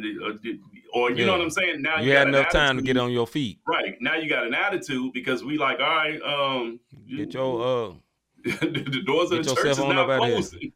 or 0.95 1.11
you 1.11 1.17
Yeah. 1.17 1.25
know 1.25 1.31
what 1.33 1.41
I'm 1.41 1.49
saying. 1.51 1.81
Now 1.81 1.99
You 1.99 2.13
got 2.13 2.19
had 2.19 2.27
enough 2.29 2.51
time 2.51 2.77
to 2.77 2.81
get 2.81 2.95
on 2.97 3.11
your 3.11 3.27
feet. 3.27 3.59
Right 3.67 3.95
now, 4.01 4.15
you 4.15 4.27
got 4.29 4.47
an 4.47 4.53
attitude 4.53 5.11
because 5.13 5.43
we 5.43 5.57
like, 5.57 5.79
all 5.79 5.85
right, 5.85 6.19
um, 6.21 6.79
Get 7.15 7.33
your 7.33 7.61
uh 7.61 7.93
the 8.45 9.01
doors 9.07 9.31
of 9.31 9.43
the 9.43 9.55
church 9.55 9.71
is 9.71 9.79
on 9.79 9.95
now 9.95 10.03
up 10.03 10.09
outta 10.21 10.25
here. 10.27 10.35
closing. 10.35 10.71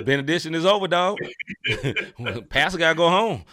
benediction 0.04 0.54
is 0.56 0.66
over, 0.66 0.88
dog. 0.88 1.18
Pastor 2.50 2.78
gotta 2.78 2.96
go 2.96 3.08
home. 3.08 3.44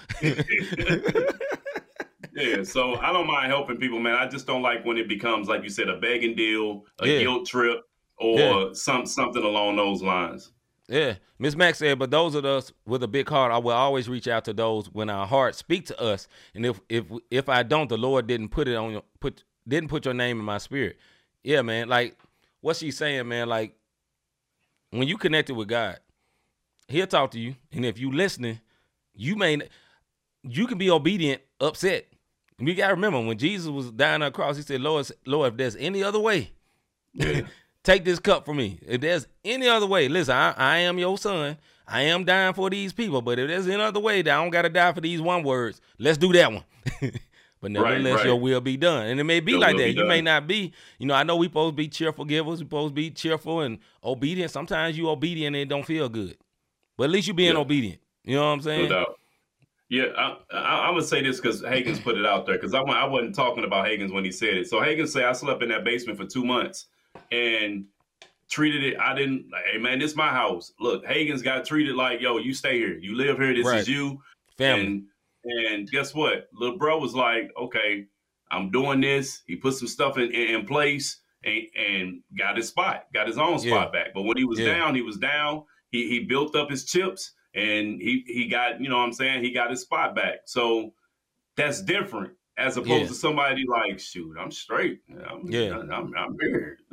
yeah, 2.33 2.63
so 2.63 2.95
I 2.95 3.13
don't 3.13 3.27
mind 3.27 3.51
helping 3.51 3.77
people, 3.77 3.99
man. 3.99 4.15
I 4.15 4.27
just 4.27 4.47
don't 4.47 4.63
like 4.63 4.83
when 4.85 4.97
it 4.97 5.07
becomes, 5.07 5.47
like 5.47 5.61
you 5.63 5.69
said, 5.69 5.87
a 5.87 5.97
begging 5.99 6.35
deal, 6.35 6.85
a 6.99 7.07
Yeah. 7.07 7.19
guilt 7.19 7.47
trip, 7.47 7.81
or 8.17 8.39
Yeah. 8.39 8.69
some 8.73 9.05
something 9.05 9.43
along 9.43 9.75
those 9.75 10.01
lines. 10.01 10.51
Yeah, 10.87 11.15
Miss 11.39 11.55
Max 11.55 11.79
said, 11.79 11.97
but 11.97 12.11
those 12.11 12.35
of 12.35 12.45
us 12.45 12.71
with 12.85 13.01
a 13.01 13.07
big 13.07 13.27
heart, 13.27 13.51
I 13.51 13.57
will 13.57 13.71
always 13.71 14.07
reach 14.07 14.27
out 14.27 14.45
to 14.45 14.53
those 14.53 14.87
when 14.87 15.09
our 15.09 15.25
hearts 15.25 15.57
speak 15.57 15.87
to 15.87 15.99
us. 15.99 16.27
And 16.53 16.65
if 16.65 16.79
if 16.89 17.05
if 17.31 17.49
I 17.49 17.63
don't, 17.63 17.89
the 17.89 17.97
Lord 17.97 18.27
didn't 18.27 18.49
put 18.49 18.67
it 18.67 18.75
on 18.75 18.91
your 18.91 19.03
put 19.19 19.43
didn't 19.67 19.89
put 19.89 20.05
your 20.05 20.13
name 20.13 20.39
in 20.39 20.45
my 20.45 20.59
spirit. 20.59 20.97
Yeah, 21.43 21.63
man. 21.63 21.89
Like 21.89 22.17
what 22.61 22.75
she's 22.75 22.97
saying, 22.97 23.27
man. 23.27 23.49
Like 23.49 23.75
when 24.91 25.07
you 25.07 25.17
connected 25.17 25.55
with 25.55 25.67
God, 25.67 25.97
He'll 26.87 27.07
talk 27.07 27.31
to 27.31 27.39
you, 27.39 27.55
and 27.71 27.83
if 27.83 27.97
you 27.97 28.11
listening, 28.11 28.59
you 29.15 29.35
may 29.35 29.61
you 30.43 30.67
can 30.67 30.77
be 30.77 30.91
obedient, 30.91 31.41
upset. 31.59 32.05
We 32.59 32.75
gotta 32.75 32.93
remember 32.93 33.21
when 33.21 33.39
Jesus 33.39 33.69
was 33.69 33.89
dying 33.89 34.21
on 34.21 34.27
the 34.27 34.31
cross, 34.31 34.55
He 34.55 34.61
said, 34.61 34.81
"Lord, 34.81 35.09
Lord, 35.25 35.53
if 35.53 35.57
there's 35.57 35.75
any 35.77 36.03
other 36.03 36.19
way." 36.19 36.51
take 37.85 38.03
this 38.03 38.19
cup 38.19 38.45
from 38.45 38.57
me. 38.57 38.79
If 38.85 39.01
there's 39.01 39.27
any 39.45 39.67
other 39.67 39.85
way, 39.85 40.09
listen, 40.09 40.35
I, 40.35 40.51
I 40.57 40.77
am 40.79 40.99
your 40.99 41.17
son. 41.17 41.57
I 41.87 42.01
am 42.01 42.25
dying 42.25 42.53
for 42.53 42.69
these 42.69 42.91
people. 42.91 43.21
But 43.21 43.39
if 43.39 43.47
there's 43.47 43.67
any 43.67 43.81
other 43.81 43.99
way 43.99 44.21
that 44.23 44.37
I 44.37 44.41
don't 44.41 44.49
got 44.49 44.63
to 44.63 44.69
die 44.69 44.91
for 44.91 45.01
these 45.01 45.21
one 45.21 45.43
words, 45.43 45.79
let's 45.99 46.17
do 46.17 46.33
that 46.33 46.51
one. 46.51 46.63
but 47.61 47.71
nevertheless, 47.71 48.15
right. 48.15 48.25
your 48.25 48.39
will 48.39 48.59
be 48.59 48.75
done. 48.75 49.05
And 49.05 49.19
it 49.19 49.23
may 49.23 49.39
be 49.39 49.51
Your 49.53 49.61
like 49.61 49.77
that. 49.77 49.91
You 49.91 50.05
may 50.05 50.21
not 50.21 50.47
be, 50.47 50.73
you 50.97 51.05
know, 51.05 51.13
I 51.13 51.23
know 51.23 51.35
we 51.35 51.45
supposed 51.45 51.73
to 51.73 51.77
be 51.77 51.87
cheerful 51.87 52.25
givers. 52.25 52.59
We 52.59 52.65
supposed 52.65 52.91
to 52.91 52.95
be 52.95 53.11
cheerful 53.11 53.61
and 53.61 53.77
obedient. 54.03 54.51
Sometimes 54.51 54.97
you 54.97 55.09
obedient 55.09 55.55
and 55.55 55.61
it 55.61 55.69
don't 55.69 55.85
feel 55.85 56.09
good. 56.09 56.35
But 56.97 57.05
at 57.05 57.09
least 57.11 57.27
you 57.27 57.33
being 57.35 57.53
Yeah. 57.53 57.59
obedient. 57.59 57.99
You 58.23 58.35
know 58.37 58.45
what 58.45 58.47
I'm 58.47 58.57
No 58.57 58.63
saying? 58.63 58.89
doubt. 58.89 59.19
Yeah, 59.87 60.05
I, 60.17 60.37
I, 60.51 60.87
I'm 60.87 60.95
gonna 60.95 61.03
say 61.03 61.21
this 61.21 61.39
because 61.39 61.61
Hagen's 61.61 61.99
put 61.99 62.17
it 62.17 62.25
out 62.25 62.47
there 62.47 62.55
because 62.55 62.73
I, 62.73 62.79
I 62.79 63.05
wasn't 63.05 63.35
talking 63.35 63.63
about 63.63 63.85
Hagen's 63.85 64.11
when 64.11 64.25
he 64.25 64.31
said 64.31 64.55
it. 64.55 64.67
So 64.67 64.81
Hagen 64.81 65.05
said 65.05 65.25
I 65.25 65.33
slept 65.33 65.61
in 65.61 65.69
that 65.69 65.83
basement 65.83 66.17
for 66.17 66.25
two 66.25 66.43
months 66.43 66.87
and 67.35 67.85
treated 68.49 68.83
it. 68.83 68.99
I 68.99 69.13
didn't. 69.15 69.49
Like, 69.51 69.65
hey 69.71 69.77
man, 69.77 69.99
this 69.99 70.11
is 70.11 70.17
my 70.17 70.29
house. 70.29 70.73
Look, 70.79 71.05
Hagen's 71.05 71.41
got 71.41 71.65
treated 71.65 71.95
like 71.95 72.21
yo, 72.21 72.37
you 72.37 72.53
stay 72.53 72.77
here, 72.77 72.97
you 72.97 73.15
live 73.15 73.37
here. 73.37 73.53
This 73.53 73.65
Right. 73.65 73.79
is 73.81 73.89
you. 73.89 74.21
Family. 74.57 74.85
And 74.85 75.05
and 75.43 75.91
guess 75.91 76.13
what? 76.15 76.47
Little 76.53 76.77
bro 76.77 76.97
was 76.97 77.13
like, 77.13 77.51
okay, 77.57 78.07
I'm 78.51 78.71
doing 78.71 79.01
this. 79.01 79.41
He 79.45 79.55
put 79.55 79.73
some 79.75 79.87
stuff 79.87 80.17
in 80.17 80.31
in, 80.31 80.55
in 80.61 80.65
place 80.65 81.21
and 81.43 81.63
and 81.77 82.21
got 82.37 82.57
his 82.57 82.69
spot, 82.69 83.05
got 83.13 83.27
his 83.27 83.37
own 83.37 83.59
spot 83.59 83.93
back. 83.93 84.13
But 84.13 84.23
when 84.23 84.37
he 84.37 84.45
was 84.45 84.59
Yeah. 84.59 84.73
down, 84.73 84.95
he 84.95 85.01
was 85.01 85.17
down. 85.17 85.63
He 85.91 86.07
he 86.09 86.19
built 86.21 86.55
up 86.55 86.69
his 86.69 86.85
chips 86.85 87.33
and 87.53 88.01
he 88.01 88.23
he 88.27 88.47
got 88.47 88.81
you 88.81 88.89
know 88.89 88.97
what 88.97 89.05
I'm 89.05 89.13
saying 89.13 89.43
he 89.43 89.51
got 89.51 89.69
his 89.69 89.81
spot 89.81 90.15
back. 90.15 90.39
So 90.45 90.93
that's 91.55 91.81
different 91.81 92.33
as 92.57 92.77
opposed 92.77 93.01
Yeah. 93.01 93.07
to 93.07 93.13
somebody 93.13 93.65
like 93.67 93.99
shoot, 93.99 94.35
I'm 94.39 94.51
straight. 94.51 95.01
I'm, 95.29 95.45
Yeah. 95.45 95.77
I'm, 95.91 96.13
I'm 96.15 96.37
here. 96.41 96.79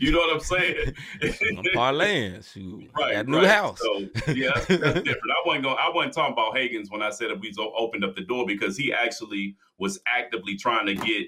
you 0.00 0.10
know 0.12 0.18
what 0.18 0.34
I'm 0.34 0.40
saying? 0.40 0.94
I'm 1.22 1.64
parlaying. 1.74 2.50
Shoot. 2.52 2.90
Right, 2.98 3.12
Got 3.14 3.28
new 3.28 3.38
right. 3.38 3.48
house. 3.48 3.78
So 3.80 3.98
yeah, 4.32 4.50
that's, 4.54 4.66
that's 4.66 5.00
different. 5.02 5.30
I 5.30 5.42
wasn't 5.46 5.64
going. 5.64 5.76
I 5.78 5.90
wasn't 5.94 6.14
talking 6.14 6.32
about 6.32 6.56
Hagen's 6.56 6.90
when 6.90 7.02
I 7.02 7.10
said 7.10 7.30
that 7.30 7.40
we 7.40 7.52
opened 7.58 8.04
up 8.04 8.14
the 8.16 8.22
door 8.24 8.46
because 8.46 8.76
he 8.76 8.92
actually 8.92 9.56
was 9.78 10.00
actively 10.06 10.56
trying 10.56 10.86
to 10.86 10.94
get 10.94 11.26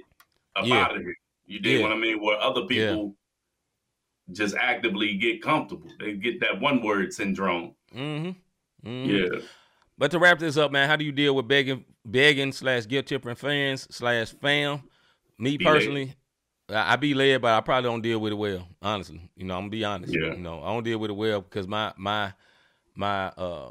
up 0.56 0.66
Yeah. 0.66 0.76
out 0.82 0.96
of 0.96 1.02
here. 1.02 1.16
You 1.46 1.60
did 1.60 1.78
Yeah. 1.80 1.82
what 1.82 1.92
I 1.92 1.96
mean? 1.96 2.22
Where 2.22 2.38
other 2.38 2.62
people 2.66 3.14
just 4.32 4.54
actively 4.56 5.14
get 5.16 5.42
comfortable. 5.42 5.90
They 6.00 6.14
get 6.14 6.40
that 6.40 6.60
one 6.60 6.82
word 6.82 7.12
syndrome. 7.12 7.74
mm-hmm. 7.94 8.88
mm-hmm. 8.88 9.10
Yeah. 9.10 9.40
But 9.98 10.10
to 10.12 10.18
wrap 10.18 10.38
this 10.38 10.56
up, 10.56 10.72
man, 10.72 10.88
how 10.88 10.96
do 10.96 11.04
you 11.04 11.12
deal 11.12 11.36
with 11.36 11.46
begging, 11.46 11.84
begging 12.04 12.52
slash 12.52 12.86
guilt 12.86 13.06
tripping 13.06 13.34
fans 13.34 13.86
slash 13.90 14.32
fam? 14.40 14.82
Me 15.38 15.56
Be 15.56 15.64
led. 15.64 15.74
personally, 15.74 16.14
I, 16.68 16.92
I 16.92 16.96
be 16.96 17.14
led, 17.14 17.42
but 17.42 17.52
I 17.52 17.60
probably 17.60 17.90
don't 17.90 18.02
deal 18.02 18.18
with 18.18 18.32
it 18.32 18.36
well. 18.36 18.66
Honestly, 18.80 19.28
you 19.36 19.44
know, 19.44 19.54
I'm 19.54 19.62
gonna 19.62 19.70
be 19.70 19.84
honest. 19.84 20.14
Yeah. 20.14 20.32
You 20.32 20.38
know, 20.40 20.62
I 20.62 20.72
don't 20.72 20.84
deal 20.84 20.98
with 20.98 21.10
it 21.10 21.14
well 21.14 21.40
because 21.40 21.66
my 21.66 21.92
my 21.96 22.32
my 22.94 23.26
uh 23.28 23.70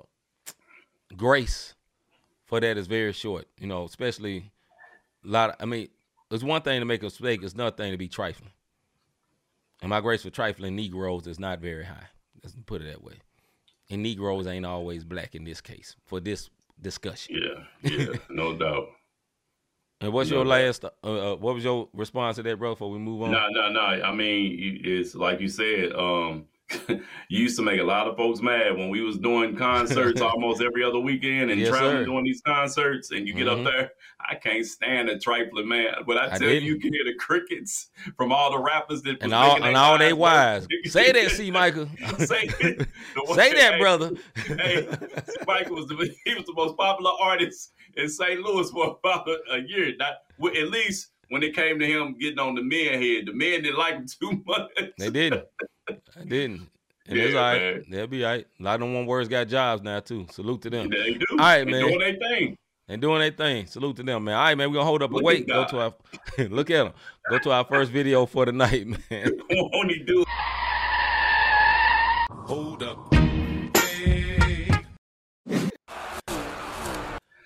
grace 1.15 1.73
for 2.45 2.59
that 2.59 2.77
is 2.77 2.87
very 2.87 3.13
short. 3.13 3.47
You 3.57 3.67
know, 3.67 3.85
especially 3.85 4.51
a 5.23 5.27
lot. 5.27 5.51
Of, 5.51 5.55
I 5.59 5.65
mean, 5.65 5.89
it's 6.31 6.43
one 6.43 6.61
thing 6.61 6.79
to 6.79 6.85
make 6.85 7.01
a 7.01 7.05
mistake. 7.05 7.43
It's 7.43 7.53
another 7.53 7.75
thing 7.75 7.91
to 7.91 7.97
be 7.97 8.07
trifling. 8.07 8.51
And 9.81 9.89
my 9.89 9.99
grace 9.99 10.23
for 10.23 10.29
trifling 10.29 10.75
Negroes 10.75 11.27
is 11.27 11.39
not 11.39 11.59
very 11.59 11.83
high. 11.83 12.07
Let's 12.41 12.55
put 12.65 12.81
it 12.81 12.85
that 12.85 13.03
way. 13.03 13.15
And 13.89 14.01
Negroes 14.01 14.47
ain't 14.47 14.65
always 14.65 15.03
black 15.03 15.35
in 15.35 15.43
this 15.43 15.61
case 15.61 15.95
for 16.05 16.19
this 16.19 16.49
discussion. 16.79 17.35
Yeah. 17.41 17.89
Yeah. 17.91 18.05
no 18.29 18.55
doubt. 18.57 18.87
And 20.01 20.11
what's 20.11 20.29
No 20.29 20.37
your 20.37 20.43
doubt. 20.45 20.49
last? 20.65 20.85
Uh, 20.85 20.89
uh, 21.03 21.35
what 21.37 21.55
was 21.55 21.63
your 21.63 21.87
response 21.93 22.35
to 22.35 22.43
that, 22.43 22.57
bro? 22.59 22.73
Before 22.73 22.91
we 22.91 22.99
move 22.99 23.21
on. 23.23 23.31
No, 23.31 23.47
no, 23.49 23.69
no. 23.69 23.79
I 23.81 24.13
mean, 24.13 24.81
it's 24.83 25.15
like 25.15 25.39
you 25.39 25.47
said. 25.47 25.93
Um, 25.93 26.45
used 27.29 27.55
to 27.57 27.61
make 27.63 27.79
a 27.79 27.83
lot 27.83 28.07
of 28.07 28.15
folks 28.17 28.41
mad 28.41 28.75
when 28.77 28.89
we 28.89 29.01
was 29.01 29.17
doing 29.17 29.55
concerts 29.55 30.21
almost 30.21 30.61
every 30.61 30.83
other 30.83 30.99
weekend 30.99 31.51
and 31.51 31.59
Yes, 31.59 31.69
traveling 31.69 31.97
sir. 31.97 32.05
doing 32.05 32.23
these 32.23 32.41
concerts. 32.41 33.11
And 33.11 33.27
you 33.27 33.33
get 33.33 33.47
Mhm. 33.47 33.59
up 33.59 33.71
there, 33.73 33.91
I 34.19 34.35
can't 34.35 34.65
stand 34.65 35.09
a 35.09 35.19
trifling 35.19 35.67
man. 35.67 35.93
But 36.05 36.17
I 36.17 36.25
I 36.25 36.37
tell 36.37 36.41
you, 36.47 36.53
didn't. 36.59 36.63
you 36.69 36.79
can 36.79 36.93
hear 36.93 37.03
the 37.05 37.15
crickets 37.15 37.89
from 38.17 38.31
all 38.31 38.51
the 38.51 38.59
rappers 38.59 39.01
that 39.03 39.21
and 39.21 39.33
all 39.33 39.63
and 39.63 39.75
all 39.75 39.97
they 39.97 40.13
wise. 40.13 40.67
Say 40.85 41.11
that, 41.11 41.31
C. 41.31 41.51
Micah. 41.51 41.87
Say, 42.19 42.47
the 42.47 42.87
Say 43.35 43.53
that, 43.53 43.79
brother. 43.79 44.11
Hey, 44.35 44.87
Micah 45.47 45.73
was 45.73 45.87
the 45.87 46.13
he 46.25 46.35
was 46.35 46.45
the 46.45 46.53
most 46.53 46.77
popular 46.77 47.11
artist 47.19 47.73
in 47.95 48.09
St. 48.09 48.39
Louis 48.41 48.69
for 48.71 48.97
about 49.03 49.27
a, 49.27 49.37
a 49.53 49.57
year. 49.59 49.93
Not, 49.97 50.13
at 50.55 50.69
least 50.69 51.09
when 51.33 51.41
it 51.41 51.55
came 51.55 51.79
to 51.79 51.85
him 51.87 52.15
getting 52.19 52.37
on 52.37 52.53
the 52.53 52.61
men 52.61 53.01
head, 53.01 53.25
the 53.25 53.33
men 53.33 53.63
didn't 53.63 53.75
like 53.79 53.95
him 53.95 54.05
too 54.21 54.43
much. 54.45 54.69
They 54.99 55.09
didn't. 55.09 55.43
They 55.87 56.25
didn't. 56.25 56.69
And 57.07 57.17
it's 57.17 57.35
all 57.35 57.41
right. 57.41 57.59
man. 57.59 57.85
They'll 57.89 58.05
be 58.05 58.23
all 58.23 58.31
right. 58.33 58.45
A 58.59 58.63
lot 58.63 58.75
of 58.75 58.81
them 58.81 58.93
one 58.93 59.07
words 59.07 59.27
got 59.27 59.47
jobs 59.47 59.81
now 59.81 59.99
too. 59.99 60.27
Salute 60.29 60.61
to 60.61 60.69
them. 60.69 60.91
They 60.91 61.15
do. 61.15 61.25
All 61.31 61.37
right, 61.37 61.65
They 61.65 61.71
man. 61.71 61.81
Doing 61.81 61.99
their 61.99 62.15
thing. 62.17 62.55
And 62.87 63.01
doing 63.01 63.19
their 63.19 63.31
thing. 63.31 63.65
Salute 63.65 63.95
to 63.95 64.03
them, 64.03 64.25
man. 64.25 64.35
All 64.35 64.43
right, 64.43 64.55
man. 64.55 64.69
We're 64.69 64.75
gonna 64.75 64.85
hold 64.85 65.01
up 65.01 65.09
a 65.09 65.15
Look 65.15 65.23
wait. 65.23 65.47
Go 65.47 65.65
to 65.65 65.79
our 65.79 65.93
look 66.49 66.69
at 66.69 66.83
them. 66.83 66.93
Go 67.31 67.39
to 67.39 67.51
our 67.51 67.65
first 67.65 67.91
video 67.91 68.27
for 68.27 68.45
the 68.45 68.51
night, 68.51 68.85
man. 69.09 69.31
Won't 69.49 69.89
he 69.89 70.03
do? 70.03 70.23
Hold 72.29 72.83
up. 72.83 73.11
Hey. 73.75 74.69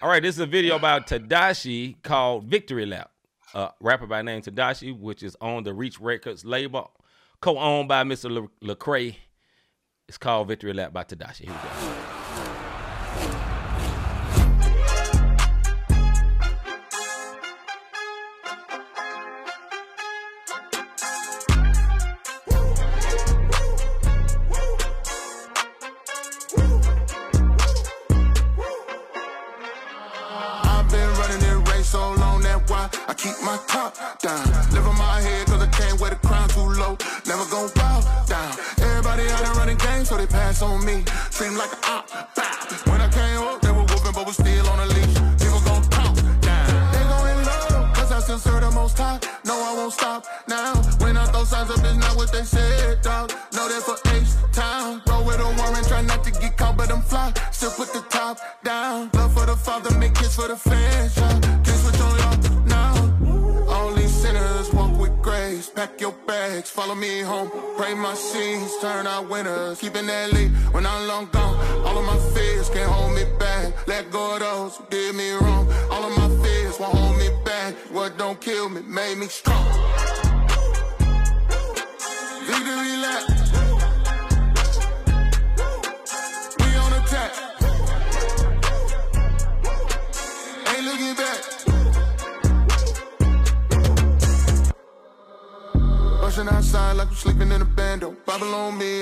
All 0.02 0.10
right, 0.10 0.22
this 0.22 0.36
is 0.36 0.40
a 0.42 0.46
video 0.46 0.76
about 0.76 1.08
Tedashii 1.08 2.04
called 2.04 2.44
Victory 2.44 2.86
Lap. 2.86 3.12
A 3.58 3.72
rapper 3.82 4.06
by 4.06 4.22
name 4.22 4.44
Tedashii, 4.44 5.00
which 5.00 5.24
is 5.24 5.36
on 5.42 5.64
the 5.64 5.74
Reach 5.74 6.00
Records 6.00 6.46
label, 6.46 6.92
co-owned 7.42 7.88
by 7.88 8.04
Mr. 8.04 8.30
Le- 8.30 8.76
Lecrae. 8.76 9.16
It's 10.08 10.20
called 10.20 10.48
Victory 10.48 10.74
Lap 10.74 10.94
by 10.94 11.04
Tedashii. 11.04 11.46
Here 11.46 11.54
we 11.54 11.70
go. 11.70 12.17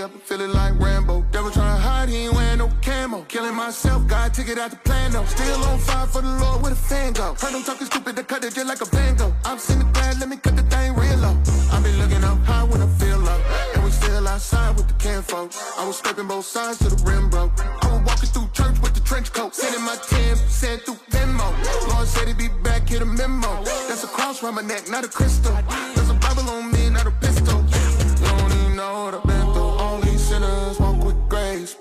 Me, 0.01 0.07
been 0.07 0.19
feeling 0.19 0.51
like 0.51 0.73
Rambo. 0.79 1.25
Devil 1.31 1.51
trying 1.51 1.75
to 1.77 1.81
hide, 1.81 2.09
he 2.09 2.25
ain't 2.25 2.33
wearing 2.33 2.59
no 2.59 2.69
camo. 2.81 3.23
Killing 3.27 3.55
myself, 3.55 4.07
God 4.07 4.33
took 4.33 4.49
it 4.49 4.57
out 4.57 4.71
the 4.71 4.77
plan 4.77 5.11
though. 5.11 5.25
Still 5.25 5.63
on 5.63 5.79
fire 5.79 6.07
for 6.07 6.21
the 6.21 6.31
Lord, 6.41 6.61
where 6.61 6.71
the 6.71 6.75
fan 6.75 7.13
go? 7.13 7.35
Heard 7.35 7.53
them 7.53 7.63
talking 7.63 7.87
stupid, 7.87 8.15
they 8.15 8.23
cut 8.23 8.43
it 8.43 8.53
just 8.53 8.67
like 8.67 8.81
a 8.81 8.85
Van 8.85 9.15
Gogh. 9.15 9.33
I'm 9.43 9.57
seen 9.59 9.79
the 9.79 9.85
glad, 9.85 10.19
let 10.19 10.29
me 10.29 10.37
cut 10.37 10.55
the 10.55 10.63
thing 10.63 10.95
real 10.95 11.17
low. 11.17 11.35
I 11.71 11.81
be 11.83 11.91
looking 11.93 12.23
up 12.23 12.39
high 12.45 12.63
when 12.63 12.81
I 12.81 12.87
feel 12.99 13.19
low. 13.19 13.39
And 13.73 13.83
we 13.83 13.91
still 13.91 14.27
outside 14.27 14.75
with 14.75 14.87
the 14.87 14.93
can 14.95 15.21
folks. 15.21 15.55
I 15.77 15.85
was 15.87 15.97
scraping 15.97 16.27
both 16.27 16.45
sides 16.45 16.79
to 16.79 16.89
the 16.89 16.99
rim, 17.03 17.29
bro. 17.29 17.51
I 17.81 17.87
was 17.93 18.01
walking 18.05 18.29
through 18.29 18.49
church 18.53 18.77
with 18.81 18.93
the 18.93 19.01
trench 19.01 19.31
coat. 19.33 19.55
Sending 19.55 19.83
my 19.83 19.95
10% 19.95 20.81
through 20.85 20.99
Venmo. 21.11 21.47
Lord 21.89 22.07
said 22.07 22.27
he'd 22.27 22.37
be 22.37 22.49
back, 22.63 22.89
hit 22.89 23.01
a 23.01 23.05
memo. 23.05 23.63
That's 23.87 24.03
a 24.03 24.07
cross 24.07 24.43
around 24.43 24.55
my 24.55 24.61
neck, 24.61 24.89
not 24.89 25.05
a 25.05 25.07
crystal. 25.07 25.55
There's 25.95 26.09
a 26.09 26.15
Bible 26.15 26.49
on 26.49 26.71
me, 26.71 26.89
not 26.89 27.07
a 27.07 27.11
pistol. 27.11 27.59
You 27.61 28.27
don't 28.27 28.51
even 28.51 28.75
know 28.75 29.05
what 29.05 29.15
I've 29.15 29.23
been 29.23 29.34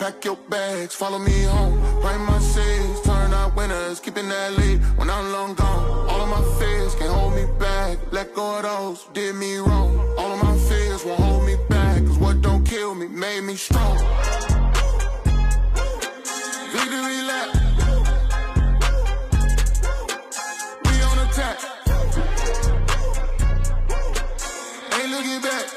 Pack 0.04 0.22
your 0.22 0.36
bags, 0.50 0.94
follow 0.94 1.18
me 1.18 1.44
home. 1.44 1.80
Write 2.02 2.20
my 2.20 2.38
sins, 2.38 3.00
turn 3.00 3.32
out 3.32 3.56
winners. 3.56 4.00
Keeping 4.00 4.28
that 4.28 4.52
lead 4.52 4.82
when 4.98 5.08
I'm 5.08 5.32
long 5.32 5.54
gone. 5.54 6.10
All 6.10 6.20
of 6.20 6.28
my 6.28 6.42
fears 6.58 6.94
can't 6.94 7.10
hold 7.10 7.34
me 7.34 7.46
back. 7.58 7.96
Let 8.12 8.34
go 8.34 8.58
of 8.58 8.64
those 8.64 9.06
did 9.14 9.34
me 9.34 9.56
wrong. 9.56 9.96
All 10.18 10.30
of 10.30 10.42
my 10.44 10.58
fears 10.68 11.06
won't 11.06 11.20
hold 11.20 11.46
me 11.46 11.56
back. 11.70 12.04
Cause 12.04 12.18
what 12.18 12.42
don't 12.42 12.64
kill 12.64 12.94
me 12.94 13.08
made 13.08 13.44
me 13.44 13.56
strong. 13.56 13.96
Victory 16.74 17.22
lap. 17.30 17.48
We 20.84 20.94
on 21.08 21.18
attack. 21.26 21.58
Ain't 25.00 25.10
looking 25.12 25.40
back. 25.40 25.73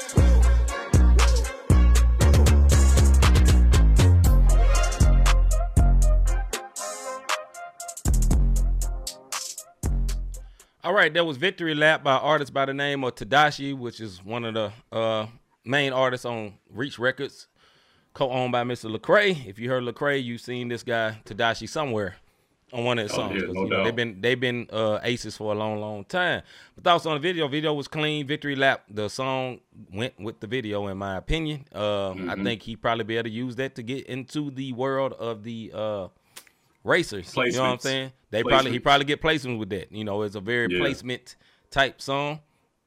All 10.84 10.92
right, 10.94 11.12
that 11.12 11.24
was 11.26 11.36
Victory 11.36 11.74
Lap 11.74 12.04
by 12.04 12.12
artist 12.16 12.54
by 12.54 12.64
the 12.64 12.74
name 12.74 13.02
of 13.02 13.14
Tedashii, 13.16 13.76
which 13.76 14.00
is 14.00 14.24
one 14.24 14.44
of 14.44 14.54
the 14.54 14.72
uh, 14.96 15.26
main 15.64 15.92
artists 15.92 16.24
on 16.24 16.54
Reach 16.70 16.98
Records, 17.00 17.48
co-owned 18.14 18.52
by 18.52 18.62
Mr. 18.62 18.94
Lecrae. 18.96 19.44
If 19.46 19.58
you 19.58 19.68
heard 19.70 19.82
Lecrae, 19.82 20.22
you've 20.22 20.40
seen 20.40 20.68
this 20.68 20.84
guy 20.84 21.18
Tedashii 21.24 21.68
somewhere 21.68 22.14
on 22.72 22.84
one 22.84 22.98
of 23.00 23.04
his 23.04 23.12
Oh, 23.12 23.16
songs. 23.16 23.34
yeah, 23.40 23.46
'cause, 23.46 23.54
no 23.54 23.62
you 23.64 23.68
know, 23.70 23.84
they've 23.84 23.96
been 23.96 24.20
they've 24.20 24.38
been 24.40 24.68
uh, 24.70 25.00
aces 25.02 25.36
for 25.36 25.52
a 25.52 25.56
long, 25.56 25.80
long 25.80 26.04
time. 26.04 26.42
But 26.76 26.84
thoughts 26.84 27.06
on 27.06 27.14
the 27.14 27.20
video? 27.20 27.48
Video 27.48 27.74
was 27.74 27.88
clean. 27.88 28.24
Victory 28.26 28.54
Lap. 28.54 28.84
The 28.88 29.08
song 29.08 29.58
went 29.92 30.20
with 30.20 30.38
the 30.38 30.46
video, 30.46 30.86
in 30.86 30.96
my 30.96 31.16
opinion. 31.16 31.64
Uh, 31.74 32.12
Mm-hmm. 32.12 32.30
I 32.30 32.34
think 32.36 32.62
he 32.62 32.76
probably 32.76 33.02
be 33.04 33.16
able 33.16 33.24
to 33.24 33.34
use 33.34 33.56
that 33.56 33.74
to 33.74 33.82
get 33.82 34.06
into 34.06 34.52
the 34.52 34.72
world 34.74 35.14
of 35.14 35.42
the 35.42 35.72
uh, 35.74 36.08
racers. 36.88 37.34
You 37.36 37.52
know 37.52 37.62
what 37.62 37.68
I'm 37.70 37.78
saying? 37.78 38.12
They 38.30 38.42
probably 38.42 38.70
he 38.72 38.78
probably 38.80 39.04
get 39.04 39.22
placements 39.22 39.58
with 39.58 39.70
that. 39.70 39.92
You 39.92 40.04
know, 40.04 40.22
it's 40.22 40.34
a 40.34 40.40
very 40.40 40.72
Yeah. 40.72 40.80
placement 40.80 41.36
type 41.70 42.00
song. 42.00 42.40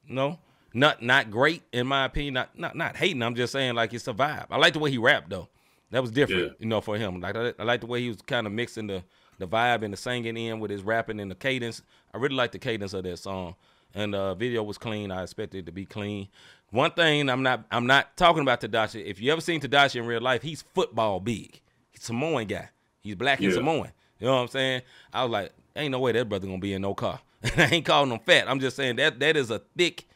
No, 0.08 0.38
not 0.74 1.02
not 1.02 1.30
great 1.30 1.62
in 1.72 1.86
my 1.86 2.04
opinion. 2.04 2.34
Not 2.34 2.58
not 2.58 2.76
not 2.76 2.96
hating. 2.96 3.22
I'm 3.22 3.34
just 3.34 3.52
saying 3.52 3.74
like 3.74 3.92
it's 3.94 4.06
a 4.08 4.12
vibe. 4.14 4.46
I 4.50 4.56
like 4.58 4.72
the 4.74 4.78
way 4.80 4.90
he 4.90 4.98
rapped 4.98 5.30
though. 5.30 5.48
That 5.90 6.00
was 6.02 6.10
different, 6.10 6.42
Yeah. 6.42 6.50
you 6.58 6.66
know, 6.66 6.80
for 6.80 6.96
him. 6.96 7.20
Like 7.20 7.36
I, 7.36 7.52
I 7.58 7.64
like 7.64 7.80
the 7.82 7.86
way 7.86 8.00
he 8.00 8.08
was 8.08 8.22
kind 8.22 8.46
of 8.46 8.52
mixing 8.52 8.86
the 8.88 9.02
the 9.38 9.46
vibe 9.48 9.82
and 9.82 9.92
the 9.92 9.96
singing 9.96 10.36
in 10.36 10.60
with 10.60 10.70
his 10.70 10.82
rapping 10.82 11.18
and 11.20 11.30
the 11.30 11.34
cadence. 11.34 11.82
I 12.14 12.18
really 12.18 12.34
like 12.36 12.52
the 12.52 12.58
cadence 12.58 12.92
of 12.94 13.04
that 13.04 13.18
song. 13.18 13.54
And 13.94 14.14
the 14.14 14.34
video 14.34 14.62
was 14.62 14.78
clean. 14.78 15.10
I 15.10 15.22
expected 15.22 15.58
it 15.58 15.66
to 15.66 15.72
be 15.72 15.84
clean. 15.84 16.28
One 16.70 16.92
thing 16.92 17.28
I'm 17.28 17.42
not 17.42 17.66
I'm 17.70 17.86
not 17.86 18.16
talking 18.16 18.40
about 18.42 18.60
Tedashii. 18.60 19.04
If 19.04 19.20
you 19.20 19.30
ever 19.32 19.40
seen 19.42 19.60
Tedashii 19.60 19.96
in 19.96 20.06
real 20.06 20.20
life, 20.22 20.42
he's 20.42 20.62
football 20.62 21.20
big. 21.20 21.60
He's 21.90 22.02
Samoan 22.02 22.46
guy. 22.46 22.70
He's 23.02 23.14
black 23.16 23.40
and 23.40 23.48
Yeah. 23.48 23.54
Samoan. 23.54 23.88
You 24.20 24.26
know 24.28 24.34
what 24.36 24.42
I'm 24.42 24.48
saying? 24.48 24.82
I 25.12 25.24
was 25.24 25.32
like, 25.32 25.52
ain't 25.74 25.90
no 25.90 25.98
way 25.98 26.12
that 26.12 26.28
brother 26.28 26.46
gonna 26.46 26.58
be 26.58 26.72
in 26.72 26.82
no 26.82 26.94
car. 26.94 27.20
I 27.56 27.68
ain't 27.72 27.84
calling 27.84 28.10
him 28.12 28.20
fat. 28.20 28.48
I'm 28.48 28.60
just 28.60 28.76
saying 28.76 28.96
that 28.96 29.18
that 29.20 29.36
is 29.36 29.50
a 29.50 29.60
thick. 29.76 30.06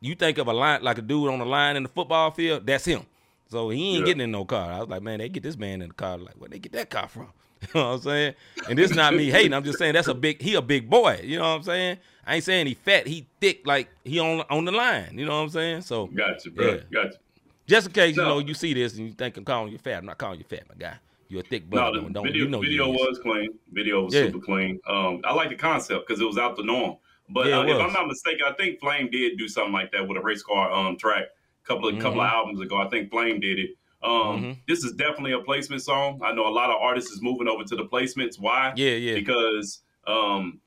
You 0.00 0.14
think 0.14 0.38
of 0.38 0.48
a 0.48 0.52
line 0.52 0.82
like 0.82 0.98
a 0.98 1.02
dude 1.02 1.30
on 1.30 1.38
the 1.38 1.46
line 1.46 1.76
in 1.76 1.82
the 1.84 1.88
football 1.88 2.30
field, 2.32 2.66
that's 2.66 2.84
him. 2.84 3.06
So 3.48 3.70
he 3.70 3.90
ain't 3.90 4.00
Yeah. 4.00 4.04
getting 4.06 4.22
in 4.22 4.32
no 4.32 4.44
car. 4.44 4.72
I 4.72 4.80
was 4.80 4.88
like, 4.88 5.02
man, 5.02 5.18
they 5.20 5.28
get 5.28 5.42
this 5.44 5.56
man 5.56 5.80
in 5.82 5.88
the 5.88 5.94
car. 5.94 6.18
Like, 6.18 6.34
where 6.34 6.48
they 6.50 6.58
get 6.58 6.72
that 6.72 6.90
car 6.90 7.08
from? 7.08 7.28
You 7.62 7.80
know 7.80 7.86
what 7.88 7.94
I'm 7.94 8.00
saying? 8.02 8.34
And 8.68 8.78
this 8.78 8.90
not 8.94 9.14
me 9.14 9.30
hating. 9.30 9.54
I'm 9.54 9.64
just 9.64 9.78
saying 9.78 9.94
that's 9.94 10.08
a 10.08 10.12
big. 10.14 10.42
He 10.42 10.54
a 10.54 10.60
big 10.60 10.90
boy. 10.90 11.20
You 11.24 11.38
know 11.38 11.44
what 11.48 11.56
I'm 11.56 11.62
saying? 11.62 11.98
I 12.26 12.34
ain't 12.34 12.44
saying 12.44 12.66
he 12.66 12.74
fat. 12.74 13.06
He 13.06 13.26
thick. 13.40 13.66
Like 13.66 13.88
he 14.04 14.18
on 14.18 14.42
on 14.50 14.66
the 14.66 14.72
line. 14.72 15.16
You 15.16 15.24
know 15.24 15.32
what 15.36 15.44
I'm 15.44 15.48
saying? 15.48 15.80
So 15.82 16.08
Gotcha, 16.08 16.50
bro. 16.50 16.72
Yeah. 16.74 16.80
Gotcha. 16.92 17.16
just 17.66 17.86
in 17.86 17.92
case 17.94 18.16
you 18.16 18.22
know 18.22 18.38
you 18.40 18.52
see 18.52 18.74
this 18.74 18.98
and 18.98 19.06
you 19.06 19.12
think 19.14 19.36
I'm 19.38 19.44
calling 19.46 19.72
you 19.72 19.78
fat, 19.78 19.96
I'm 19.98 20.04
not 20.04 20.18
calling 20.18 20.38
you 20.40 20.44
fat, 20.44 20.64
my 20.68 20.74
guy. 20.78 20.96
You're 21.28 21.40
a 21.40 21.44
thick 21.44 21.64
No, 21.64 21.70
brother. 21.76 21.92
the 21.98 22.02
don't, 22.02 22.12
don't- 22.12 22.24
video, 22.26 22.44
you 22.44 22.50
know 22.50 22.60
video 22.60 22.88
was 22.88 23.18
clean. 23.22 23.50
Video 23.72 24.04
was 24.04 24.14
Yeah. 24.14 24.26
super 24.26 24.40
clean. 24.40 24.80
Um, 24.86 25.20
I 25.24 25.32
like 25.34 25.48
the 25.50 25.56
concept 25.56 26.06
because 26.06 26.20
it 26.20 26.24
was 26.24 26.38
out 26.38 26.56
the 26.56 26.62
norm. 26.64 26.96
But 27.30 27.46
Yeah, 27.46 27.60
uh, 27.60 27.64
if. 27.66 27.80
I'm 27.80 27.92
not 27.92 28.06
mistaken, 28.06 28.42
I 28.46 28.52
think 28.52 28.80
Flame 28.80 29.08
did 29.10 29.38
do 29.38 29.48
something 29.48 29.72
like 29.72 29.90
that 29.92 30.06
with 30.06 30.18
a 30.18 30.20
race 30.20 30.42
car 30.42 30.70
um 30.70 30.96
track 30.96 31.24
a 31.24 31.66
couple 31.66 31.88
of 31.88 31.94
couple 31.98 32.20
of 32.20 32.26
Mm-hmm. 32.26 32.36
albums 32.36 32.60
ago. 32.60 32.76
I 32.76 32.88
think 32.88 33.10
Flame 33.10 33.40
did 33.40 33.58
it. 33.58 33.70
Um, 34.02 34.58
this 34.68 34.84
is 34.84 34.92
definitely 34.92 35.32
a 35.32 35.38
placement 35.40 35.80
song. 35.80 36.20
I 36.22 36.32
know 36.32 36.46
a 36.46 36.50
lot 36.52 36.68
of 36.68 36.76
artists 36.78 37.10
is 37.10 37.22
moving 37.22 37.48
over 37.48 37.64
to 37.64 37.74
the 37.76 37.84
placements. 37.86 38.38
Why? 38.38 38.74
Yeah, 38.76 38.90
yeah. 38.90 39.14
Because 39.14 39.80
um, 40.06 40.60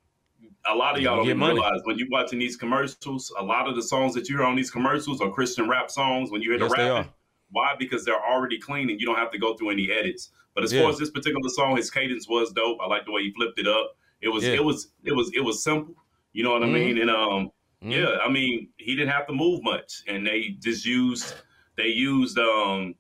a 0.66 0.74
lot 0.74 0.96
of 0.96 1.02
You 1.02 1.10
y'all 1.10 1.24
don't 1.24 1.38
money. 1.38 1.54
realize 1.54 1.82
when 1.84 2.00
you're 2.00 2.10
watching 2.10 2.40
these 2.40 2.58
commercials, 2.58 3.32
a 3.38 3.44
lot 3.44 3.68
of 3.70 3.76
the 3.76 3.84
songs 3.84 4.16
that 4.16 4.28
you 4.28 4.38
hear 4.38 4.46
on 4.48 4.56
these 4.56 4.72
commercials 4.72 5.22
are 5.22 5.30
Christian 5.30 5.70
rap 5.70 5.92
songs. 5.92 6.32
When 6.32 6.42
you 6.42 6.50
hear 6.50 6.60
Yes, 6.60 6.72
the 6.72 6.78
rapping, 6.78 7.12
why? 7.52 7.76
Because 7.78 8.04
they're 8.04 8.20
already 8.26 8.58
clean 8.58 8.90
and 8.90 9.00
you 9.00 9.06
don't 9.06 9.18
have 9.18 9.30
to 9.32 9.38
go 9.38 9.54
through 9.56 9.70
any 9.70 9.92
edits. 9.92 10.32
But 10.58 10.64
as 10.64 10.74
Yeah. 10.74 10.82
far 10.82 10.90
as 10.90 10.98
this 10.98 11.12
particular 11.12 11.48
song, 11.50 11.78
his 11.78 11.92
cadence 11.92 12.28
was 12.28 12.52
dope. 12.52 12.80
I 12.82 12.88
like 12.88 13.06
the 13.06 13.12
way 13.12 13.22
he 13.22 13.30
flipped 13.32 13.60
it 13.60 13.68
up. 13.68 13.96
It 14.22 14.30
was 14.30 14.44
Yeah. 14.44 14.54
it 14.54 14.64
was 14.66 14.92
it 15.04 15.12
was 15.14 15.32
it 15.36 15.42
was 15.42 15.62
simple. 15.64 15.94
You 16.34 16.42
know 16.44 16.52
what 16.54 16.64
I 16.64 16.66
Mhm. 16.66 16.74
mean? 16.74 16.98
And 16.98 17.12
um 17.12 17.52
Mhm. 17.84 17.92
yeah, 17.92 18.18
I 18.24 18.28
mean 18.28 18.70
he 18.78 18.96
didn't 18.96 19.12
have 19.12 19.28
to 19.28 19.34
move 19.34 19.62
much, 19.62 20.02
and 20.08 20.26
they 20.26 20.56
just 20.60 20.84
used 20.84 21.36
they 21.76 21.90
used 21.90 22.40
um 22.40 22.96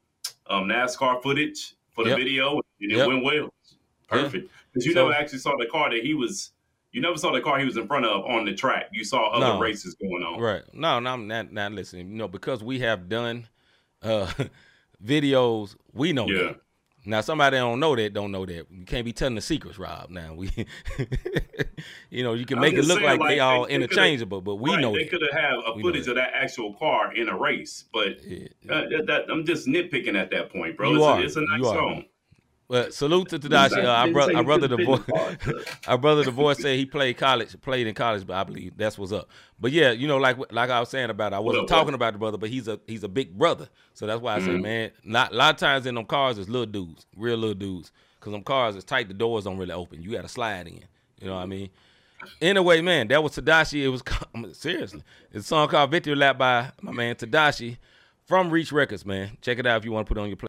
um 0.45 0.67
NASCAR 0.67 1.23
footage 1.23 1.73
for 1.95 2.03
the 2.03 2.11
Yep. 2.11 2.19
video, 2.19 2.51
and 2.79 2.91
it 2.91 2.97
Yep. 2.97 3.07
went 3.07 3.23
well. 3.23 3.51
Perfect. 4.07 4.51
Because 4.71 4.85
you 4.85 4.93
So- 4.93 5.07
never 5.07 5.19
actually 5.19 5.39
saw 5.39 5.57
the 5.57 5.65
car 5.65 5.89
that 5.89 6.03
he 6.03 6.13
was. 6.13 6.51
You 6.91 7.01
never 7.01 7.17
saw 7.17 7.31
the 7.31 7.41
car 7.41 7.57
he 7.57 7.65
was 7.65 7.75
in 7.77 7.87
front 7.87 8.05
of 8.05 8.23
on 8.25 8.45
the 8.45 8.53
track. 8.53 8.89
You 8.93 9.03
saw 9.03 9.29
other 9.31 9.53
No. 9.55 9.59
races 9.59 9.95
going 9.95 10.21
on. 10.23 10.39
Right. 10.39 10.61
No, 10.75 10.99
no, 10.99 11.09
I'm 11.13 11.27
not 11.27 11.51
not 11.51 11.71
listening. 11.71 12.11
You 12.11 12.17
know, 12.17 12.27
because 12.27 12.63
we 12.63 12.77
have 12.81 13.09
done 13.09 13.47
uh 14.03 14.27
videos, 15.03 15.75
we 15.91 16.13
know 16.13 16.27
Yeah. 16.29 16.43
that. 16.43 16.61
Now 17.07 17.21
somebody 17.21 17.55
don't 17.57 17.79
know 17.79 17.95
that, 17.95 18.13
don't 18.13 18.31
know 18.31 18.45
that. 18.45 18.67
You 18.69 18.85
can't 18.85 19.05
be 19.05 19.13
telling 19.13 19.35
the 19.35 19.41
secrets, 19.41 19.79
Rob. 19.79 20.09
Now 20.09 20.33
we 20.33 20.49
you 22.09 22.21
know, 22.23 22.33
you 22.33 22.45
can 22.45 22.59
make 22.59 22.73
it 22.73 22.83
look 22.85 22.99
saying, 22.99 23.09
like, 23.09 23.19
like, 23.19 23.29
they 23.29 23.39
all 23.39 23.65
they- 23.65 23.73
interchangeable, 23.73 24.41
but 24.41 24.55
we 24.55 24.71
Right, 24.71 24.81
know 24.81 24.93
they 24.93 25.05
could 25.05 25.21
have 25.21 25.39
had 25.41 25.53
a 25.53 25.73
We 25.75 25.81
footage 25.83 26.07
of 26.07 26.15
that 26.15 26.31
actual 26.33 26.73
car 26.73 27.13
in 27.13 27.29
a 27.29 27.37
race, 27.37 27.85
but 27.93 28.21
Yeah. 28.25 28.47
uh, 28.69 28.89
that, 28.89 29.03
that- 29.07 29.25
I'm 29.31 29.45
just 29.45 29.67
nitpicking 29.67 30.15
at 30.15 30.31
that 30.31 30.51
point, 30.51 30.75
bro. 30.75 30.89
You 30.91 30.95
it's, 30.97 31.05
are. 31.05 31.19
A, 31.19 31.23
it's 31.23 31.35
a 31.37 31.41
nice 31.41 31.59
You 31.59 31.67
are. 31.67 32.03
But 32.69 32.93
salute 32.93 33.29
to 33.29 33.39
Tedashii. 33.39 33.83
Uh, 33.85 33.87
our, 33.87 34.11
bro- 34.11 34.33
our 34.35 34.43
brother 34.43 34.67
our 35.87 35.97
brother 35.97 36.23
divorce 36.25 36.59
said 36.61 36.75
he 36.77 36.85
played 36.85 37.15
college, 37.17 37.59
played 37.61 37.87
in 37.87 37.95
college, 37.95 38.27
but 38.27 38.35
I 38.35 38.43
believe 38.43 38.75
that's 38.75 38.97
what's 38.97 39.13
up. 39.13 39.29
But 39.59 39.71
yeah, 39.71 39.91
you 39.91 40.05
know, 40.07 40.17
like 40.17 40.37
like 40.51 40.69
I 40.69 40.79
was 40.81 40.89
saying 40.89 41.09
about, 41.09 41.31
it, 41.31 41.37
I 41.37 41.39
wasn't 41.39 41.63
up, 41.63 41.69
talking 41.69 41.91
bro? 41.91 41.95
about 41.95 42.13
the 42.13 42.19
brother, 42.19 42.37
but 42.37 42.49
he's 42.49 42.67
a 42.67 42.77
he's 42.85 43.03
a 43.03 43.07
big 43.07 43.37
brother, 43.37 43.69
so 43.93 44.05
that's 44.05 44.21
why 44.21 44.35
I 44.35 44.39
Mm-hmm. 44.39 44.45
say, 44.47 44.57
man, 44.57 44.91
not, 45.05 45.31
a 45.31 45.35
lot 45.35 45.53
of 45.53 45.59
times 45.59 45.85
in 45.85 45.95
them 45.95 46.05
cars 46.05 46.37
is 46.37 46.49
little 46.49 46.65
dudes, 46.65 47.05
real 47.15 47.37
little 47.37 47.55
dudes, 47.55 47.91
because 48.19 48.33
them 48.33 48.43
cars 48.43 48.75
is 48.75 48.83
tight, 48.83 49.07
the 49.07 49.13
doors 49.13 49.45
don't 49.45 49.57
really 49.57 49.71
open, 49.73 50.01
you 50.01 50.11
got 50.11 50.23
to 50.23 50.27
slide 50.27 50.67
in. 50.67 50.83
You 51.21 51.27
know 51.27 51.35
what 51.35 51.43
I 51.43 51.45
mean? 51.45 51.69
Anyway, 52.41 52.81
man, 52.81 53.07
that 53.07 53.23
was 53.23 53.31
Tedashii. 53.31 53.83
It 53.83 53.87
was 53.87 54.03
seriously, 54.57 55.03
it's 55.31 55.45
a 55.45 55.47
song 55.47 55.69
called 55.69 55.89
"Victory 55.89 56.15
Lap" 56.15 56.37
by 56.37 56.71
my 56.81 56.91
man 56.91 57.15
Tedashii 57.15 57.77
from 58.25 58.49
Reach 58.49 58.73
Records. 58.73 59.05
Man, 59.05 59.37
check 59.41 59.57
it 59.57 59.65
out 59.65 59.77
if 59.77 59.85
you 59.85 59.93
want 59.93 60.05
to 60.05 60.13
put 60.13 60.19
it 60.19 60.21
on 60.21 60.27
your 60.27 60.35
play. 60.35 60.47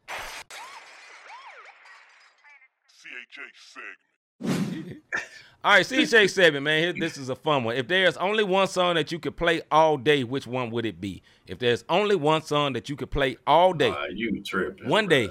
CHH 3.29 4.41
segment. 4.41 5.01
All 5.63 5.73
right, 5.73 5.85
CJ 5.85 6.29
Seven, 6.29 6.63
man. 6.63 6.81
Here, 6.81 6.93
this 6.97 7.17
is 7.17 7.27
a 7.27 7.35
fun 7.35 7.65
one. 7.65 7.75
If 7.75 7.87
there's 7.89 8.15
only 8.15 8.45
one 8.45 8.67
song 8.67 8.95
that 8.95 9.11
you 9.11 9.19
could 9.19 9.35
play 9.35 9.61
all 9.69 9.97
day, 9.97 10.23
which 10.23 10.47
one 10.47 10.71
would 10.71 10.85
it 10.85 11.01
be? 11.01 11.21
If 11.47 11.59
there's 11.59 11.83
only 11.89 12.15
one 12.15 12.41
song 12.43 12.71
that 12.73 12.87
you 12.87 12.95
could 12.95 13.11
play 13.11 13.35
all 13.45 13.73
day, 13.73 13.89
Uh, 13.89 14.05
you 14.13 14.41
tripping. 14.41 14.87
one 14.87 15.07
day, 15.09 15.29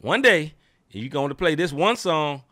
one 0.00 0.22
day, 0.22 0.54
you're 0.90 1.08
going 1.08 1.28
to 1.28 1.36
play 1.36 1.54
this 1.54 1.72
one 1.72 1.94
song 1.96 2.42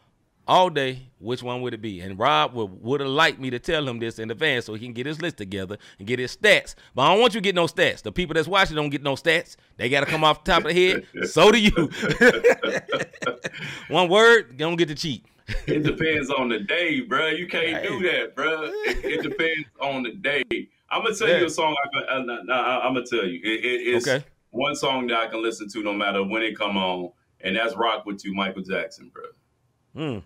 all 0.49 0.71
day, 0.71 1.01
which 1.19 1.43
one 1.43 1.61
would 1.63 1.75
it 1.75 1.83
be? 1.83 2.01
And 2.01 2.19
Rob 2.19 2.55
would 2.55 2.83
would 2.83 3.01
have 3.01 3.09
liked 3.09 3.41
me 3.41 3.51
to 3.51 3.59
tell 3.59 3.87
him 3.89 3.99
this 3.99 4.19
in 4.19 4.31
advance 4.31 4.67
so 4.67 4.75
he 4.75 4.87
can 4.87 4.93
get 4.93 5.07
his 5.07 5.21
list 5.21 5.37
together 5.39 5.77
and 5.99 6.07
get 6.07 6.19
his 6.19 6.37
stats. 6.37 6.75
But 6.95 7.03
I 7.03 7.13
don't 7.13 7.21
want 7.21 7.35
you 7.35 7.41
to 7.41 7.45
get 7.45 7.55
no 7.55 7.67
stats. 7.67 8.03
The 8.03 8.13
people 8.13 8.35
that's 8.35 8.49
watching 8.49 8.77
don't 8.77 8.91
get 8.91 9.03
no 9.03 9.15
stats. 9.15 9.57
They 9.77 9.89
got 9.89 10.01
to 10.01 10.07
come 10.07 10.25
off 10.25 10.45
the 10.45 10.53
top 10.53 10.65
of 10.65 10.75
the 10.75 10.89
head. 10.89 11.07
So 11.29 11.51
do 11.51 11.59
you. 11.59 11.71
one 13.89 14.09
word, 14.09 14.57
don't 14.57 14.77
get 14.77 14.89
to 14.89 14.95
cheat. 14.95 15.25
It 15.67 15.85
depends 15.85 16.31
on 16.31 16.49
the 16.49 16.61
day, 16.61 17.01
bro. 17.03 17.29
You 17.29 17.47
can't 17.47 17.83
do 17.83 18.03
that, 18.03 18.35
bro. 18.35 18.65
It, 18.65 19.05
it 19.05 19.23
depends 19.23 19.69
on 19.81 20.03
the 20.03 20.13
day. 20.13 20.43
I'm 20.91 21.03
gonna 21.03 21.15
tell 21.15 21.29
Yeah. 21.29 21.39
you 21.39 21.47
a 21.47 21.51
song. 21.51 21.75
I 21.85 21.89
can, 22.17 22.31
uh, 22.31 22.35
nah, 22.35 22.43
nah, 22.43 22.81
I'm 22.81 22.95
gonna 22.95 23.07
tell 23.07 23.27
you. 23.27 23.41
It, 23.43 23.65
it, 23.65 23.95
it's 23.95 24.09
Okay. 24.09 24.25
one 24.51 24.75
song 24.77 25.07
that 25.09 25.19
I 25.19 25.27
can 25.29 25.43
listen 25.43 25.69
to 25.71 25.83
no 25.83 25.93
matter 25.93 26.23
when 26.25 26.43
it 26.43 26.57
come 26.59 26.77
on, 26.77 27.11
and 27.41 27.57
that's 27.57 27.77
"Rock 27.77 28.07
with 28.07 28.25
You," 28.25 28.35
Michael 28.35 28.63
Jackson, 28.63 29.11
bro. 29.13 29.25
Mm. 29.97 30.23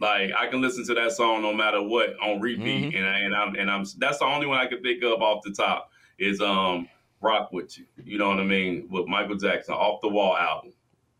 Like 0.00 0.30
I 0.36 0.46
can 0.46 0.60
listen 0.62 0.84
to 0.86 0.94
that 0.94 1.12
song 1.12 1.42
no 1.42 1.52
matter 1.52 1.82
what 1.82 2.18
on 2.22 2.40
repeat, 2.40 2.92
Mhm. 2.92 2.96
and 2.96 3.06
I, 3.06 3.18
and 3.20 3.34
I'm 3.34 3.54
and 3.56 3.70
I'm 3.70 3.84
that's 3.98 4.18
the 4.18 4.24
only 4.24 4.46
one 4.46 4.58
I 4.58 4.66
can 4.66 4.82
think 4.82 5.02
of 5.04 5.20
off 5.22 5.42
the 5.44 5.50
top 5.52 5.90
is 6.18 6.40
um 6.40 6.88
"Rock 7.20 7.52
with 7.52 7.76
You." 7.78 7.84
You 8.02 8.18
know 8.18 8.28
what 8.30 8.40
I 8.40 8.44
mean? 8.44 8.88
With 8.90 9.06
Michael 9.06 9.36
Jackson, 9.36 9.74
off 9.74 10.00
the 10.00 10.08
wall 10.08 10.36
album 10.36 10.72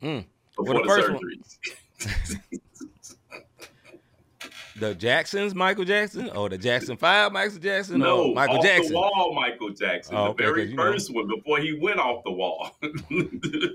Mm. 0.03 0.24
before 0.57 0.83
the 0.83 0.83
the, 0.83 1.18
surgeries. 1.99 2.59
The 4.76 4.95
Jacksons, 4.95 5.55
Michael 5.55 5.85
Jackson, 5.85 6.31
or 6.31 6.49
the 6.49 6.57
Jackson 6.57 6.97
Five, 6.97 7.33
Michael 7.33 7.59
Jackson, 7.59 7.99
No, 7.99 8.28
or 8.31 8.35
Michael 8.35 8.59
off 8.59 8.64
Jackson. 8.64 8.93
the 8.93 8.99
wall, 8.99 9.35
Michael 9.35 9.70
Jackson, 9.70 10.16
Oh, 10.16 10.24
the 10.24 10.31
okay, 10.31 10.45
very 10.45 10.62
'cause, 10.62 10.70
you 10.70 10.76
know. 10.76 10.83
first 10.93 11.14
one 11.14 11.26
before 11.28 11.59
he 11.59 11.74
went 11.78 11.99
off 12.01 12.24
the 12.24 12.31
wall. 12.31 12.70
I 12.83 12.87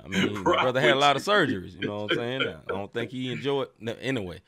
mean, 0.07 0.33
the 0.33 0.41
brother 0.43 0.81
had 0.81 0.91
a 0.91 0.95
lot 0.95 1.15
of 1.15 1.21
surgeries. 1.21 1.79
You 1.79 1.87
know 1.89 2.03
what 2.03 2.11
I'm 2.13 2.17
saying? 2.17 2.41
I 2.47 2.55
don't 2.67 2.91
think 2.91 3.11
he 3.11 3.31
enjoyed. 3.31 3.67
No, 3.79 3.93
anyway, 4.01 4.39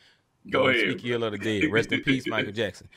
Go 0.49 0.67
ahead. 0.67 0.91
Speak 0.91 1.05
ill 1.05 1.23
of 1.23 1.31
the 1.33 1.37
dead. 1.37 1.71
Rest 1.71 1.91
in 1.91 2.01
peace, 2.01 2.27
Michael 2.27 2.51
Jackson. 2.53 2.87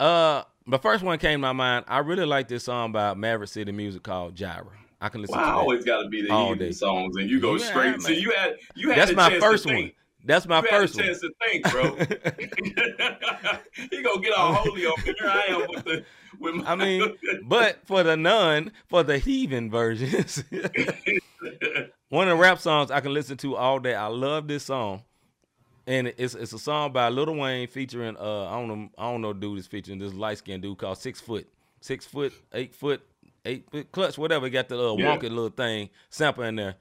Uh, 0.00 0.42
the 0.66 0.78
first 0.78 1.02
one 1.04 1.18
came 1.18 1.34
to 1.34 1.42
my 1.42 1.52
mind. 1.52 1.84
I 1.88 1.98
really 1.98 2.24
like 2.26 2.48
this 2.48 2.64
song 2.64 2.92
by 2.92 3.14
Maverick 3.14 3.48
City 3.50 3.72
Music 3.72 4.02
called 4.02 4.34
Jireh. 4.34 4.66
I 5.00 5.08
can 5.08 5.20
listen 5.20 5.36
I 5.38 5.40
to 5.42 5.46
that. 5.46 5.54
always 5.54 5.84
got 5.84 6.02
to 6.02 6.08
be 6.08 6.22
the 6.22 6.30
All 6.30 6.54
day. 6.54 6.72
songs, 6.72 7.16
and 7.16 7.28
you 7.28 7.38
go 7.40 7.56
Yeah, 7.56 7.64
straight. 7.66 7.90
man. 7.90 8.00
So 8.00 8.08
you 8.12 8.30
had 8.30 8.54
you 8.74 8.88
had 8.90 8.98
That's 8.98 9.12
my 9.12 9.38
first 9.38 9.66
one. 9.66 9.92
That's 10.26 10.46
my 10.46 10.62
you 10.62 10.68
first 10.68 10.96
had 10.96 11.04
a 11.04 11.08
one. 11.08 11.14
chance 11.14 11.20
to 11.20 11.30
think, 11.44 11.70
bro. 11.70 11.94
he 13.90 14.02
gonna 14.02 14.20
get 14.22 14.32
all 14.32 14.54
holy 14.54 14.86
on 14.86 14.94
me. 15.04 15.14
Here 15.18 15.28
I 15.28 15.44
am 15.50 15.60
with 15.68 15.84
the 15.84 16.04
with 16.40 16.54
my. 16.54 16.72
I 16.72 16.74
mean, 16.76 17.14
but 17.44 17.80
for 17.84 18.02
the 18.02 18.16
nun, 18.16 18.72
for 18.88 19.02
the 19.02 19.18
heathen 19.18 19.70
versions, 19.70 20.42
one 22.08 22.28
of 22.28 22.36
the 22.38 22.42
rap 22.42 22.58
songs 22.58 22.90
I 22.90 23.00
can 23.00 23.12
listen 23.12 23.36
to 23.38 23.56
all 23.56 23.78
day. 23.78 23.94
I 23.94 24.06
love 24.06 24.48
this 24.48 24.64
song, 24.64 25.02
and 25.86 26.08
it's 26.16 26.34
it's 26.34 26.52
a 26.52 26.58
song 26.58 26.92
by 26.92 27.08
Lil 27.08 27.34
Wayne 27.36 27.66
featuring 27.68 28.16
uh 28.16 28.46
I 28.46 28.52
don't 28.58 28.68
know 28.68 28.88
I 28.98 29.10
don't 29.10 29.20
know 29.22 29.32
dude 29.32 29.58
is 29.58 29.66
featuring 29.66 29.98
this 29.98 30.14
light 30.14 30.38
skinned 30.38 30.62
dude 30.62 30.78
called 30.78 30.98
Six 30.98 31.20
Foot, 31.20 31.46
Six 31.80 32.06
Foot, 32.06 32.32
Eight 32.52 32.74
Foot, 32.74 33.02
Eight 33.44 33.68
Foot 33.70 33.90
Clutch, 33.92 34.16
whatever. 34.18 34.46
He 34.46 34.50
got 34.50 34.68
the 34.68 34.78
uh, 34.78 34.96
Yeah. 34.96 35.16
wonky 35.16 35.22
little 35.22 35.48
thing 35.50 35.90
sample 36.10 36.44
in 36.44 36.56
there, 36.56 36.76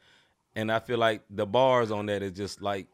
and 0.55 0.71
I 0.71 0.79
feel 0.79 0.97
like 0.97 1.21
the 1.29 1.45
bars 1.45 1.91
on 1.91 2.05
that 2.07 2.21
is 2.23 2.31
just 2.33 2.61
like. 2.61 2.87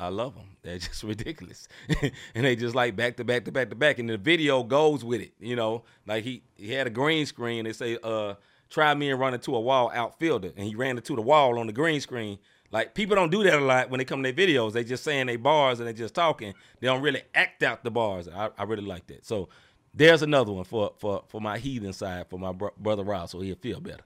I 0.00 0.10
love 0.10 0.36
them. 0.36 0.50
They're 0.62 0.78
just 0.78 1.02
ridiculous, 1.02 1.66
and 2.34 2.44
they 2.44 2.54
just 2.54 2.76
like 2.76 2.94
back 2.94 3.16
to 3.16 3.24
back 3.24 3.44
to 3.46 3.50
back 3.50 3.68
to 3.70 3.74
back, 3.74 3.98
and 3.98 4.08
the 4.08 4.16
video 4.16 4.62
goes 4.62 5.04
with 5.04 5.20
it. 5.20 5.32
You 5.40 5.56
know, 5.56 5.82
like 6.06 6.22
he 6.22 6.42
he 6.56 6.70
had 6.72 6.86
a 6.86 6.90
green 6.90 7.26
screen. 7.26 7.64
They 7.64 7.72
say, 7.72 7.98
"Uh, 8.04 8.34
try 8.70 8.94
me 8.94 9.10
and 9.10 9.18
run 9.18 9.34
into 9.34 9.56
a 9.56 9.60
wall 9.60 9.90
outfielder," 9.92 10.52
and 10.56 10.64
he 10.68 10.76
ran 10.76 10.96
into 10.98 11.16
the 11.16 11.20
wall 11.22 11.58
on 11.58 11.66
the 11.66 11.72
green 11.72 12.00
screen. 12.00 12.38
Like 12.70 12.94
people 12.94 13.16
don't 13.16 13.30
do 13.30 13.42
that 13.44 13.54
a 13.54 13.64
lot 13.64 13.90
when 13.90 13.98
they 13.98 14.04
come 14.04 14.22
to 14.22 14.32
their 14.32 14.46
videos. 14.46 14.72
They 14.72 14.84
just 14.84 15.02
saying 15.04 15.26
they 15.26 15.36
bars 15.36 15.80
and 15.80 15.88
they 15.88 15.92
just 15.92 16.14
talking. 16.14 16.54
They 16.80 16.86
don't 16.86 17.02
really 17.02 17.22
act 17.34 17.62
out 17.62 17.82
the 17.82 17.90
bars. 17.90 18.28
I, 18.28 18.50
I 18.58 18.64
really 18.64 18.84
like 18.84 19.06
that. 19.06 19.24
So 19.24 19.48
there's 19.94 20.22
another 20.22 20.52
one 20.52 20.64
for 20.64 20.92
for 20.98 21.24
for 21.28 21.40
my 21.40 21.58
heathen 21.58 21.92
side 21.92 22.26
for 22.28 22.38
my 22.38 22.52
bro- 22.52 22.74
brother 22.76 23.04
Rob, 23.04 23.28
so 23.30 23.40
he'll 23.40 23.56
feel 23.56 23.80
better. 23.80 24.04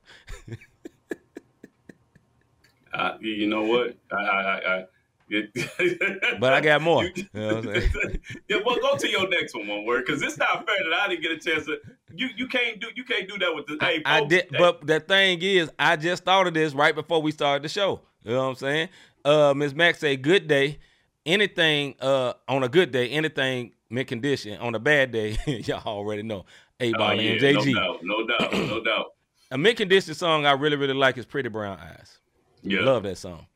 I, 2.95 3.17
you 3.21 3.47
know 3.47 3.63
what? 3.63 3.97
I, 4.13 4.17
I, 4.17 4.43
I, 4.43 4.79
I 4.81 4.85
But 6.39 6.53
I 6.53 6.61
got 6.61 6.83
more. 6.83 7.05
You 7.17 7.25
know 7.33 7.63
yeah, 8.49 8.59
well, 8.65 8.77
go 8.81 8.97
to 8.97 9.09
your 9.09 9.27
next 9.29 9.55
one, 9.55 9.67
one 9.67 9.87
word, 9.87 10.05
because 10.05 10.21
it's 10.23 10.37
not 10.37 10.67
fair 10.67 10.77
that 10.91 10.93
I 10.93 11.09
didn't 11.09 11.23
get 11.23 11.33
a 11.33 11.39
chance 11.39 11.65
to. 11.67 11.79
You 12.15 12.29
you 12.37 12.47
can't 12.47 12.81
do 12.81 12.89
you 12.95 13.05
can't 13.05 13.27
do 13.29 13.39
that 13.39 13.55
with 13.55 13.67
the. 13.67 13.79
Hey, 13.81 14.03
I 14.05 14.25
did, 14.25 14.49
hey, 14.51 14.59
but 14.59 14.87
the 14.87 15.01
thing 15.01 15.41
is, 15.41 15.71
I 15.79 15.97
just 15.97 16.25
thought 16.25 16.47
of 16.47 16.55
this 16.55 16.75
right 16.75 16.95
before 16.95 17.23
we 17.23 17.33
started 17.33 17.63
the 17.63 17.69
show. 17.71 18.03
You 18.25 18.33
know 18.33 18.43
what 18.43 18.49
I'm 18.49 18.55
saying? 18.57 18.89
Uh, 19.25 19.55
Ms. 19.55 19.75
Max 19.75 19.99
say, 19.99 20.17
"Good 20.17 20.49
day, 20.49 20.79
anything 21.27 21.95
uh 22.01 22.35
on 22.49 22.63
a 22.63 22.69
good 22.69 22.93
day, 22.93 23.09
anything 23.11 23.73
mint 23.91 24.09
condition. 24.09 24.59
On 24.59 24.75
a 24.75 24.79
bad 24.79 25.13
day, 25.13 25.37
y'all 25.47 25.83
already 25.87 26.23
know. 26.23 26.45
A 26.81 26.93
oh, 26.93 26.99
ball 26.99 27.15
yeah, 27.15 27.33
and 27.33 27.41
JG. 27.41 27.75
no 27.75 27.75
doubt, 27.75 28.01
no 28.03 28.27
doubt, 28.27 28.53
no 28.53 28.85
doubt. 28.85 29.07
A 29.51 29.59
mint 29.59 29.77
condition 29.77 30.15
song 30.15 30.47
I 30.47 30.53
really 30.53 30.77
really 30.77 30.95
like 30.95 31.19
is 31.19 31.27
Pretty 31.27 31.49
Brown 31.49 31.79
Eyes. 31.79 32.19
Yeah, 32.63 32.81
Love 32.81 33.03
that 33.05 33.19
song. 33.19 33.47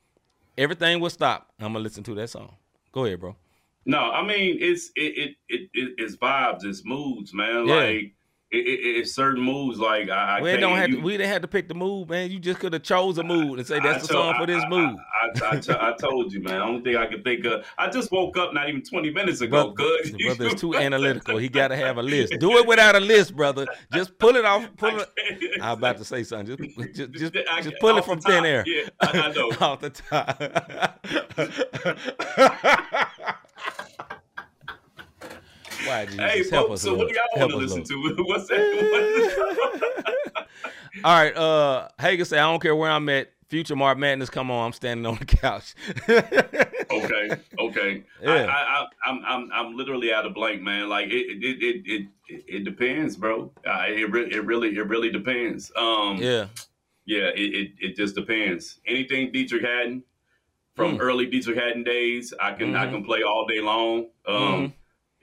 Everything 0.58 1.00
will 1.00 1.10
stop. 1.10 1.52
I'm 1.58 1.72
gonna 1.72 1.80
listen 1.80 2.04
to 2.04 2.14
that 2.16 2.30
song. 2.30 2.54
Go 2.92 3.04
ahead, 3.04 3.20
bro. 3.20 3.36
No, 3.84 3.98
I 3.98 4.24
mean 4.24 4.58
it's 4.60 4.90
it 4.94 5.16
it, 5.18 5.36
it, 5.48 5.70
it 5.72 5.94
it's 5.98 6.16
vibes, 6.16 6.64
it's 6.64 6.84
moods, 6.84 7.32
man. 7.32 7.66
Yeah. 7.66 7.74
Like 7.74 8.14
it, 8.52 8.58
it, 8.58 8.96
it's 9.00 9.12
certain 9.14 9.42
moves 9.42 9.78
Like 9.78 10.08
I, 10.08 10.38
I 10.38 10.40
We 10.42 10.50
can't. 10.50 10.60
don't 10.60 10.76
have 10.76 10.88
you, 10.90 10.96
to, 10.96 11.02
we 11.02 11.12
didn't 11.16 11.30
have 11.32 11.42
to 11.42 11.48
pick 11.48 11.66
the 11.68 11.74
move, 11.74 12.08
man. 12.08 12.30
You 12.30 12.38
just 12.38 12.60
could 12.60 12.72
have 12.72 12.82
chose 12.84 13.18
a 13.18 13.24
move 13.24 13.58
and 13.58 13.66
say 13.66 13.80
that's 13.80 14.04
I 14.04 14.06
the 14.06 14.12
told- 14.14 14.34
song 14.36 14.40
for 14.40 14.46
this 14.46 14.62
I- 14.62 14.68
mood. 14.68 14.96
I, 15.22 15.26
I, 15.44 15.50
I, 15.50 15.56
to- 15.60 15.84
I 15.84 15.92
told 15.96 16.32
you, 16.32 16.42
man. 16.42 16.60
Only 16.62 16.82
thing 16.82 16.96
I 16.96 17.06
could 17.06 17.24
think 17.24 17.44
of. 17.44 17.64
I 17.76 17.88
just 17.90 18.12
woke 18.12 18.36
up 18.36 18.54
not 18.54 18.68
even 18.68 18.82
twenty 18.82 19.10
minutes 19.10 19.40
ago. 19.40 19.72
Good, 19.72 20.16
brother 20.24 20.46
is 20.46 20.54
too 20.60 20.74
analytical. 20.76 21.38
He 21.38 21.48
got 21.48 21.68
to 21.68 21.76
have 21.76 21.98
a 21.98 22.02
list. 22.02 22.34
Do 22.38 22.52
it 22.58 22.66
without 22.68 22.94
a 22.94 23.00
list, 23.00 23.34
brother. 23.34 23.66
Just 23.92 24.16
pull 24.18 24.36
it 24.36 24.44
off. 24.44 24.68
Pull 24.76 25.00
it. 25.00 25.08
I 25.60 25.70
was 25.70 25.78
about 25.78 25.98
to 25.98 26.04
say 26.04 26.22
something. 26.22 26.56
Just, 26.56 26.94
just, 26.94 27.12
just, 27.34 27.48
I- 27.50 27.60
just 27.62 27.76
pull 27.80 27.96
it 27.98 28.04
from 28.04 28.20
thin 28.20 28.44
air. 28.46 28.62
Yeah, 28.66 28.88
I, 29.00 29.06
I 29.20 29.32
know. 29.32 29.50
off 29.60 29.80
the 29.80 29.90
top. 29.90 30.40
Why, 35.86 36.06
Jesus? 36.06 36.20
Hey, 36.20 36.50
help 36.50 36.68
folks. 36.68 36.80
us, 36.80 36.82
So 36.82 36.94
what 36.94 37.08
do 37.08 37.14
y'all 37.14 37.40
want 37.40 37.50
to 37.52 37.56
listen 37.58 37.84
Lord. 38.02 38.16
to? 38.16 38.24
What's 38.24 38.48
that? 38.48 40.46
All 41.04 41.12
right. 41.22 41.36
Uh, 41.36 41.88
Hager 42.00 42.24
say, 42.24 42.38
I 42.38 42.50
don't 42.50 42.60
care 42.60 42.74
where 42.74 42.90
I'm 42.90 43.08
at. 43.08 43.30
Future 43.48 43.76
March 43.76 43.96
Madness, 43.96 44.28
come 44.28 44.50
on. 44.50 44.66
I'm 44.66 44.72
standing 44.72 45.06
on 45.06 45.14
the 45.18 45.24
couch. 45.24 45.74
okay, 46.08 47.30
okay. 47.60 48.02
Yeah. 48.20 48.30
I, 48.32 48.34
I, 48.42 48.48
I, 48.50 48.86
I'm, 49.06 49.20
I'm, 49.24 49.50
I'm 49.52 49.76
literally 49.76 50.12
out 50.12 50.26
of 50.26 50.34
blank, 50.34 50.62
man. 50.62 50.88
Like 50.88 51.06
it, 51.10 51.12
it, 51.44 51.62
it, 51.62 51.82
it, 52.28 52.44
it, 52.48 52.64
depends, 52.64 53.14
bro. 53.16 53.52
Uh, 53.64 53.84
it, 53.86 54.10
re- 54.10 54.28
it 54.32 54.44
really, 54.44 54.74
it 54.76 54.88
really 54.88 55.10
depends. 55.12 55.70
Um, 55.76 56.16
yeah. 56.20 56.46
yeah, 57.04 57.28
it, 57.36 57.54
it, 57.54 57.70
it 57.80 57.96
just 57.96 58.16
depends. 58.16 58.80
Anything 58.84 59.30
Deitrick 59.32 59.62
Haddon 59.64 60.02
from 60.74 60.96
Mm. 60.96 61.00
early 61.00 61.28
Deitrick 61.28 61.54
Haddon 61.54 61.84
days, 61.84 62.34
I 62.40 62.50
can, 62.52 62.74
I 62.74 62.86
Mhm. 62.86 62.90
can 62.90 63.04
play 63.04 63.22
all 63.22 63.46
day 63.46 63.60
long. 63.60 64.08
Um, 64.26 64.34
Mhm. 64.34 64.72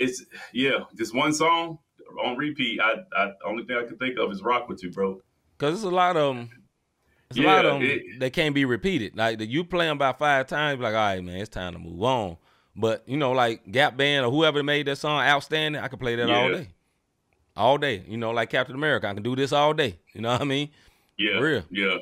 It's 0.04 0.26
yeah, 0.54 0.80
just 0.96 1.16
one 1.16 1.34
song 1.34 1.80
on 2.24 2.38
repeat. 2.38 2.80
I, 2.82 2.96
I, 3.16 3.32
only 3.46 3.66
thing 3.66 3.78
I 3.78 3.86
can 3.88 3.98
think 3.98 4.18
of 4.20 4.32
is 4.32 4.42
"Rock 4.44 4.70
with 4.70 4.84
You," 4.84 4.92
bro. 4.92 5.20
Cause 5.58 5.76
it's 5.76 5.84
a 5.84 5.90
lot 5.90 6.18
of 6.18 6.36
them. 6.36 6.50
It's 7.30 7.40
a 7.40 7.42
Yeah, 7.42 7.48
lot 7.48 7.66
of 7.66 7.74
them. 7.80 7.84
it- 7.84 8.20
they 8.20 8.30
can't 8.30 8.54
be 8.56 8.66
repeated. 8.66 9.16
Like 9.18 9.40
the, 9.40 9.46
you 9.46 9.64
play 9.64 9.86
them 9.88 9.98
about 9.98 10.20
five 10.20 10.48
times, 10.48 10.80
like 10.82 10.94
all 10.94 11.00
right, 11.00 11.24
man, 11.24 11.38
it's 11.38 11.50
time 11.50 11.74
to 11.74 11.80
move 11.80 12.02
on. 12.04 12.38
But 12.76 13.04
you 13.08 13.18
know, 13.18 13.32
like 13.32 13.72
Gap 13.72 13.98
Band 13.98 14.26
or 14.26 14.32
whoever 14.32 14.62
made 14.64 14.88
that 14.88 14.98
song, 14.98 15.22
outstanding. 15.22 15.82
I 15.82 15.88
can 15.88 16.00
play 16.00 16.16
that 16.16 16.30
all 16.30 16.50
day, 16.50 16.68
all 17.56 17.78
day. 17.78 18.04
You 18.08 18.18
know, 18.18 18.32
like 18.32 18.50
Captain 18.50 18.76
America, 18.76 19.08
I 19.08 19.14
can 19.14 19.24
do 19.24 19.36
this 19.36 19.52
all 19.52 19.74
day. 19.74 20.00
You 20.14 20.22
know 20.22 20.32
what 20.34 20.42
I 20.42 20.46
mean? 20.46 20.70
Yeah, 21.18 21.40
Real. 21.40 21.64
yeah. 21.70 21.98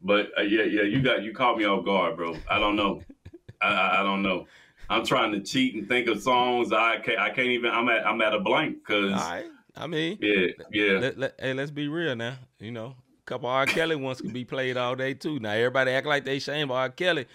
But 0.00 0.30
uh, 0.38 0.42
yeah, 0.42 0.62
yeah, 0.64 0.82
you 0.82 1.02
got 1.02 1.22
you 1.22 1.32
caught 1.32 1.58
me 1.58 1.64
off 1.64 1.84
guard, 1.84 2.16
bro. 2.16 2.36
I 2.48 2.58
don't 2.58 2.76
know. 2.76 3.02
I, 3.62 3.68
I, 3.68 4.00
I 4.00 4.02
don't 4.04 4.22
know. 4.22 4.46
I'm 4.90 5.04
trying 5.04 5.32
to 5.32 5.40
cheat 5.40 5.74
and 5.74 5.88
think 5.88 6.08
of 6.08 6.22
songs. 6.22 6.72
I 6.72 6.98
can't. 6.98 7.18
I 7.18 7.30
can't 7.30 7.48
even. 7.48 7.70
I'm 7.70 7.88
at. 7.88 8.06
I'm 8.06 8.20
at 8.20 8.34
a 8.34 8.40
blank 8.40 8.78
because. 8.86 9.12
Right. 9.12 9.46
I 9.78 9.86
mean, 9.86 10.18
Yeah, 10.20 10.46
yeah. 10.72 10.98
let, 10.98 11.18
let, 11.18 11.34
hey, 11.38 11.54
let's 11.54 11.70
be 11.70 11.86
real 11.86 12.16
now. 12.16 12.36
You 12.58 12.72
know, 12.72 12.96
a 12.96 13.24
couple 13.26 13.48
R. 13.48 13.64
Kelly 13.64 13.94
ones 13.94 14.20
can 14.20 14.32
be 14.32 14.44
played 14.44 14.76
all 14.76 14.96
day 14.96 15.14
too. 15.14 15.38
Now 15.38 15.52
everybody 15.52 15.92
act 15.92 16.06
like 16.06 16.24
they 16.24 16.40
shame 16.40 16.70
R. 16.72 16.88
Kelly 16.90 17.26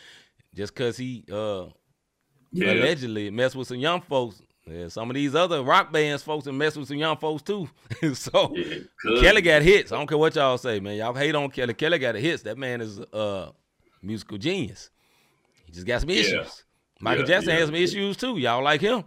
just 0.54 0.76
cause 0.76 0.98
he 0.98 1.24
uh 1.32 1.66
yeah. 2.52 2.72
allegedly 2.72 3.30
mess 3.32 3.56
with 3.56 3.68
some 3.68 3.78
young 3.78 4.02
folks. 4.02 4.42
Yeah, 4.66 4.88
some 4.88 5.10
of 5.10 5.16
these 5.16 5.36
other 5.36 5.62
rock 5.62 5.92
bands 5.92 6.24
folks 6.24 6.48
and 6.48 6.58
mess 6.58 6.76
with 6.76 6.88
some 6.88 6.98
young 6.98 7.18
folks 7.18 7.44
too. 7.44 7.70
so 8.14 8.54
Yeah. 8.56 9.22
Kelly 9.22 9.42
got 9.42 9.62
hits. 9.62 9.92
I 9.92 9.98
don't 9.98 10.08
care 10.08 10.18
what 10.18 10.36
y'all 10.36 10.58
say, 10.58 10.80
man. 10.80 10.98
Y'all 10.98 11.14
hate 11.14 11.36
on 11.36 11.50
Kelly. 11.50 11.74
Kelly 11.74 12.00
got 12.00 12.16
hits. 12.16 12.44
That 12.44 12.58
man 12.58 12.82
is 12.82 13.00
a 13.00 13.16
uh, 13.16 13.52
musical 14.02 14.38
genius. 14.38 14.90
He 15.66 15.72
just 15.72 15.88
got 15.88 16.02
some 16.02 16.10
issues. 16.10 16.64
Michael 17.04 17.22
Yeah, 17.24 17.28
Jackson 17.28 17.50
yeah. 17.54 17.60
had 17.60 17.66
some 17.68 17.76
issues 17.76 18.16
too. 18.18 18.38
Y'all 18.38 18.64
like 18.64 18.80
him? 18.82 19.04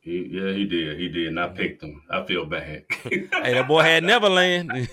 He, 0.00 0.28
yeah, 0.30 0.52
he 0.52 0.64
did. 0.66 0.98
He 0.98 1.08
did. 1.08 1.28
And 1.28 1.40
I 1.40 1.48
picked 1.48 1.82
him. 1.82 2.02
I 2.10 2.24
feel 2.24 2.46
bad. 2.46 2.84
Hey, 3.04 3.52
that 3.54 3.68
boy 3.68 3.82
had 3.82 4.02
Neverland. 4.10 4.70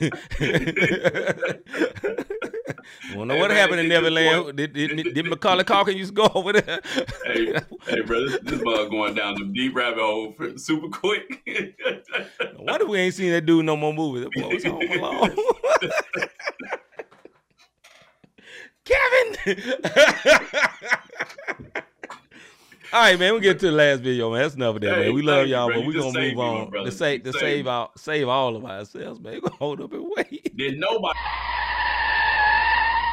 Wanna 3.15 3.25
know 3.25 3.35
Hey, 3.35 3.39
what 3.39 3.47
man, 3.49 3.57
happened 3.57 3.79
in 3.81 3.87
Neverland? 3.87 4.45
boy- 4.45 4.51
Did, 4.51 4.73
did, 4.73 5.13
did 5.13 5.25
Macaulay 5.25 5.63
Culkin 5.63 5.95
used 5.95 6.13
to 6.15 6.21
go 6.21 6.29
over 6.35 6.51
there? 6.53 6.81
hey, 7.25 7.53
hey, 7.87 8.01
bro, 8.01 8.27
this, 8.27 8.39
this 8.41 8.61
bug 8.61 8.89
going 8.89 9.13
down 9.15 9.35
the 9.35 9.45
deep 9.53 9.73
rabbit 9.75 9.99
hole 10.01 10.35
super 10.57 10.89
quick. 10.89 11.41
Why 12.57 12.77
do 12.77 12.87
we 12.87 12.99
ain't 12.99 13.13
seen 13.13 13.31
that 13.31 13.45
dude 13.45 13.65
no 13.65 13.77
more 13.77 13.93
movies? 13.93 14.23
That 14.25 14.31
boy 14.41 14.49
was 14.55 14.63
home 14.63 14.91
alone. 14.91 15.35
Kevin. 18.83 19.35
All 22.93 22.99
right, 22.99 23.17
man. 23.17 23.33
We 23.35 23.39
get 23.39 23.57
to 23.59 23.67
the 23.67 23.71
last 23.71 24.01
video, 24.01 24.29
man. 24.31 24.41
That's 24.41 24.55
enough 24.55 24.75
of 24.75 24.81
that, 24.81 24.97
Hey, 24.97 25.05
man. 25.05 25.13
We 25.15 25.21
love 25.21 25.47
you, 25.47 25.53
y'all, 25.53 25.67
bro. 25.67 25.79
but 25.79 25.87
we 25.87 25.93
just 25.93 26.13
gonna 26.13 26.27
move 26.27 26.39
on 26.39 26.69
brother. 26.71 26.89
to 26.89 26.95
save 26.95 27.23
to 27.23 27.31
saved 27.31 27.39
save 27.39 27.65
me. 27.65 27.71
all 27.71 27.91
save 27.95 28.27
all 28.27 28.55
of 28.57 28.65
ourselves, 28.65 29.21
man. 29.21 29.35
We 29.35 29.39
gonna 29.39 29.55
hold 29.55 29.79
up 29.79 29.93
and 29.93 30.11
wait. 30.13 30.57
Did 30.57 30.77
nobody? 30.77 31.17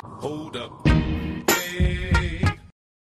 Hold 0.02 0.56
up. 0.56 0.88
Hey. 0.88 2.40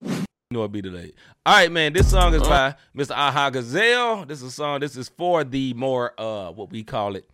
You 0.03 0.19
know 0.51 0.65
it 0.65 0.73
be 0.73 0.83
delayed. 0.83 1.15
All 1.47 1.55
right, 1.55 1.73
man. 1.73 1.95
This 1.95 2.11
song 2.11 2.35
is 2.35 2.43
uh-huh. 2.43 2.75
by 2.95 3.03
Mr. 3.03 3.13
Aha 3.13 3.49
Gazelle. 3.49 4.27
This 4.27 4.43
is 4.43 4.49
a 4.49 4.51
song. 4.51 4.81
This 4.81 4.97
is 4.97 5.09
for 5.09 5.45
the 5.45 5.73
more 5.73 6.13
uh 6.21 6.51
what 6.51 6.71
we 6.71 6.85
call 6.85 7.17
it 7.17 7.27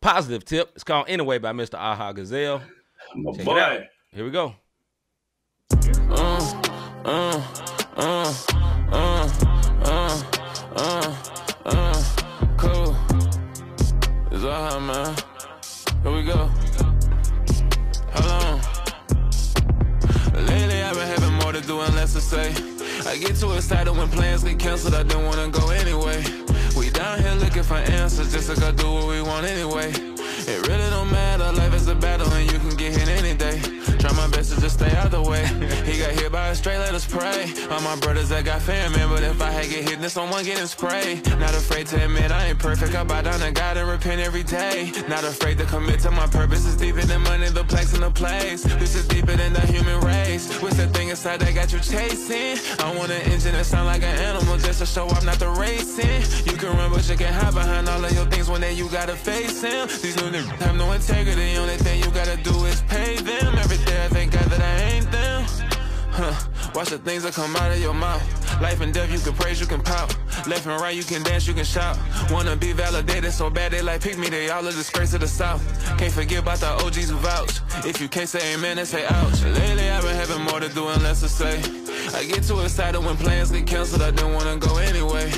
positive 0.00 0.46
tip. 0.46 0.70
It's 0.74 0.84
called 0.84 1.10
Anyway 1.10 1.36
by 1.36 1.52
Mr. 1.52 1.74
Aha 1.74 2.12
Gazelle. 2.12 2.62
My 3.14 3.32
Check 3.32 3.46
it 3.46 3.48
out. 3.48 3.78
boy. 3.80 3.88
Here 4.14 4.24
we 4.24 4.30
go. 4.30 4.54
Uh, 6.08 6.62
uh. 7.04 7.65
Uh, 7.98 8.30
uh, 8.92 9.26
uh, 11.64 12.04
cool. 12.58 12.94
It's 14.30 14.44
all 14.44 14.68
hot, 14.68 14.82
man. 14.82 15.16
Here 16.02 16.12
we 16.12 16.22
go. 16.22 16.50
Hold 18.12 18.30
on. 18.44 18.60
Lately, 20.44 20.82
I've 20.82 20.94
been 20.94 21.08
having 21.08 21.32
more 21.40 21.52
to 21.52 21.62
do 21.62 21.80
and 21.80 21.94
less 21.94 22.12
to 22.12 22.20
say. 22.20 22.52
I 23.10 23.16
get 23.16 23.36
too 23.36 23.52
excited 23.52 23.90
when 23.96 24.10
plans 24.10 24.44
get 24.44 24.58
canceled. 24.58 24.94
I 24.94 25.02
don't 25.02 25.24
wanna 25.24 25.48
go 25.48 25.70
anyway. 25.70 26.22
We 26.76 26.90
down 26.90 27.22
here 27.22 27.32
looking 27.36 27.62
for 27.62 27.76
answers 27.76 28.30
just 28.30 28.54
to 28.54 28.60
go 28.60 28.72
do 28.72 28.92
what 28.92 29.08
we 29.08 29.22
want 29.22 29.46
anyway. 29.46 29.88
It 29.88 30.68
really 30.68 30.90
don't 30.90 31.10
matter. 31.10 31.50
Life 31.52 31.72
is 31.72 31.88
a 31.88 31.94
battle 31.94 32.30
and 32.30 32.52
you 32.52 32.58
can 32.58 32.76
get 32.76 32.94
hit 32.94 33.08
any 33.08 33.34
day. 33.34 33.75
Try 33.98 34.12
my 34.12 34.28
best 34.28 34.52
to 34.54 34.60
just 34.60 34.78
stay 34.78 34.94
out 34.96 35.10
the 35.10 35.22
way. 35.22 35.44
He 35.84 35.98
got 35.98 36.10
hit 36.12 36.30
by 36.30 36.48
a 36.48 36.54
straight, 36.54 36.78
let 36.78 36.94
us 36.94 37.06
pray. 37.06 37.52
All 37.70 37.80
my 37.80 37.96
brothers 37.96 38.28
that 38.28 38.44
got 38.44 38.62
famine, 38.62 39.08
but 39.08 39.22
if 39.22 39.40
I 39.40 39.50
had 39.50 39.68
get 39.70 39.88
hit, 39.88 40.00
then 40.00 40.10
someone 40.10 40.44
getting 40.44 40.66
sprayed. 40.66 41.26
Not 41.38 41.54
afraid 41.54 41.86
to 41.88 42.04
admit 42.04 42.30
I 42.30 42.48
ain't 42.48 42.58
perfect. 42.58 42.94
I 42.94 43.04
bow 43.04 43.22
down 43.22 43.40
to 43.40 43.50
God 43.52 43.76
and 43.76 43.88
repent 43.88 44.20
every 44.20 44.42
day. 44.42 44.92
Not 45.08 45.24
afraid 45.24 45.58
to 45.58 45.64
commit 45.64 46.00
to 46.00 46.10
my 46.10 46.26
purpose. 46.26 46.66
It's 46.66 46.76
deeper 46.76 47.02
than 47.02 47.22
money, 47.22 47.48
the 47.48 47.64
plex, 47.64 47.94
and 47.94 48.02
the 48.02 48.10
place. 48.10 48.62
This 48.64 48.94
is 48.94 49.06
deeper 49.08 49.34
than 49.34 49.52
the 49.52 49.60
human 49.60 50.00
race. 50.00 50.60
What's 50.60 50.76
the 50.76 50.88
thing 50.88 51.08
inside 51.08 51.40
that 51.40 51.54
got 51.54 51.72
you 51.72 51.80
chasing? 51.80 52.58
I 52.84 52.94
want 52.96 53.10
an 53.10 53.22
engine 53.32 53.52
that 53.52 53.66
sound 53.66 53.86
like 53.86 54.02
an 54.02 54.18
animal 54.18 54.58
just 54.58 54.80
to 54.80 54.86
show 54.86 55.08
I'm 55.08 55.24
not 55.24 55.38
the 55.38 55.48
racing. 55.50 56.22
You 56.46 56.56
can 56.56 56.76
run, 56.76 56.92
but 56.92 57.08
you 57.08 57.16
can 57.16 57.32
hide 57.32 57.54
behind 57.54 57.88
all 57.88 58.04
of 58.04 58.12
your 58.12 58.26
things 58.26 58.48
when 58.48 58.60
then 58.60 58.76
you 58.76 58.88
gotta 58.90 59.16
face 59.16 59.62
them. 59.62 59.88
These 59.88 60.16
new 60.16 60.30
niggas 60.30 60.60
have 60.60 60.76
no 60.76 60.92
integrity. 60.92 61.56
Only 61.56 61.76
thing 61.76 62.02
you 62.02 62.10
gotta 62.10 62.36
do 62.36 62.64
is 62.66 62.82
pay 62.82 63.16
them. 63.16 63.55
Every 63.66 63.84
day 63.84 64.04
I 64.04 64.06
thank 64.06 64.30
God 64.30 64.44
that 64.44 64.60
I 64.60 64.94
ain't 64.94 65.10
them. 65.10 65.44
Huh. 66.12 66.32
Watch 66.72 66.90
the 66.90 66.98
things 66.98 67.24
that 67.24 67.34
come 67.34 67.56
out 67.56 67.72
of 67.72 67.80
your 67.80 67.94
mouth. 67.94 68.22
Life 68.62 68.80
and 68.80 68.94
death, 68.94 69.10
you 69.10 69.18
can 69.18 69.32
praise, 69.32 69.58
you 69.60 69.66
can 69.66 69.82
pout. 69.82 70.16
Left 70.46 70.66
and 70.66 70.80
right, 70.80 70.94
you 70.94 71.02
can 71.02 71.24
dance, 71.24 71.48
you 71.48 71.52
can 71.52 71.64
shout. 71.64 71.98
Wanna 72.30 72.54
be 72.54 72.72
validated 72.72 73.32
so 73.32 73.50
bad 73.50 73.72
they 73.72 73.82
like 73.82 74.02
pick 74.02 74.18
me, 74.18 74.28
they 74.28 74.50
all 74.50 74.64
a 74.64 74.70
disgrace 74.70 75.10
to 75.10 75.18
the 75.18 75.26
south. 75.26 75.60
Can't 75.98 76.12
forget 76.12 76.42
about 76.42 76.58
the 76.58 76.68
OGs 76.86 77.10
who 77.10 77.16
vouch. 77.16 77.58
If 77.84 78.00
you 78.00 78.08
can't 78.08 78.28
say 78.28 78.54
amen, 78.54 78.76
then 78.76 78.86
say 78.86 79.04
ouch. 79.04 79.42
Lately, 79.42 79.90
I've 79.90 80.04
been 80.04 80.14
having 80.14 80.42
more 80.42 80.60
to 80.60 80.68
do 80.68 80.86
and 80.86 81.02
less 81.02 81.18
to 81.22 81.28
say. 81.28 81.58
I 82.14 82.24
get 82.24 82.44
too 82.44 82.60
excited 82.60 83.00
when 83.04 83.16
plans 83.16 83.50
get 83.50 83.66
canceled, 83.66 84.02
I 84.02 84.12
don't 84.12 84.32
wanna 84.32 84.58
go 84.58 84.76
anyway. 84.76 85.28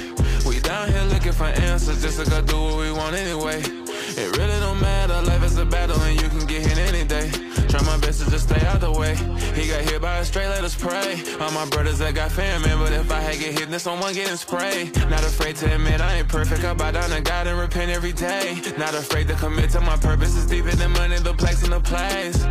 We 0.46 0.60
down 0.60 0.92
here 0.92 1.04
looking 1.04 1.32
for 1.32 1.44
answers 1.44 2.02
just 2.02 2.22
to 2.22 2.28
go 2.28 2.42
do 2.42 2.60
what 2.60 2.76
we 2.76 2.92
want 2.92 3.16
anyway. 3.16 3.62
It 3.62 4.36
really 4.36 4.60
don't 4.60 4.82
matter, 4.82 5.18
life 5.22 5.44
is 5.44 5.56
a 5.56 5.64
battle 5.64 5.98
and 6.02 6.20
you 6.20 6.28
can 6.28 6.46
get 6.46 6.60
hit 6.66 6.76
any 6.76 7.04
day. 7.06 7.30
Try 7.68 7.82
my 7.82 7.98
best 7.98 8.24
to 8.24 8.30
just 8.30 8.48
stay 8.48 8.64
out 8.66 8.80
the 8.80 8.90
way. 8.90 9.14
He 9.54 9.68
got 9.68 9.82
hit 9.82 10.00
by 10.00 10.18
a 10.18 10.24
straight, 10.24 10.48
let 10.48 10.64
us 10.64 10.74
pray. 10.74 11.22
All 11.40 11.50
my 11.50 11.66
brothers 11.68 11.98
that 11.98 12.14
got 12.14 12.32
famine, 12.32 12.78
but 12.78 12.92
if 12.92 13.10
I 13.10 13.20
had 13.20 13.38
get 13.38 13.58
hit, 13.58 13.70
then 13.70 13.78
someone 13.78 14.14
getting 14.14 14.36
sprayed. 14.36 14.96
Not 15.10 15.22
afraid 15.22 15.56
to 15.56 15.74
admit 15.74 16.00
I 16.00 16.18
ain't 16.18 16.28
perfect. 16.28 16.64
I 16.64 16.74
bow 16.74 16.90
down 16.90 17.10
to 17.10 17.20
God 17.20 17.46
and 17.46 17.58
repent 17.58 17.90
every 17.90 18.12
day. 18.12 18.60
Not 18.78 18.94
afraid 18.94 19.28
to 19.28 19.34
commit 19.34 19.70
to 19.70 19.80
my 19.80 19.96
purpose. 19.96 20.36
It's 20.36 20.46
deeper 20.46 20.70
than 20.70 20.92
money, 20.92 21.18
the 21.18 21.34
plex, 21.34 21.62
and 21.64 21.72
the 21.72 21.80
place. 21.80 22.44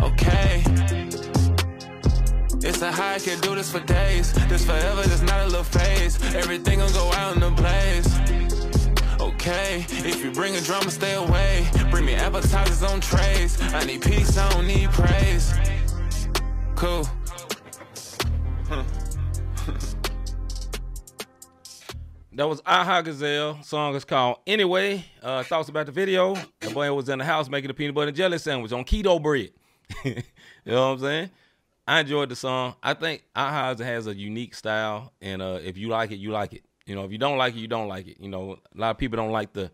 Okay. 0.00 0.62
It's 2.64 2.80
a 2.80 2.92
high, 2.92 3.14
I 3.14 3.18
can 3.18 3.40
do 3.40 3.56
this 3.56 3.72
for 3.72 3.80
days. 3.80 4.32
This 4.48 4.64
forever, 4.64 5.02
this 5.02 5.20
not 5.22 5.40
a 5.40 5.46
little 5.46 5.64
phase. 5.64 6.22
Everything 6.34 6.78
gon' 6.78 6.92
go 6.92 7.10
out 7.12 7.34
in 7.34 7.40
the 7.40 7.50
blaze. 7.50 8.41
Okay, 9.22 9.86
if 9.88 10.24
you 10.24 10.32
bring 10.32 10.56
a 10.56 10.60
drama, 10.60 10.90
stay 10.90 11.14
away. 11.14 11.68
Bring 11.92 12.04
me 12.04 12.14
appetizers 12.14 12.82
on 12.82 13.00
trays. 13.00 13.56
I 13.72 13.84
need 13.84 14.02
peace, 14.02 14.36
I 14.36 14.50
don't 14.50 14.66
need 14.66 14.90
praise. 14.90 15.54
Cool. 16.74 17.06
That 22.34 22.48
was 22.48 22.62
Aha 22.64 23.02
Gazelle. 23.02 23.62
Song 23.62 23.94
is 23.94 24.06
called 24.06 24.38
Anyway. 24.46 25.04
Uh, 25.22 25.42
thoughts 25.42 25.68
about 25.68 25.84
the 25.84 25.92
video? 25.92 26.34
The 26.60 26.70
boy 26.70 26.90
was 26.94 27.10
in 27.10 27.18
the 27.18 27.26
house 27.26 27.50
making 27.50 27.70
a 27.70 27.74
peanut 27.74 27.94
butter 27.94 28.08
and 28.08 28.16
jelly 28.16 28.38
sandwich 28.38 28.72
on 28.72 28.84
keto 28.84 29.22
bread. 29.22 29.50
you 30.04 30.14
know 30.64 30.88
what 30.88 30.94
I'm 30.94 30.98
saying? 30.98 31.30
I 31.86 32.00
enjoyed 32.00 32.30
the 32.30 32.36
song. 32.36 32.74
I 32.82 32.94
think 32.94 33.22
Aha 33.36 33.74
has 33.76 34.06
a 34.06 34.14
unique 34.14 34.54
style, 34.54 35.12
and 35.20 35.42
uh, 35.42 35.58
if 35.62 35.76
you 35.76 35.88
like 35.88 36.10
it, 36.10 36.16
you 36.16 36.30
like 36.30 36.54
it. 36.54 36.62
You 36.86 36.94
know, 36.94 37.04
if 37.04 37.12
you 37.12 37.18
don't 37.18 37.38
like 37.38 37.54
it, 37.54 37.58
you 37.60 37.68
don't 37.68 37.88
like 37.88 38.08
it. 38.08 38.18
You 38.20 38.28
know, 38.28 38.58
a 38.74 38.78
lot 38.80 38.90
of 38.90 38.98
people 38.98 39.16
don't 39.16 39.30
like 39.32 39.52
the 39.52 39.70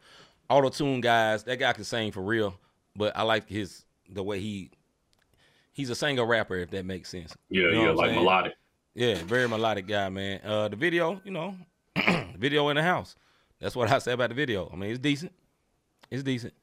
auto 0.48 0.68
tune 0.68 1.00
guys. 1.00 1.44
That 1.44 1.58
guy 1.58 1.72
can 1.72 1.84
sing 1.84 2.12
for 2.12 2.22
real, 2.22 2.58
but 2.96 3.16
I 3.16 3.22
like 3.22 3.48
his 3.48 3.84
the 4.10 4.22
way 4.22 4.40
he 4.40 4.70
he's 5.72 5.90
a 5.90 5.94
singer 5.94 6.24
rapper, 6.26 6.56
if 6.56 6.70
that 6.70 6.84
makes 6.84 7.08
sense. 7.08 7.36
Yeah, 7.48 7.62
You 7.64 7.74
know 7.74 7.82
yeah, 7.84 7.90
like 7.90 8.10
saying? 8.10 8.18
melodic. 8.20 8.52
Yeah, 8.94 9.14
very 9.24 9.48
melodic 9.48 9.86
guy, 9.86 10.08
man. 10.08 10.40
Uh, 10.44 10.68
the 10.68 10.76
video, 10.76 11.20
you 11.24 11.30
know, 11.30 11.54
video 12.36 12.68
in 12.68 12.76
the 12.76 12.82
house. 12.82 13.14
That's 13.60 13.76
what 13.76 13.90
I 13.90 13.98
say 14.00 14.12
about 14.12 14.28
the 14.30 14.34
video. 14.34 14.68
I 14.72 14.76
mean, 14.76 14.90
it's 14.90 14.98
decent. 14.98 15.32
It's 16.10 16.22
decent. 16.22 16.54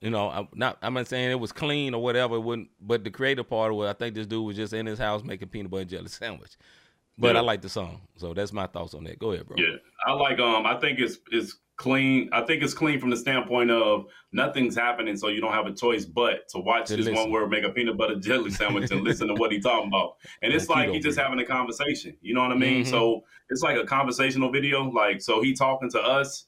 You 0.00 0.10
know, 0.10 0.30
I'm 0.30 0.48
not. 0.54 0.78
I'm 0.82 0.94
not 0.94 1.08
saying 1.08 1.30
it 1.30 1.38
was 1.40 1.52
clean 1.52 1.92
or 1.94 2.02
whatever. 2.02 2.36
It 2.36 2.40
wouldn't. 2.40 2.70
But 2.80 3.04
the 3.04 3.10
creative 3.10 3.48
part 3.48 3.72
of 3.72 3.80
it, 3.80 3.86
I 3.88 3.92
think 3.92 4.14
this 4.14 4.26
dude 4.26 4.44
was 4.46 4.56
just 4.56 4.72
in 4.72 4.86
his 4.86 4.98
house 4.98 5.22
making 5.22 5.48
peanut 5.48 5.70
butter 5.70 5.82
and 5.82 5.90
jelly 5.90 6.08
sandwich. 6.08 6.52
But 7.20 7.34
Yeah. 7.34 7.40
I 7.40 7.44
like 7.44 7.60
the 7.62 7.68
song, 7.68 8.00
so 8.16 8.32
that's 8.34 8.52
my 8.52 8.66
thoughts 8.66 8.94
on 8.94 9.04
that. 9.04 9.18
Go 9.18 9.32
ahead, 9.32 9.46
bro. 9.46 9.56
Yeah, 9.58 9.76
I 10.06 10.12
like. 10.12 10.38
Um, 10.40 10.64
I 10.66 10.78
think 10.80 10.98
it's 10.98 11.18
it's 11.30 11.58
clean. 11.76 12.30
I 12.32 12.40
think 12.42 12.62
it's 12.62 12.74
clean 12.74 12.98
from 12.98 13.10
the 13.10 13.16
standpoint 13.16 13.70
of 13.70 14.06
nothing's 14.32 14.74
happening, 14.74 15.16
so 15.16 15.28
you 15.28 15.40
don't 15.40 15.52
have 15.52 15.66
a 15.66 15.72
choice 15.74 16.04
but 16.06 16.48
to 16.48 16.58
watch 16.60 16.86
To 16.88 16.96
this 16.96 17.06
listen. 17.06 17.22
one 17.22 17.30
word 17.30 17.50
make 17.50 17.64
a 17.64 17.70
peanut 17.70 17.98
butter 17.98 18.16
jelly 18.16 18.50
sandwich 18.50 18.90
and 18.90 19.02
listen 19.04 19.28
to 19.28 19.34
what 19.34 19.52
he's 19.52 19.62
talking 19.64 19.88
about. 19.88 20.16
And 20.42 20.52
it's 20.52 20.68
like 20.68 20.90
he's 20.90 21.04
just 21.04 21.18
having 21.18 21.38
a 21.38 21.44
conversation. 21.44 22.16
You 22.22 22.34
know 22.34 22.42
what 22.42 22.52
I 22.52 22.56
mean? 22.56 22.84
Mhm. 22.84 22.90
So 22.90 23.22
it's 23.50 23.62
like 23.62 23.76
a 23.76 23.84
conversational 23.84 24.50
video. 24.50 24.84
Like 24.90 25.20
so, 25.20 25.42
he 25.42 25.52
talking 25.54 25.90
to 25.90 26.00
us, 26.00 26.46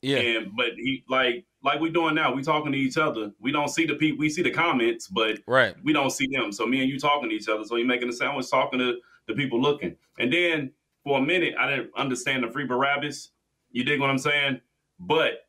Yeah, 0.00 0.18
and 0.18 0.56
but 0.56 0.72
he 0.76 1.04
like 1.08 1.44
like 1.62 1.80
we 1.80 1.90
doing 1.90 2.14
now. 2.14 2.32
We 2.34 2.42
talking 2.42 2.72
to 2.72 2.78
each 2.78 2.96
other. 2.98 3.32
We 3.40 3.52
don't 3.52 3.68
see 3.68 3.84
the 3.86 3.94
people. 3.94 4.18
We 4.18 4.28
see 4.30 4.42
the 4.42 4.50
comments, 4.50 5.08
but 5.08 5.38
right. 5.46 5.74
we 5.82 5.92
don't 5.92 6.10
see 6.10 6.28
them. 6.30 6.52
So 6.52 6.66
me 6.66 6.80
and 6.80 6.88
you 6.90 6.98
talking 6.98 7.28
to 7.30 7.34
each 7.34 7.48
other. 7.48 7.64
So 7.64 7.76
you 7.76 7.86
making 7.86 8.08
a 8.08 8.12
sandwich, 8.12 8.50
talking 8.50 8.78
to 8.80 8.96
the 9.28 9.34
people 9.34 9.60
looking. 9.60 9.96
And 10.18 10.32
then 10.32 10.72
for 11.02 11.18
a 11.18 11.22
minute, 11.22 11.54
I 11.58 11.68
didn't 11.70 11.90
understand 11.96 12.44
the 12.44 12.48
free 12.50 12.66
Barabbas. 12.66 13.30
You 13.70 13.84
dig 13.84 14.00
what 14.00 14.10
I'm 14.10 14.18
saying? 14.18 14.60
But 14.98 15.46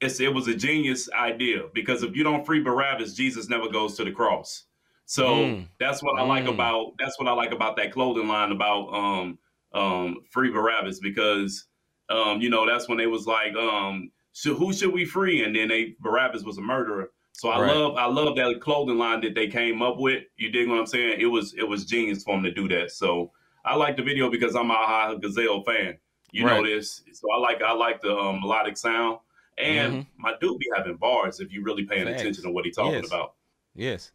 it's 0.00 0.20
it 0.20 0.32
was 0.32 0.48
a 0.48 0.54
genius 0.54 1.10
idea 1.12 1.64
because 1.74 2.02
if 2.02 2.16
you 2.16 2.24
don't 2.24 2.46
free 2.46 2.60
Barabbas, 2.62 3.14
Jesus 3.14 3.48
never 3.48 3.68
goes 3.68 3.96
to 3.96 4.04
the 4.04 4.12
cross. 4.12 4.64
So 5.04 5.26
Mm. 5.26 5.68
that's 5.78 6.02
what 6.02 6.18
I 6.18 6.22
like 6.22 6.44
Mm. 6.44 6.54
about 6.54 6.94
that's 6.98 7.18
what 7.18 7.28
I 7.28 7.32
like 7.32 7.52
about 7.52 7.76
that 7.76 7.92
clothing 7.92 8.28
line 8.28 8.52
about 8.52 8.88
um 8.94 9.38
um 9.72 10.20
free 10.30 10.50
Barabbas 10.50 11.00
because 11.00 11.66
um 12.08 12.40
you 12.40 12.48
know 12.48 12.66
that's 12.66 12.88
when 12.88 12.96
they 12.98 13.06
was 13.06 13.26
like 13.26 13.54
um 13.56 14.10
so 14.32 14.54
who 14.54 14.72
should 14.72 14.92
we 14.92 15.04
free 15.04 15.44
and 15.44 15.54
then 15.54 15.68
they 15.68 15.96
Barabbas 16.00 16.44
was 16.44 16.58
a 16.58 16.62
murderer. 16.62 17.10
So 17.32 17.48
I 17.48 17.58
Right. 17.58 17.74
love 17.74 17.96
I 17.96 18.06
love 18.06 18.36
that 18.36 18.60
clothing 18.60 18.98
line 18.98 19.20
that 19.22 19.34
they 19.34 19.48
came 19.48 19.82
up 19.82 19.98
with. 19.98 20.24
You 20.36 20.50
dig 20.50 20.68
what 20.68 20.78
I'm 20.78 20.86
saying? 20.86 21.20
It 21.20 21.26
was 21.26 21.54
it 21.54 21.66
was 21.66 21.84
genius 21.84 22.22
for 22.22 22.34
them 22.34 22.44
to 22.44 22.50
do 22.52 22.68
that. 22.68 22.90
So 22.90 23.32
I 23.64 23.74
like 23.76 23.96
the 23.96 24.02
video 24.02 24.30
because 24.30 24.54
I'm 24.56 24.70
a 24.70 24.74
Aha 24.74 25.14
Gazelle 25.14 25.62
fan. 25.62 25.98
You 26.32 26.44
know 26.44 26.64
this. 26.64 27.02
So 27.12 27.30
I 27.32 27.38
like 27.38 27.62
I 27.62 27.72
like 27.72 28.00
the 28.02 28.14
um, 28.16 28.40
melodic 28.40 28.76
sound. 28.76 29.18
And 29.58 29.94
Mhm. 29.94 30.06
my 30.16 30.34
dude 30.40 30.58
be 30.58 30.66
having 30.76 30.96
bars 30.96 31.40
if 31.40 31.52
you 31.52 31.62
really 31.62 31.84
paying 31.84 32.08
attention 32.08 32.44
to 32.44 32.50
what 32.50 32.64
he 32.64 32.70
talking 32.70 32.92
Yes. 32.92 33.06
about. 33.06 33.34
Yes. 33.74 34.12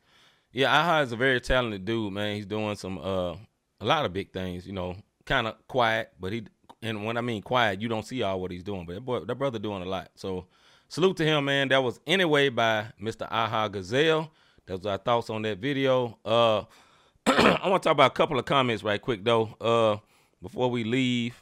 Yeah, 0.51 0.71
Aha 0.71 1.01
is 1.01 1.11
a 1.11 1.17
very 1.17 1.41
talented 1.41 1.85
dude, 1.85 2.13
man. 2.13 2.35
He's 2.35 2.45
doing 2.45 2.75
some 2.75 2.97
uh 2.97 3.35
a 3.81 3.85
lot 3.85 4.05
of 4.05 4.13
big 4.13 4.31
things, 4.31 4.65
you 4.65 4.73
know, 4.73 4.95
kind 5.25 5.47
of 5.47 5.55
quiet, 5.67 6.11
but 6.19 6.31
he 6.31 6.45
and 6.81 7.05
when 7.05 7.17
I 7.17 7.21
mean 7.21 7.41
quiet, 7.41 7.81
you 7.81 7.87
don't 7.89 8.05
see 8.05 8.21
all 8.23 8.39
what 8.39 8.51
he's 8.51 8.63
doing. 8.63 8.85
But 8.85 8.93
that 8.95 9.01
boy, 9.01 9.19
that 9.21 9.35
brother 9.35 9.59
doing 9.59 9.81
a 9.81 9.85
lot. 9.85 10.11
So 10.15 10.47
salute 10.95 11.17
to 11.17 11.25
him, 11.25 11.43
man. 11.45 11.67
That 11.67 11.83
was 11.83 11.99
anyway 12.07 12.47
by 12.49 12.85
Mr. 13.01 13.27
Aha 13.29 13.67
Gazelle. 13.67 14.31
That 14.65 14.77
was 14.77 14.85
our 14.85 14.97
thoughts 14.97 15.29
on 15.29 15.41
that 15.41 15.57
video. 15.57 16.17
Uh, 16.23 16.63
I 17.27 17.67
want 17.67 17.83
to 17.83 17.87
talk 17.89 17.93
about 17.93 18.11
a 18.11 18.13
couple 18.15 18.39
of 18.39 18.45
comments 18.45 18.81
right 18.81 19.01
quick 19.01 19.23
though. 19.23 19.55
Uh, 19.59 19.97
before 20.41 20.69
we 20.71 20.83
leave, 20.85 21.35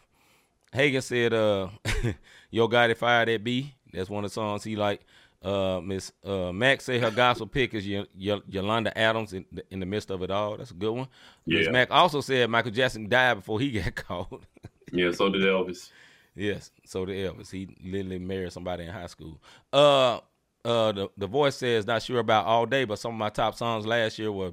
Hagan 0.72 1.02
said, 1.04 1.34
"Uh, 1.34 1.68
Yo 2.52 2.68
Gotti 2.68 2.98
fired 2.98 3.28
that 3.30 3.44
B." 3.44 3.74
That's 3.94 4.10
one 4.10 4.24
of 4.26 4.32
the 4.32 4.34
songs 4.34 4.64
he 4.64 4.76
like. 4.76 5.02
Uh, 5.44 5.82
Miss 5.84 6.12
uh, 6.26 6.52
Max 6.54 6.86
say 6.86 6.98
her 7.00 7.12
gospel 7.12 7.46
pick 7.46 7.74
is 7.74 7.86
y- 7.86 8.06
y- 8.18 8.42
Yolanda 8.48 8.98
Adams 8.98 9.34
in 9.34 9.46
the, 9.52 9.64
in 9.72 9.80
the 9.82 9.86
midst 9.86 10.10
of 10.10 10.24
it 10.24 10.32
all. 10.32 10.56
That's 10.58 10.72
a 10.72 10.74
good 10.74 10.94
one. 10.94 11.08
Miss 11.46 11.66
Yeah. 11.66 11.72
Mac 11.72 11.92
also 11.92 12.22
said 12.22 12.50
Michael 12.50 12.72
Jackson 12.72 13.08
died 13.10 13.36
before 13.36 13.60
he 13.60 13.72
got 13.80 13.94
caught. 13.94 14.42
Yeah, 14.94 15.12
so 15.12 15.30
did 15.30 15.42
Elvis. 15.44 15.90
Yes, 16.36 16.72
so 16.86 17.06
did 17.06 17.16
Elvis. 17.16 17.52
He 17.52 17.68
literally 17.84 18.20
married 18.20 18.52
somebody 18.52 18.86
in 18.86 18.90
high 18.92 19.08
school. 19.08 19.42
Uh, 19.72 20.20
uh, 20.66 20.92
the 20.92 21.10
the 21.18 21.28
voice 21.28 21.56
says 21.56 21.86
not 21.86 22.02
sure 22.02 22.20
about 22.20 22.46
all 22.46 22.66
day, 22.66 22.86
but 22.86 23.00
some 23.00 23.12
of 23.12 23.18
my 23.18 23.30
top 23.30 23.56
songs 23.56 23.86
last 23.86 24.18
year 24.18 24.32
were 24.32 24.52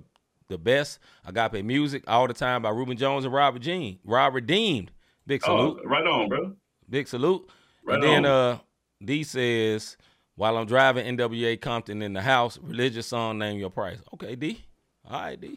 the 0.48 0.58
best. 0.58 0.98
I 1.24 1.30
got 1.30 1.54
Agape 1.54 1.64
Music, 1.64 2.02
All 2.06 2.26
the 2.26 2.34
Time 2.34 2.62
by 2.62 2.70
Ruben 2.70 2.96
Jones 2.96 3.24
and 3.24 3.32
Robert 3.32 3.62
Jean. 3.62 3.98
Rob 4.04 4.34
Redeemed. 4.34 4.90
Big 5.26 5.42
salute. 5.42 5.80
Oh, 5.84 5.88
right 5.88 6.06
on, 6.06 6.28
bro. 6.28 6.52
Big 6.88 7.06
salute. 7.06 7.48
Right 7.84 7.94
and 7.94 8.02
then 8.02 8.26
on. 8.26 8.54
uh 8.54 8.58
D 9.02 9.22
says, 9.22 9.96
while 10.34 10.56
I'm 10.58 10.66
driving 10.66 11.16
NWA 11.16 11.58
Compton 11.60 12.02
in 12.02 12.12
the 12.12 12.20
house, 12.20 12.58
religious 12.60 13.06
song 13.06 13.38
name 13.38 13.58
your 13.58 13.70
price. 13.70 13.98
Okay, 14.14 14.34
D. 14.34 14.60
All 15.08 15.20
right, 15.20 15.40
D. 15.40 15.56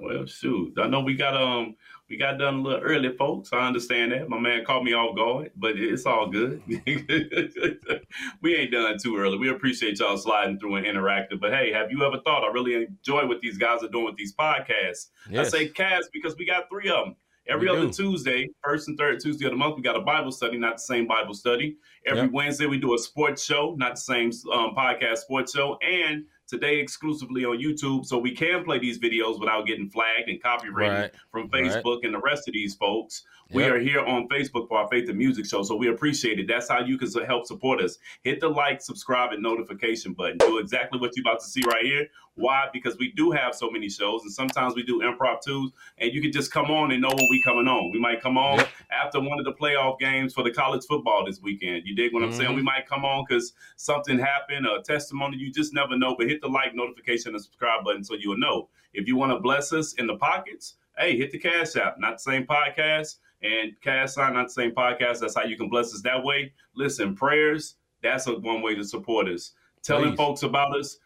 Well, 0.00 0.26
shoot, 0.26 0.74
I 0.78 0.86
know 0.86 1.00
we 1.00 1.14
got 1.14 1.34
um 1.36 1.74
we 2.08 2.16
got 2.16 2.38
done 2.38 2.54
a 2.54 2.62
little 2.62 2.80
early, 2.80 3.14
folks. 3.16 3.52
I 3.52 3.66
understand 3.66 4.12
that. 4.12 4.28
My 4.28 4.38
man 4.38 4.64
caught 4.64 4.82
me 4.82 4.94
off 4.94 5.14
guard, 5.14 5.50
but 5.56 5.72
it's 5.76 6.06
all 6.06 6.26
good. 6.28 6.62
we 8.42 8.56
ain't 8.56 8.72
done 8.72 8.96
too 8.98 9.18
early. 9.18 9.36
We 9.36 9.50
appreciate 9.50 9.98
y'all 9.98 10.16
sliding 10.16 10.58
through 10.58 10.76
and 10.76 10.86
interacting. 10.86 11.38
But 11.38 11.52
hey, 11.52 11.72
have 11.72 11.90
you 11.90 12.04
ever 12.04 12.18
thought 12.24 12.44
I 12.44 12.48
really 12.52 12.74
enjoy 12.74 13.26
what 13.26 13.40
these 13.40 13.58
guys 13.58 13.82
are 13.82 13.88
doing 13.88 14.06
with 14.06 14.16
these 14.16 14.34
podcasts? 14.34 15.08
Yes. 15.30 15.48
I 15.48 15.58
say 15.58 15.68
cast 15.68 16.10
because 16.12 16.34
we 16.36 16.46
got 16.46 16.68
three 16.70 16.88
of 16.88 17.04
them. 17.06 17.16
Every 17.46 17.70
We 17.70 17.76
other 17.76 17.86
do. 17.86 17.92
Tuesday, 17.92 18.50
first 18.62 18.88
and 18.88 18.98
third 18.98 19.20
Tuesday 19.20 19.46
of 19.46 19.52
the 19.52 19.56
month, 19.56 19.76
we 19.76 19.82
got 19.82 19.96
a 19.96 20.00
Bible 20.00 20.32
study, 20.32 20.58
not 20.58 20.74
the 20.76 20.82
same 20.82 21.06
Bible 21.06 21.32
study. 21.32 21.76
Every 22.06 22.22
Yep. 22.24 22.32
Wednesday, 22.32 22.66
we 22.66 22.78
do 22.78 22.94
a 22.94 22.98
sports 22.98 23.42
show, 23.42 23.74
not 23.78 23.94
the 23.94 24.00
same 24.00 24.30
um, 24.52 24.74
podcast 24.76 25.18
sports 25.18 25.54
show. 25.54 25.78
And 25.82 26.24
today, 26.48 26.78
exclusively 26.80 27.44
on 27.44 27.58
YouTube, 27.58 28.04
so 28.06 28.18
we 28.18 28.34
can 28.34 28.64
play 28.64 28.78
these 28.78 28.98
videos 28.98 29.38
without 29.38 29.66
getting 29.66 29.88
flagged 29.88 30.28
and 30.28 30.42
copyrighted 30.42 30.98
Right. 31.02 31.10
from 31.30 31.48
Right. 31.52 31.64
Facebook 31.72 32.04
and 32.04 32.14
the 32.14 32.20
rest 32.20 32.48
of 32.48 32.54
these 32.54 32.74
folks. 32.74 33.24
We 33.50 33.62
Yep. 33.62 33.72
are 33.72 33.78
here 33.78 34.00
on 34.00 34.28
Facebook 34.28 34.68
for 34.68 34.76
our 34.76 34.88
Faith 34.88 35.08
and 35.08 35.16
Music 35.16 35.46
Show, 35.46 35.62
so 35.62 35.74
we 35.74 35.88
appreciate 35.88 36.38
it. 36.38 36.46
That's 36.46 36.68
how 36.68 36.80
you 36.80 36.98
can 36.98 37.10
help 37.24 37.46
support 37.46 37.80
us. 37.80 37.98
Hit 38.22 38.40
the 38.40 38.48
like, 38.50 38.82
subscribe, 38.82 39.32
and 39.32 39.42
notification 39.42 40.12
button. 40.12 40.36
Do 40.36 40.58
exactly 40.58 41.00
what 41.00 41.16
you're 41.16 41.22
about 41.22 41.40
to 41.40 41.46
see 41.46 41.62
right 41.66 41.82
here. 41.82 42.08
Why? 42.34 42.68
Because 42.74 42.98
we 42.98 43.10
do 43.12 43.30
have 43.30 43.54
so 43.54 43.70
many 43.70 43.88
shows, 43.88 44.20
and 44.22 44.30
sometimes 44.30 44.74
we 44.76 44.82
do 44.82 45.00
improv 45.00 45.40
too, 45.40 45.72
and 45.96 46.12
you 46.12 46.20
can 46.20 46.30
just 46.30 46.52
come 46.52 46.70
on 46.70 46.90
and 46.92 47.00
know 47.00 47.08
when 47.08 47.26
we 47.30 47.40
coming 47.42 47.66
on. 47.66 47.90
We 47.90 47.98
might 47.98 48.20
come 48.20 48.36
on 48.36 48.58
Yep. 48.58 48.68
after 48.90 49.18
one 49.18 49.38
of 49.38 49.46
the 49.46 49.54
playoff 49.54 49.98
games 49.98 50.34
for 50.34 50.42
the 50.44 50.50
college 50.50 50.84
football 50.84 51.24
this 51.24 51.40
weekend. 51.40 51.86
You 51.86 51.96
dig 51.96 52.12
what 52.12 52.22
I'm 52.22 52.32
saying? 52.32 52.50
Mhm. 52.52 52.56
We 52.56 52.62
might 52.62 52.86
come 52.86 53.06
on 53.06 53.24
because 53.26 53.54
something 53.76 54.18
happened, 54.18 54.66
a 54.66 54.82
testimony. 54.82 55.38
You 55.38 55.50
just 55.50 55.72
never 55.72 55.96
know. 55.96 56.14
But 56.14 56.28
hit 56.28 56.42
the 56.42 56.48
like, 56.50 56.74
notification, 56.74 57.34
and 57.34 57.42
subscribe 57.42 57.82
button 57.82 58.04
so 58.04 58.14
you'll 58.14 58.36
know. 58.36 58.68
If 58.92 59.08
you 59.08 59.16
want 59.16 59.32
to 59.32 59.38
bless 59.40 59.72
us 59.72 59.94
in 59.94 60.06
the 60.06 60.16
pockets, 60.16 60.76
hey, 60.98 61.16
hit 61.16 61.30
the 61.30 61.38
Cash 61.38 61.76
App. 61.76 61.98
Not 61.98 62.16
the 62.16 62.18
same 62.18 62.44
podcast. 62.44 63.20
And 63.42 63.72
cast 63.80 64.14
Sign, 64.14 64.34
not 64.34 64.48
the 64.48 64.52
same 64.52 64.72
podcast. 64.72 65.20
That's 65.20 65.36
how 65.36 65.44
you 65.44 65.56
can 65.56 65.68
bless 65.68 65.94
us 65.94 66.02
that 66.02 66.22
way. 66.22 66.52
Listen, 66.74 67.14
prayers, 67.14 67.76
that's 68.02 68.26
a, 68.26 68.32
one 68.38 68.62
way 68.62 68.74
to 68.74 68.84
support 68.84 69.28
us. 69.28 69.52
Telling 69.82 70.10
Please. 70.10 70.16
folks 70.16 70.42
about 70.42 70.76
us, 70.76 70.98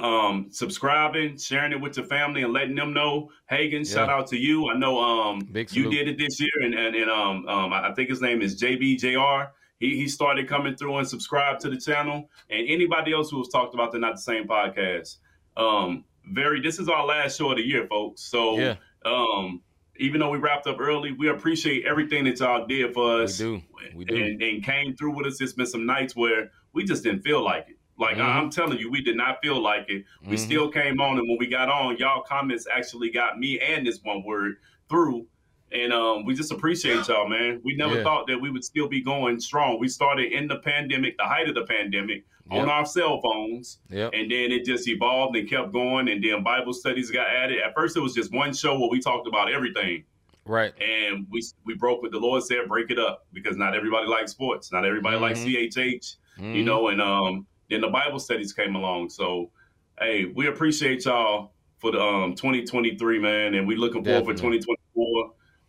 um, 0.00 0.48
subscribing, 0.50 1.38
sharing 1.38 1.72
it 1.72 1.80
with 1.80 1.96
your 1.96 2.06
family, 2.06 2.42
and 2.42 2.52
letting 2.52 2.74
them 2.74 2.92
know. 2.92 3.30
Hagen, 3.48 3.84
shout 3.84 4.10
out 4.10 4.26
to 4.28 4.36
you. 4.36 4.68
I 4.68 4.74
know 4.76 5.00
um, 5.00 5.40
you 5.70 5.90
did 5.90 6.08
it 6.08 6.18
this 6.18 6.40
year, 6.40 6.50
and 6.62 6.74
and, 6.74 6.94
and 6.94 7.10
um, 7.10 7.46
um, 7.48 7.72
I 7.72 7.92
think 7.94 8.10
his 8.10 8.20
name 8.20 8.42
is 8.42 8.60
JBJR. 8.60 9.48
He 9.78 9.96
he 9.96 10.08
started 10.08 10.48
coming 10.48 10.76
through 10.76 10.98
and 10.98 11.08
subscribe 11.08 11.58
to 11.60 11.70
the 11.70 11.78
channel, 11.78 12.28
and 12.50 12.68
anybody 12.68 13.12
else 13.12 13.30
who 13.30 13.38
was 13.38 13.48
talked 13.48 13.74
about 13.74 13.92
the 13.92 13.98
not 13.98 14.16
the 14.16 14.22
same 14.22 14.46
podcast. 14.46 15.16
Um, 15.56 16.04
very. 16.26 16.60
This 16.60 16.78
is 16.78 16.88
our 16.88 17.06
last 17.06 17.38
show 17.38 17.50
of 17.50 17.56
the 17.56 17.66
year, 17.66 17.86
folks. 17.86 18.22
So 18.22 18.58
Yeah. 18.58 18.74
um, 19.04 19.62
even 20.00 20.20
though 20.20 20.30
we 20.30 20.38
wrapped 20.38 20.66
up 20.66 20.80
early, 20.80 21.12
we 21.12 21.28
appreciate 21.28 21.84
everything 21.84 22.24
that 22.24 22.40
y'all 22.40 22.66
did 22.66 22.94
for 22.94 23.22
us. 23.22 23.38
We 23.38 23.44
do. 23.44 23.62
We 23.94 24.04
do. 24.06 24.16
And, 24.16 24.42
and 24.42 24.64
came 24.64 24.96
through 24.96 25.16
with 25.16 25.26
us. 25.26 25.40
It's 25.40 25.52
been 25.52 25.66
some 25.66 25.84
nights 25.86 26.16
where 26.16 26.50
we 26.72 26.84
just 26.84 27.02
didn't 27.02 27.22
feel 27.22 27.44
like 27.44 27.66
it. 27.68 27.76
Like 27.98 28.16
Mhm. 28.16 28.24
I'm 28.24 28.50
telling 28.50 28.78
you, 28.78 28.90
we 28.90 29.02
did 29.02 29.16
not 29.16 29.42
feel 29.42 29.60
like 29.60 29.90
it. 29.90 30.04
We 30.26 30.36
Mhm. 30.36 30.38
still 30.38 30.68
came 30.70 31.00
on, 31.00 31.18
and 31.18 31.28
when 31.28 31.36
we 31.38 31.46
got 31.46 31.68
on, 31.68 31.98
y'all 31.98 32.22
comments 32.22 32.66
actually 32.72 33.10
got 33.10 33.38
me 33.38 33.58
and 33.60 33.86
this 33.86 34.00
one 34.02 34.24
word 34.24 34.56
through. 34.88 35.26
And 35.72 35.92
um, 35.92 36.24
we 36.24 36.34
just 36.34 36.50
appreciate 36.50 37.06
y'all, 37.08 37.28
man. 37.28 37.60
We 37.62 37.76
never 37.76 37.96
Yeah. 37.98 38.02
thought 38.02 38.26
that 38.26 38.40
we 38.40 38.50
would 38.50 38.64
still 38.64 38.88
be 38.88 39.00
going 39.00 39.38
strong. 39.38 39.78
We 39.78 39.86
started 39.88 40.32
in 40.32 40.48
the 40.48 40.56
pandemic, 40.56 41.16
the 41.16 41.24
height 41.24 41.48
of 41.48 41.54
the 41.54 41.64
pandemic, 41.64 42.24
Yep. 42.50 42.62
on 42.62 42.68
our 42.68 42.84
cell 42.84 43.20
phones. 43.20 43.78
Yep. 43.90 44.10
And 44.12 44.28
then 44.30 44.50
it 44.50 44.64
just 44.64 44.88
evolved 44.88 45.36
and 45.36 45.48
kept 45.48 45.72
going. 45.72 46.08
And 46.08 46.22
then 46.24 46.42
Bible 46.42 46.72
studies 46.72 47.10
got 47.12 47.28
added. 47.28 47.58
At 47.60 47.74
first, 47.74 47.96
it 47.96 48.00
was 48.00 48.14
just 48.14 48.32
one 48.32 48.52
show 48.52 48.78
where 48.80 48.88
we 48.90 48.98
talked 49.00 49.28
about 49.28 49.52
everything. 49.52 50.02
Right. 50.44 50.72
And 50.82 51.26
we 51.30 51.42
we 51.64 51.74
broke 51.74 52.02
what 52.02 52.10
the 52.10 52.18
Lord 52.18 52.42
said, 52.42 52.66
break 52.66 52.90
it 52.90 52.98
up 52.98 53.26
because 53.32 53.56
not 53.56 53.76
everybody 53.76 54.08
likes 54.08 54.32
sports. 54.32 54.72
Not 54.72 54.84
everybody 54.84 55.16
likes 55.18 55.38
Mhm. 55.40 55.44
CHH, 55.70 56.16
you 56.38 56.44
Mhm. 56.44 56.64
know. 56.64 56.88
And 56.88 57.00
um, 57.00 57.46
then 57.68 57.80
the 57.82 57.88
Bible 57.88 58.18
studies 58.18 58.52
came 58.52 58.74
along. 58.74 59.10
So, 59.10 59.52
hey, 60.00 60.24
we 60.24 60.48
appreciate 60.48 61.04
y'all 61.04 61.52
for 61.78 61.92
the 61.92 62.00
um 62.02 62.34
2023, 62.34 63.20
man. 63.20 63.54
And 63.54 63.68
we 63.68 63.76
looking 63.76 64.02
forward 64.02 64.24
for 64.24 64.32
Definitely. 64.32 64.58
2024. 64.58 64.76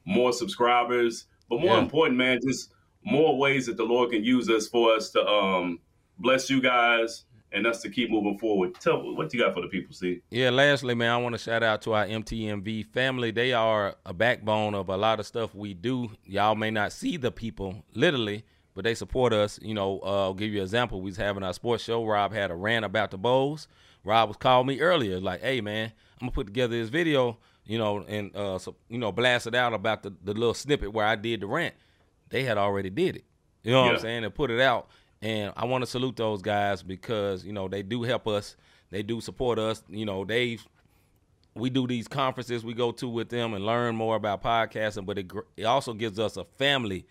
More 0.06 0.34
subscribers, 0.34 1.26
but 1.50 1.60
more 1.62 1.76
Yeah. 1.76 1.82
important, 1.82 2.18
man, 2.18 2.40
just 2.46 2.72
more 3.04 3.38
ways 3.38 3.66
that 3.66 3.78
the 3.78 3.84
Lord 3.84 4.12
can 4.12 4.24
use 4.24 4.50
us 4.50 4.68
for 4.68 4.94
us 4.94 5.10
to 5.12 5.28
um 5.28 5.80
bless 6.18 6.50
you 6.50 6.62
guys 6.62 7.26
and 7.54 7.68
us 7.68 7.82
to 7.82 7.90
keep 7.90 8.10
moving 8.10 8.38
forward. 8.38 8.74
Tell 8.80 9.02
what 9.16 9.34
you 9.34 9.40
got 9.42 9.54
for 9.54 9.62
the 9.62 9.68
people, 9.68 9.94
see. 9.94 10.22
Yeah, 10.30 10.52
lastly, 10.52 10.96
man, 10.96 11.12
I 11.12 11.18
want 11.18 11.34
to 11.34 11.40
shout 11.40 11.64
out 11.64 11.82
to 11.82 11.94
our 11.94 12.06
MTMV 12.06 12.84
family. 12.84 13.32
They 13.32 13.52
are 13.54 13.96
a 14.06 14.14
backbone 14.14 14.74
of 14.74 14.88
a 14.90 14.96
lot 14.96 15.20
of 15.20 15.26
stuff 15.26 15.54
we 15.54 15.74
do. 15.74 16.12
Y'all 16.26 16.56
may 16.56 16.72
not 16.72 16.94
see 16.94 17.18
the 17.18 17.32
people 17.32 17.84
literally, 17.94 18.46
but 18.74 18.86
they 18.86 18.96
support 18.96 19.34
us. 19.34 19.60
You 19.62 19.74
know, 19.74 20.00
uh, 20.02 20.24
I'll 20.28 20.34
give 20.34 20.52
you 20.52 20.60
an 20.60 20.64
example. 20.64 21.02
We 21.02 21.10
was 21.10 21.18
having 21.18 21.44
our 21.44 21.54
sports 21.54 21.84
show. 21.84 22.06
Rob 22.06 22.32
had 22.32 22.52
a 22.52 22.56
rant 22.56 22.86
about 22.86 23.12
the 23.12 23.18
bowls. 23.18 23.68
Rob 24.06 24.30
was 24.30 24.38
calling 24.38 24.68
me 24.68 24.80
earlier, 24.80 25.20
like, 25.20 25.42
"Hey, 25.42 25.60
man, 25.60 25.92
I'm 26.22 26.28
gonna 26.28 26.32
put 26.32 26.48
together 26.48 26.80
this 26.80 26.88
video, 26.90 27.38
you 27.72 27.78
know, 27.78 28.04
and 28.08 28.36
uh, 28.36 28.60
so, 28.60 28.76
you 28.90 28.98
know, 28.98 29.12
blasted 29.12 29.56
out 29.56 29.74
about 29.74 30.04
the, 30.04 30.14
the 30.24 30.34
little 30.34 30.54
snippet 30.54 30.92
where 30.94 31.06
I 31.06 31.16
did 31.16 31.40
the 31.42 31.48
rant." 31.48 31.76
They 32.30 32.44
had 32.44 32.58
already 32.58 32.90
did 32.90 33.16
it. 33.18 33.26
You 33.64 33.72
know 33.72 33.82
what 33.82 33.88
Yeah. 33.88 33.94
I'm 33.94 34.00
saying? 34.00 34.24
And 34.26 34.34
put 34.34 34.52
it 34.52 34.62
out. 34.62 34.90
And 35.22 35.54
I 35.56 35.66
want 35.66 35.82
to 35.84 35.86
salute 35.86 36.16
those 36.16 36.42
guys 36.42 36.82
because 36.84 37.46
you 37.46 37.54
know 37.54 37.68
they 37.68 37.84
do 37.84 38.04
help 38.04 38.28
us. 38.28 38.56
They 38.90 39.04
do 39.04 39.22
support 39.22 39.60
us. 39.60 39.84
You 39.90 40.06
know 40.06 40.26
they 40.26 40.58
we 41.54 41.70
do 41.70 41.86
these 41.86 42.08
conferences 42.08 42.64
we 42.64 42.74
go 42.74 42.92
to 42.94 43.10
with 43.10 43.30
them 43.30 43.54
and 43.54 43.66
learn 43.66 43.96
more 43.96 44.16
about 44.16 44.42
podcasting, 44.42 45.06
but 45.06 45.18
it, 45.18 45.32
it 45.58 45.64
also 45.66 45.94
gives 45.94 46.18
us 46.20 46.38
a 46.38 46.46
family 46.46 47.06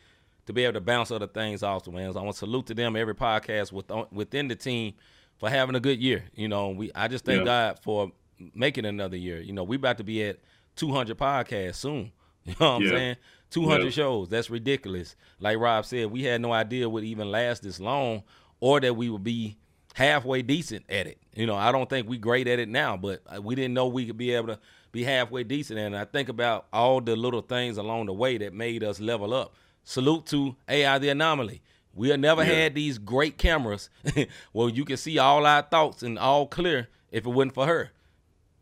to 0.47 0.53
be 0.55 0.65
able 0.65 0.73
to 0.75 0.81
bounce 0.81 1.11
other 1.11 1.27
things 1.27 1.63
off 1.63 1.75
also, 1.87 1.91
man. 1.91 2.13
So 2.13 2.19
I 2.21 2.23
want 2.23 2.35
to 2.37 2.39
salute 2.39 2.67
to 2.67 2.75
them 2.75 2.97
every 2.97 3.15
podcast 3.15 3.71
with, 3.73 3.91
within 4.11 4.49
the 4.49 4.57
team 4.57 4.95
for 5.39 5.51
having 5.51 5.75
a 5.75 5.81
good 5.81 6.01
year. 6.01 6.25
You 6.35 6.49
know, 6.49 6.71
we 6.71 6.91
I 6.95 7.07
just 7.09 7.25
thank 7.27 7.41
Yeah. 7.41 7.45
God 7.45 7.79
for 7.83 8.13
making 8.55 8.87
another 8.87 9.17
year. 9.19 9.41
You 9.41 9.53
know, 9.53 9.63
we 9.63 9.77
about 9.77 9.99
to 9.99 10.05
be 10.05 10.25
at 10.25 10.39
200 10.77 11.17
podcasts 11.19 11.77
soon. 11.77 12.13
You 12.47 12.55
know 12.59 12.73
what 12.73 12.83
I'm 12.83 12.89
saying? 12.89 13.17
200 13.51 13.85
Yeah. 13.85 13.91
shows. 13.91 14.29
That's 14.31 14.49
ridiculous. 14.49 15.15
Like 15.41 15.59
Rob 15.59 15.85
said, 15.85 16.11
we 16.11 16.23
had 16.23 16.41
no 16.41 16.53
idea 16.53 16.85
it 16.85 16.91
would 16.91 17.05
even 17.05 17.31
last 17.31 17.63
this 17.63 17.79
long 17.79 18.23
or 18.61 18.81
that 18.81 18.95
we 18.97 19.11
would 19.11 19.23
be 19.23 19.57
halfway 19.95 20.41
decent 20.41 20.85
at 20.89 21.07
it. 21.07 21.19
You 21.35 21.47
know, 21.47 21.55
I 21.55 21.71
don't 21.71 21.89
think 21.91 22.09
we 22.09 22.17
great 22.17 22.49
at 22.49 22.59
it 22.59 22.69
now, 22.71 22.97
but 22.97 23.21
uh, 23.27 23.43
we 23.43 23.55
didn't 23.55 23.75
know 23.75 23.89
we 23.89 24.07
could 24.07 24.17
be 24.17 24.33
able 24.33 24.49
to 24.49 24.59
be 24.91 25.05
halfway 25.05 25.45
decent. 25.45 25.79
And 25.79 25.95
I 25.95 26.07
think 26.07 26.31
about 26.31 26.67
all 26.73 27.01
the 27.03 27.15
little 27.15 27.43
things 27.43 27.77
along 27.77 28.07
the 28.07 28.15
way 28.15 28.39
that 28.39 28.55
made 28.55 28.83
us 28.83 29.01
level 29.01 29.35
up. 29.35 29.55
Salute 29.85 30.25
to 30.27 30.57
AI 30.69 30.99
the 30.99 31.11
Anomaly. 31.11 31.61
We 31.95 32.09
have 32.09 32.21
never 32.21 32.43
Yeah. 32.43 32.55
had 32.55 32.75
these 32.75 32.97
great 32.97 33.37
cameras 33.37 33.91
where 34.53 34.71
you 34.71 34.85
can 34.87 34.97
see 34.97 35.19
all 35.19 35.45
our 35.45 35.63
thoughts 35.63 36.03
and 36.03 36.19
all 36.19 36.47
clear 36.47 36.89
if 37.13 37.27
it 37.27 37.31
wasn't 37.31 37.55
for 37.55 37.67
her. 37.67 37.91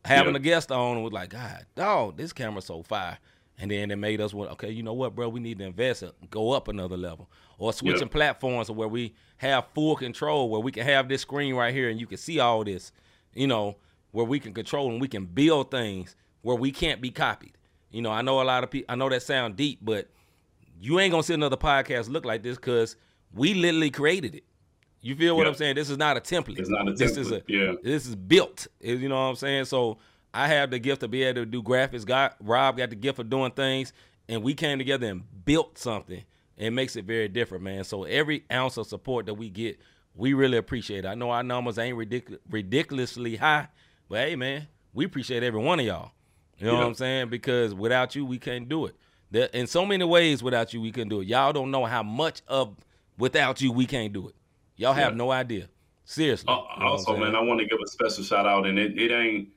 Having 0.05 0.35
Yeah. 0.35 0.39
a 0.39 0.43
guest 0.43 0.73
on 0.73 1.03
was 1.03 1.13
like, 1.13 1.31
God, 1.31 1.67
dog, 1.75 2.17
this 2.17 2.33
camera's 2.33 2.67
so 2.67 2.83
fire. 2.83 3.19
And 3.61 3.71
then 3.73 3.91
it 3.91 3.97
made 3.97 4.21
us 4.21 4.33
want, 4.33 4.53
okay, 4.53 4.71
you 4.71 4.83
know 4.85 4.93
what, 4.93 5.15
bro? 5.17 5.29
We 5.29 5.41
need 5.41 5.59
to 5.59 5.65
invest, 5.65 6.05
go 6.31 6.53
up 6.53 6.69
another 6.69 6.97
level, 6.97 7.29
or 7.59 7.73
switching 7.73 8.07
Yeah. 8.07 8.13
platforms 8.13 8.71
where 8.71 8.87
we 8.87 9.15
have 9.39 9.67
full 9.75 9.97
control, 9.97 10.49
where 10.49 10.61
we 10.61 10.71
can 10.71 10.85
have 10.85 11.09
this 11.09 11.23
screen 11.23 11.55
right 11.55 11.75
here 11.75 11.89
and 11.91 11.99
you 11.99 12.07
can 12.07 12.19
see 12.19 12.39
all 12.39 12.63
this, 12.63 12.93
you 13.35 13.49
know, 13.49 13.77
where 14.13 14.25
we 14.25 14.39
can 14.39 14.55
control 14.55 14.91
and 14.91 15.01
we 15.01 15.09
can 15.09 15.27
build 15.27 15.71
things 15.73 16.15
where 16.43 16.57
we 16.57 16.71
can't 16.71 17.01
be 17.01 17.11
copied. 17.11 17.59
You 17.91 18.01
know, 18.03 18.11
I 18.13 18.23
know 18.23 18.41
a 18.41 18.45
lot 18.45 18.63
of 18.63 18.71
people. 18.71 18.87
I 18.93 18.95
know 18.97 19.09
that 19.09 19.23
sound 19.23 19.57
deep, 19.57 19.81
but 19.83 20.09
you 20.81 21.01
ain't 21.01 21.11
gonna 21.11 21.25
see 21.25 21.35
another 21.35 21.57
podcast 21.57 22.09
look 22.09 22.25
like 22.25 22.43
this 22.45 22.57
because 22.57 22.95
we 23.35 23.55
literally 23.55 23.91
created 23.91 24.37
it. 24.37 24.45
You 25.01 25.15
feel 25.15 25.37
what 25.37 25.45
Yeah. 25.45 25.49
I'm 25.51 25.55
saying? 25.55 25.75
This 25.77 25.91
is 25.91 25.97
not 25.99 26.17
a 26.17 26.21
template. 26.21 26.59
It's 26.59 26.69
not 26.69 26.89
a 26.89 26.93
This 26.93 27.17
is 27.17 27.31
a 27.31 27.43
yeah. 27.47 27.75
This 27.83 28.07
is 28.07 28.15
built. 28.17 28.67
You 28.81 29.09
know 29.09 29.15
what 29.15 29.29
I'm 29.31 29.37
saying? 29.37 29.67
So 29.67 29.99
I 30.35 30.49
have 30.49 30.71
the 30.71 30.79
gift 30.79 31.01
to 31.03 31.09
be 31.09 31.23
able 31.23 31.43
to 31.43 31.47
do 31.47 31.63
graphics. 31.63 32.05
Got 32.05 32.37
Rob 32.41 32.77
got 32.77 32.91
the 32.91 32.97
gift 32.97 33.19
of 33.19 33.31
doing 33.31 33.53
things, 33.53 33.93
and 34.29 34.43
we 34.43 34.55
came 34.55 34.79
together 34.79 35.07
and 35.07 35.23
built 35.45 35.79
something. 35.79 36.23
It 36.57 36.71
makes 36.71 36.97
it 36.97 37.05
very 37.05 37.29
different, 37.29 37.63
man. 37.63 37.85
So 37.85 38.03
every 38.05 38.45
ounce 38.51 38.77
of 38.77 38.87
support 38.89 39.27
that 39.27 39.35
we 39.35 39.49
get, 39.49 39.79
we 40.17 40.35
really 40.35 40.59
appreciate 40.59 41.05
it. 41.05 41.09
I 41.09 41.15
know 41.15 41.31
our 41.31 41.45
numbers 41.45 41.79
ain't 41.79 41.97
ridic- 41.97 42.39
ridiculously 42.51 43.37
high, 43.37 43.69
but 44.09 44.19
hey, 44.29 44.35
man, 44.35 44.67
we 44.93 45.05
appreciate 45.05 45.45
every 45.45 45.61
one 45.61 45.79
of 45.79 45.87
y'all. 45.87 46.11
You 46.59 46.67
know 46.67 46.73
Yeah. 46.73 46.79
what 46.81 46.87
I'm 46.89 46.95
saying? 46.95 47.29
Because 47.29 47.73
without 47.73 48.17
you, 48.17 48.27
we 48.27 48.39
can't 48.39 48.69
do 48.69 48.87
it. 48.87 48.97
There, 49.31 49.49
in 49.53 49.69
so 49.69 49.87
many 49.87 50.05
ways, 50.05 50.43
without 50.43 50.75
you, 50.75 50.81
we 50.81 50.91
couldn't 50.91 51.11
do 51.11 51.21
it. 51.21 51.29
Y'all 51.29 51.53
don't 51.53 51.71
know 51.71 51.85
how 51.85 52.03
much 52.03 52.43
of 52.49 52.75
without 53.17 53.61
you, 53.61 53.71
we 53.71 53.87
can't 53.87 54.13
do 54.13 54.27
it. 54.29 54.35
Y'all 54.79 54.95
have 54.95 55.13
Yeah. 55.13 55.17
no 55.17 55.31
idea. 55.33 55.69
Seriously. 56.05 56.47
Uh, 56.49 56.63
You 56.77 56.83
know 56.85 56.89
also, 56.93 57.17
man, 57.19 57.35
I 57.35 57.41
want 57.41 57.61
to 57.61 57.67
give 57.67 57.79
a 57.85 57.87
special 57.89 58.25
shout 58.25 58.47
out, 58.47 58.67
and 58.67 58.79
it, 58.79 58.99
it 58.99 59.11
ain't. 59.11 59.49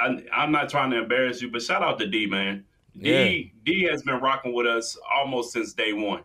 I, 0.00 0.24
I'm 0.32 0.50
not 0.50 0.68
trying 0.68 0.90
to 0.90 0.98
embarrass 1.02 1.40
you, 1.40 1.50
but 1.50 1.62
shout 1.62 1.82
out 1.82 2.00
to 2.00 2.06
D, 2.08 2.26
man. 2.26 2.64
D 3.00 3.52
D 3.64 3.84
has 3.84 4.02
been 4.02 4.16
rocking 4.16 4.52
with 4.52 4.66
us 4.66 4.98
almost 5.14 5.52
since 5.52 5.72
day 5.74 5.92
one, 5.92 6.22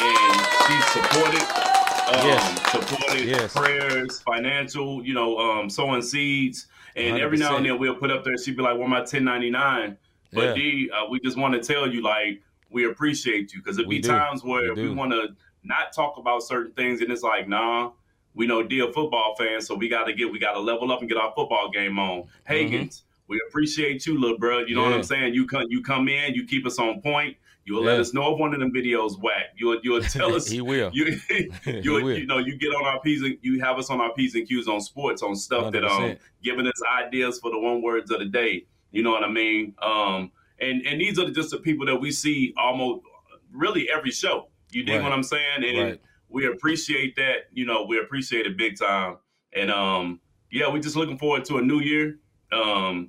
and 0.00 0.40
she's 0.66 0.84
supported, 0.86 1.42
um, 1.42 2.26
Yes. 2.26 2.70
supported 2.72 3.24
Yes. 3.28 3.52
prayers, 3.54 4.20
financial, 4.22 5.04
you 5.06 5.14
know, 5.14 5.38
um, 5.38 5.70
sowing 5.70 6.02
seeds, 6.02 6.66
and 6.96 7.18
every 7.20 7.38
now 7.38 7.56
and 7.58 7.64
then 7.66 7.78
we'll 7.78 7.94
put 7.94 8.10
up 8.10 8.24
there. 8.24 8.36
She'd 8.38 8.56
be 8.56 8.62
like, 8.62 8.76
"Well, 8.76 8.88
my 8.88 9.02
1099," 9.04 9.96
but 10.32 10.42
Yeah. 10.48 10.54
D, 10.54 10.90
uh, 10.90 11.06
we 11.10 11.20
just 11.20 11.36
want 11.36 11.54
to 11.54 11.60
tell 11.60 11.86
you, 11.86 12.00
like, 12.02 12.42
we 12.70 12.86
appreciate 12.86 13.52
you 13.54 13.60
because 13.62 13.78
it 13.78 13.88
be 13.88 14.00
do. 14.00 14.08
times 14.08 14.42
where 14.42 14.74
We 14.74 14.88
we 14.88 14.94
want 14.94 15.12
to 15.12 15.36
not 15.66 15.92
talk 15.92 16.16
about 16.18 16.42
certain 16.42 16.72
things, 16.72 17.00
and 17.00 17.10
it's 17.10 17.22
like, 17.22 17.48
nah 17.48 17.90
we 18.36 18.46
know 18.46 18.62
deal 18.62 18.92
football 18.92 19.34
fans, 19.36 19.66
so 19.66 19.74
we 19.74 19.88
got 19.88 20.04
to 20.04 20.12
get 20.12 20.30
we 20.30 20.38
got 20.38 20.52
to 20.52 20.60
level 20.60 20.92
up 20.92 21.00
and 21.00 21.08
get 21.08 21.16
our 21.18 21.32
football 21.34 21.70
game 21.70 21.98
on. 21.98 22.24
Hagens, 22.48 23.02
we 23.28 23.40
appreciate 23.48 24.06
you, 24.06 24.20
little 24.20 24.38
bro. 24.38 24.58
You 24.60 24.74
know 24.76 24.82
what 24.82 24.90
Mm-hmm. 24.90 24.98
I'm 24.98 25.02
saying? 25.04 25.34
You 25.34 25.46
come 25.46 25.64
you 25.70 25.82
come 25.82 26.08
in, 26.08 26.34
you 26.34 26.44
keep 26.44 26.66
us 26.66 26.78
on 26.78 27.00
point. 27.00 27.36
You'll 27.64 27.82
let 27.82 27.98
us 27.98 28.14
know 28.14 28.34
if 28.34 28.38
one 28.38 28.52
of 28.54 28.60
them 28.60 28.72
videos 28.72 29.18
whack. 29.20 29.46
You'll 29.56 29.80
you'll 29.82 30.02
tell 30.02 30.34
us. 30.36 30.48
He 30.50 30.60
will. 30.60 30.90
You 30.92 31.18
you 31.64 31.92
will. 31.94 32.16
you 32.18 32.26
know 32.26 32.38
you 32.38 32.56
get 32.58 32.68
on 32.68 32.84
our 32.84 33.00
p's 33.00 33.22
and 33.22 33.38
you 33.40 33.58
have 33.60 33.78
us 33.78 33.88
on 33.90 34.00
our 34.02 34.12
p's 34.12 34.34
and 34.34 34.46
q's 34.46 34.68
on 34.68 34.80
sports 34.82 35.22
on 35.22 35.34
stuff 35.34 35.72
that 35.72 35.84
um 35.84 36.16
giving 36.44 36.66
us 36.66 36.80
ideas 37.02 37.40
for 37.40 37.50
the 37.50 37.58
one 37.58 37.80
words 37.82 38.10
of 38.10 38.18
the 38.18 38.26
day. 38.26 38.66
You 38.92 39.02
know 39.02 39.10
what 39.12 39.24
I 39.24 39.30
mean? 39.30 39.74
Um 39.80 40.30
and 40.60 40.86
and 40.86 41.00
these 41.00 41.18
are 41.18 41.30
just 41.30 41.50
the 41.50 41.58
people 41.58 41.86
that 41.86 41.96
we 41.96 42.12
see 42.12 42.52
almost 42.58 43.02
really 43.50 43.88
every 43.90 44.10
show. 44.10 44.48
You 44.76 44.82
dig 44.82 44.96
Right. 44.96 45.04
what 45.04 45.12
I'm 45.12 45.22
saying? 45.22 45.64
And 45.64 45.78
Right. 45.78 46.00
we 46.28 46.46
appreciate 46.46 47.16
that. 47.16 47.46
You 47.50 47.64
know, 47.64 47.84
we 47.88 47.98
appreciate 47.98 48.44
it 48.44 48.58
big 48.58 48.78
time. 48.78 49.16
And 49.54 49.70
um, 49.70 50.20
yeah, 50.50 50.68
we're 50.70 50.82
just 50.82 50.96
looking 50.96 51.16
forward 51.16 51.46
to 51.46 51.56
a 51.56 51.62
new 51.62 51.80
year. 51.80 52.18
Um, 52.52 53.08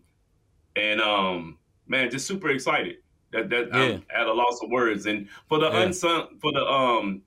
and 0.78 1.01
um, 1.01 1.57
man, 1.86 2.09
just 2.09 2.26
super 2.26 2.49
excited. 2.51 2.97
That 3.34 3.49
that 3.49 3.68
Yeah. 3.74 3.80
I'm 3.82 4.03
at 4.15 4.28
a 4.28 4.34
loss 4.34 4.61
of 4.63 4.70
words. 4.70 5.07
And 5.07 5.28
for 5.49 5.59
the 5.59 5.70
Yeah. 5.70 5.82
unsung, 5.82 6.38
for 6.39 6.53
the 6.53 6.65
um, 6.65 7.24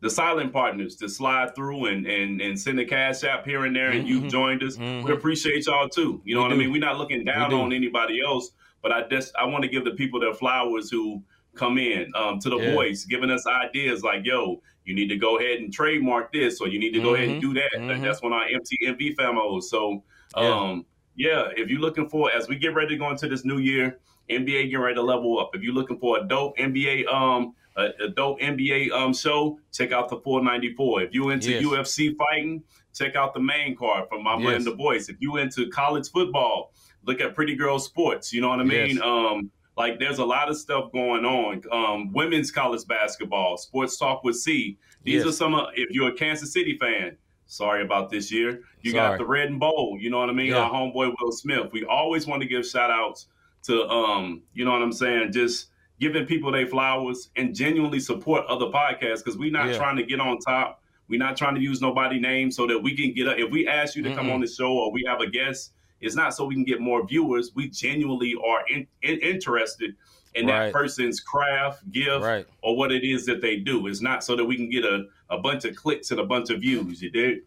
the 0.00 0.08
silent 0.08 0.54
partners 0.54 0.96
to 0.96 1.06
slide 1.08 1.54
through 1.54 1.84
and 1.84 2.06
and 2.06 2.40
and 2.40 2.58
send 2.58 2.80
a 2.80 2.86
cash 2.86 3.22
app 3.24 3.44
here 3.44 3.66
and 3.66 3.76
there, 3.76 3.90
and 3.90 4.08
you've 4.08 4.24
Mhm. 4.24 4.30
joined 4.30 4.62
us. 4.62 4.78
Mhm. 4.78 5.02
We 5.04 5.12
appreciate 5.12 5.66
y'all 5.66 5.90
too. 5.90 6.22
You 6.24 6.34
know 6.34 6.40
We 6.40 6.48
what 6.48 6.54
I 6.54 6.56
mean? 6.56 6.72
We're 6.72 6.80
not 6.80 6.96
looking 6.96 7.24
down 7.24 7.50
do. 7.50 7.60
on 7.60 7.74
anybody 7.74 8.22
else, 8.22 8.52
but 8.82 8.90
I 8.90 9.06
just 9.06 9.34
I 9.36 9.44
want 9.44 9.64
to 9.64 9.68
give 9.68 9.84
the 9.84 9.90
people 9.92 10.18
their 10.18 10.32
flowers 10.32 10.90
who 10.90 11.22
come 11.54 11.78
in 11.78 12.10
um, 12.14 12.38
to 12.40 12.48
the 12.50 12.58
Yeah. 12.58 12.74
voice, 12.74 13.04
giving 13.04 13.30
us 13.30 13.46
ideas 13.46 14.02
like, 14.02 14.24
yo, 14.24 14.62
you 14.84 14.94
need 14.94 15.08
to 15.08 15.16
go 15.16 15.38
ahead 15.38 15.58
and 15.60 15.72
trademark 15.72 16.32
this, 16.32 16.60
or 16.60 16.68
you 16.68 16.78
need 16.78 16.92
to 16.94 17.00
go 17.00 17.14
ahead 17.14 17.28
and 17.28 17.40
do 17.40 17.54
that. 17.54 17.70
Mhm. 17.76 18.02
That's 18.02 18.20
of 18.22 18.32
our 18.32 18.44
MTMV 18.48 19.14
famos. 19.14 19.64
So, 19.64 20.02
Yeah. 20.36 20.48
um, 20.48 20.86
yeah, 21.14 21.48
if 21.56 21.68
you're 21.68 21.80
looking 21.80 22.08
for, 22.08 22.32
as 22.32 22.48
we 22.48 22.56
get 22.56 22.74
ready 22.74 22.90
to 22.90 22.96
go 22.96 23.10
into 23.10 23.28
this 23.28 23.44
new 23.44 23.58
year, 23.58 23.98
NBA 24.30 24.64
getting 24.64 24.78
ready 24.78 24.94
to 24.94 25.02
level 25.02 25.38
up. 25.38 25.54
If 25.54 25.62
you're 25.62 25.74
looking 25.74 25.98
for 25.98 26.18
a 26.18 26.24
dope 26.26 26.56
NBA, 26.58 27.04
um, 27.06 27.54
a, 27.76 27.88
a 28.04 28.08
dope 28.08 28.40
NBA 28.40 28.90
um 28.92 29.12
show, 29.14 29.58
check 29.72 29.92
out 29.92 30.08
the 30.08 30.16
494. 30.18 31.02
If 31.02 31.14
you 31.14 31.30
into 31.30 31.50
Yes. 31.50 31.62
UFC 31.64 32.14
fighting, 32.16 32.62
check 32.94 33.14
out 33.16 33.34
the 33.34 33.40
main 33.40 33.74
card 33.76 34.08
from 34.08 34.22
my 34.22 34.34
Yes. 34.36 34.42
man 34.44 34.64
The 34.64 34.74
Voice. 34.74 35.08
If 35.08 35.16
you 35.20 35.36
into 35.38 35.68
college 35.70 36.10
football, 36.10 36.72
look 37.04 37.20
at 37.20 37.34
Pretty 37.34 37.54
Girl 37.56 37.78
Sports. 37.78 38.32
You 38.32 38.40
know 38.42 38.48
what 38.50 38.60
I 38.60 38.64
mean? 38.64 38.96
Yes. 38.96 39.00
Um, 39.00 39.50
like 39.76 39.98
there's 39.98 40.18
a 40.18 40.24
lot 40.24 40.48
of 40.50 40.56
stuff 40.56 40.92
going 40.92 41.24
on. 41.24 41.62
Um, 41.72 42.12
women's 42.12 42.50
college 42.50 42.86
basketball, 42.86 43.56
sports 43.56 43.96
talk 43.96 44.22
with 44.24 44.36
C. 44.36 44.78
These 45.04 45.24
Yes. 45.24 45.26
are 45.26 45.32
some. 45.32 45.54
Of, 45.54 45.68
if 45.74 45.90
you're 45.90 46.08
a 46.10 46.14
Kansas 46.14 46.52
City 46.52 46.76
fan, 46.78 47.16
sorry 47.46 47.82
about 47.82 48.10
this 48.10 48.30
year. 48.30 48.62
You 48.82 48.92
Sorry. 48.92 49.10
got 49.10 49.18
the 49.18 49.24
red 49.26 49.48
and 49.48 49.58
bowl. 49.60 49.96
You 50.00 50.10
know 50.10 50.18
what 50.18 50.30
I 50.30 50.32
mean? 50.32 50.48
Yeah. 50.48 50.58
Our 50.58 50.70
homeboy 50.70 51.14
Will 51.20 51.32
Smith. 51.32 51.72
We 51.72 51.84
always 51.84 52.26
want 52.26 52.42
to 52.42 52.48
give 52.48 52.66
shout 52.66 52.90
outs 52.90 53.28
to, 53.64 53.86
um, 53.88 54.42
you 54.54 54.64
know 54.64 54.72
what 54.72 54.82
I'm 54.82 54.92
saying? 54.92 55.32
Just 55.32 55.68
giving 56.00 56.26
people 56.26 56.50
their 56.50 56.66
flowers 56.66 57.30
and 57.36 57.54
genuinely 57.54 58.00
support 58.00 58.44
other 58.46 58.66
podcasts 58.66 59.18
because 59.18 59.36
we're 59.38 59.52
not 59.52 59.68
Yeah. 59.68 59.76
trying 59.76 59.96
to 59.96 60.02
get 60.02 60.18
on 60.20 60.38
top. 60.38 60.82
We're 61.08 61.18
not 61.18 61.36
trying 61.36 61.54
to 61.56 61.60
use 61.60 61.80
nobody 61.80 62.18
name 62.18 62.50
so 62.50 62.66
that 62.66 62.78
we 62.78 62.96
can 62.96 63.12
get. 63.12 63.28
up. 63.28 63.38
if 63.38 63.50
we 63.50 63.66
ask 63.68 63.96
you 63.96 64.02
to 64.04 64.14
come 64.14 64.26
Mm-mm. 64.26 64.34
on 64.34 64.40
the 64.40 64.46
show 64.46 64.72
or 64.72 64.90
we 64.90 65.04
have 65.06 65.20
a 65.20 65.26
guest, 65.28 65.72
it's 66.02 66.14
not 66.16 66.34
so 66.34 66.44
we 66.44 66.54
can 66.54 66.64
get 66.64 66.80
more 66.80 67.06
viewers. 67.06 67.52
We 67.54 67.70
genuinely 67.70 68.34
are 68.44 68.64
in, 68.68 68.86
in, 69.02 69.18
interested 69.20 69.94
in 70.34 70.46
Right. 70.46 70.66
that 70.66 70.72
person's 70.72 71.20
craft, 71.20 71.90
gift, 71.92 72.22
Right. 72.22 72.46
or 72.62 72.76
what 72.76 72.90
it 72.92 73.04
is 73.04 73.26
that 73.26 73.40
they 73.40 73.56
do. 73.56 73.86
It's 73.86 74.00
not 74.00 74.24
so 74.24 74.34
that 74.36 74.44
we 74.44 74.56
can 74.56 74.70
get 74.70 74.84
a, 74.84 75.04
a 75.30 75.38
bunch 75.38 75.64
of 75.64 75.76
clicks 75.76 76.10
and 76.10 76.18
a 76.20 76.24
bunch 76.24 76.50
of 76.50 76.60
views. 76.60 77.02
You 77.02 77.10
did? 77.10 77.40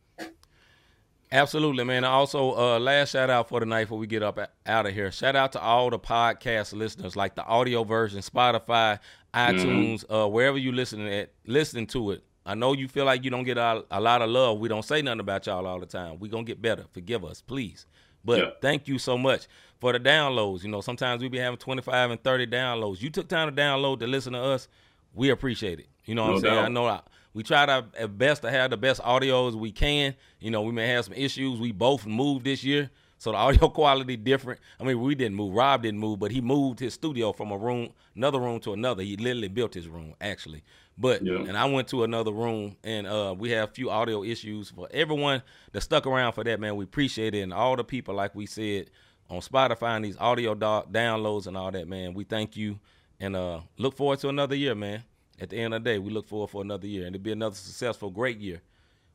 Absolutely, 1.31 1.83
man. 1.83 2.03
Also, 2.03 2.55
uh, 2.55 2.79
last 2.79 3.11
shout 3.11 3.29
out 3.29 3.49
for 3.49 3.59
tonight 3.59 3.85
before 3.85 3.97
we 3.97 4.07
get 4.07 4.21
up 4.23 4.39
out 4.65 4.85
of 4.85 4.93
here. 4.93 5.11
Shout 5.11 5.35
out 5.35 5.51
to 5.53 5.59
all 5.59 5.89
the 5.89 5.99
podcast 5.99 6.73
listeners, 6.73 7.15
like 7.15 7.35
the 7.35 7.43
audio 7.45 7.83
version, 7.83 8.21
Spotify, 8.21 8.99
iTunes, 9.33 10.05
uh, 10.09 10.29
wherever 10.29 10.57
you 10.57 10.71
listening 10.71 11.11
at, 11.11 11.33
listening 11.45 11.87
to 11.87 12.11
it. 12.11 12.23
I 12.45 12.53
know 12.53 12.73
you 12.73 12.87
feel 12.87 13.05
like 13.05 13.23
you 13.23 13.31
don't 13.31 13.43
get 13.43 13.57
a, 13.57 13.83
a 13.89 13.99
lot 13.99 14.21
of 14.21 14.29
love. 14.29 14.59
We 14.59 14.69
don't 14.69 14.85
say 14.85 15.01
nothing 15.01 15.19
about 15.19 15.47
y'all 15.47 15.65
all 15.65 15.79
the 15.79 15.87
time. 15.87 16.19
We 16.19 16.29
gonna 16.29 16.43
get 16.43 16.61
better. 16.61 16.85
Forgive 16.93 17.25
us, 17.25 17.41
please. 17.41 17.87
But 18.25 18.39
Yeah. 18.39 18.49
thank 18.61 18.87
you 18.87 18.97
so 18.97 19.17
much 19.17 19.47
for 19.79 19.93
the 19.93 19.99
downloads. 19.99 20.63
You 20.63 20.69
know, 20.69 20.81
sometimes 20.81 21.21
we 21.21 21.29
be 21.29 21.37
having 21.37 21.57
25 21.57 22.11
and 22.11 22.23
30 22.23 22.47
downloads. 22.47 23.01
You 23.01 23.09
took 23.09 23.27
time 23.27 23.53
to 23.53 23.61
download 23.61 23.99
to 23.99 24.07
listen 24.07 24.33
to 24.33 24.39
us. 24.41 24.67
We 25.13 25.29
appreciate 25.29 25.79
it. 25.79 25.87
You 26.05 26.15
know 26.15 26.23
what 26.23 26.29
No 26.31 26.35
I'm 26.35 26.41
saying? 26.41 26.55
doubt. 26.55 26.65
I 26.65 26.67
know 26.69 26.85
I, 26.87 27.01
we 27.33 27.43
tried 27.43 27.69
our 27.69 27.83
best 28.07 28.41
to 28.43 28.51
have 28.51 28.71
the 28.71 28.77
best 28.77 28.99
audio 29.03 29.47
as 29.47 29.55
we 29.55 29.71
can. 29.71 30.15
You 30.39 30.51
know, 30.51 30.61
we 30.63 30.71
may 30.71 30.87
have 30.87 31.05
some 31.05 31.13
issues. 31.13 31.59
We 31.59 31.71
both 31.71 32.05
moved 32.05 32.45
this 32.45 32.63
year, 32.63 32.89
so 33.17 33.31
the 33.31 33.37
audio 33.45 33.69
quality 33.69 34.17
different. 34.17 34.59
I 34.79 34.83
mean, 34.83 34.99
we 35.01 35.15
didn't 35.15 35.35
move. 35.35 35.53
Rob 35.53 35.83
didn't 35.83 35.99
move, 35.99 36.19
but 36.19 36.31
he 36.31 36.41
moved 36.41 36.79
his 36.79 36.93
studio 36.93 37.31
from 37.33 37.51
a 37.51 37.57
room, 37.57 37.89
another 38.15 38.39
room 38.39 38.59
to 38.61 38.73
another. 38.73 39.03
He 39.03 39.17
literally 39.17 39.49
built 39.49 39.73
his 39.73 39.87
room 39.87 40.15
actually. 40.21 40.63
But 40.97 41.21
Yeah. 41.23 41.39
and 41.39 41.57
I 41.57 41.65
went 41.65 41.89
to 41.89 42.03
another 42.03 42.31
room, 42.31 42.77
and 42.83 43.05
uh, 43.05 43.35
we 43.37 43.51
have 43.51 43.69
a 43.69 43.71
few 43.73 43.89
audio 43.89 44.23
issues 44.23 44.69
for 44.69 44.87
everyone 44.91 45.41
that 45.73 45.81
stuck 45.81 46.07
around 46.07 46.33
for 46.33 46.43
that. 46.45 46.59
Man, 46.59 46.75
we 46.77 46.85
appreciate 46.85 47.35
it, 47.35 47.41
and 47.41 47.53
all 47.53 47.75
the 47.75 47.83
people, 47.83 48.15
like 48.15 48.33
we 48.33 48.45
said, 48.45 48.89
on 49.29 49.41
Spotify 49.41 49.95
and 49.97 50.05
these 50.05 50.17
audio 50.17 50.53
do- 50.53 50.87
downloads 50.91 51.47
and 51.47 51.57
all 51.57 51.71
that. 51.71 51.87
Man, 51.87 52.13
we 52.13 52.23
thank 52.23 52.55
you, 52.55 52.79
and 53.19 53.35
uh, 53.35 53.59
look 53.77 53.95
forward 53.97 54.19
to 54.19 54.29
another 54.29 54.55
year, 54.55 54.73
man. 54.75 55.03
At 55.37 55.49
the 55.49 55.57
end 55.57 55.73
of 55.73 55.83
the 55.83 55.89
day, 55.89 55.99
we 55.99 56.11
look 56.11 56.27
forward 56.29 56.49
for 56.51 56.61
another 56.61 56.87
year, 56.87 57.05
and 57.05 57.13
it'll 57.13 57.23
be 57.23 57.33
another 57.33 57.55
successful, 57.55 58.09
great 58.09 58.37
year. 58.39 58.61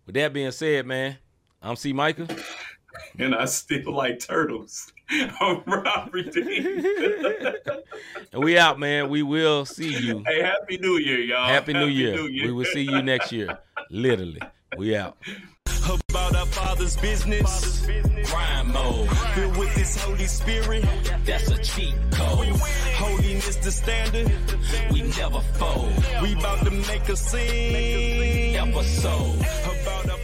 With 0.04 0.16
that 0.16 0.34
being 0.34 0.50
said, 0.50 0.84
man, 0.86 1.16
I'm 1.62 1.76
C. 1.76 1.94
Micah. 1.94 2.28
And 3.18 3.34
I 3.34 3.44
still 3.46 3.92
like 3.94 4.18
turtles. 4.18 4.92
I'm 5.40 5.62
Robert 5.66 6.32
D. 6.32 6.84
And 8.32 8.44
we 8.44 8.56
out, 8.58 8.78
man. 8.78 9.08
We 9.08 9.22
will 9.22 9.64
see 9.64 9.92
you. 9.98 10.22
hey, 10.26 10.42
Happy 10.42 10.78
New 10.78 10.98
Year, 10.98 11.18
y'all. 11.20 11.48
Happy 11.48 11.72
New 11.72 11.86
Year. 11.86 12.22
We 12.22 12.52
will 12.52 12.64
see 12.66 12.82
you 12.82 13.02
next 13.02 13.32
year. 13.32 13.58
Literally. 13.90 14.40
We 14.76 14.96
out. 14.96 15.16
About 16.10 16.36
our 16.36 16.46
Father's 16.46 16.96
business. 16.98 17.84
Grind 18.30 18.68
mode, 18.68 19.08
Filled 19.34 19.56
with 19.56 19.74
this 19.74 19.96
Holy 20.04 20.26
Spirit. 20.26 20.84
that's 21.24 21.50
a 21.50 21.58
cheat 21.58 21.94
code. 22.12 22.46
Holiness 22.94 23.56
the 23.56 23.72
standard. 23.72 24.30
We 24.92 25.02
never 25.02 25.40
fold. 25.40 25.92
We 26.22 26.34
about 26.34 26.64
to 26.66 26.70
make 26.70 27.08
a 27.08 27.16
scene. 27.16 28.54
Episode. 28.56 29.36
About 29.36 30.10
our 30.10 30.18
Father's 30.18 30.18
business. 30.18 30.19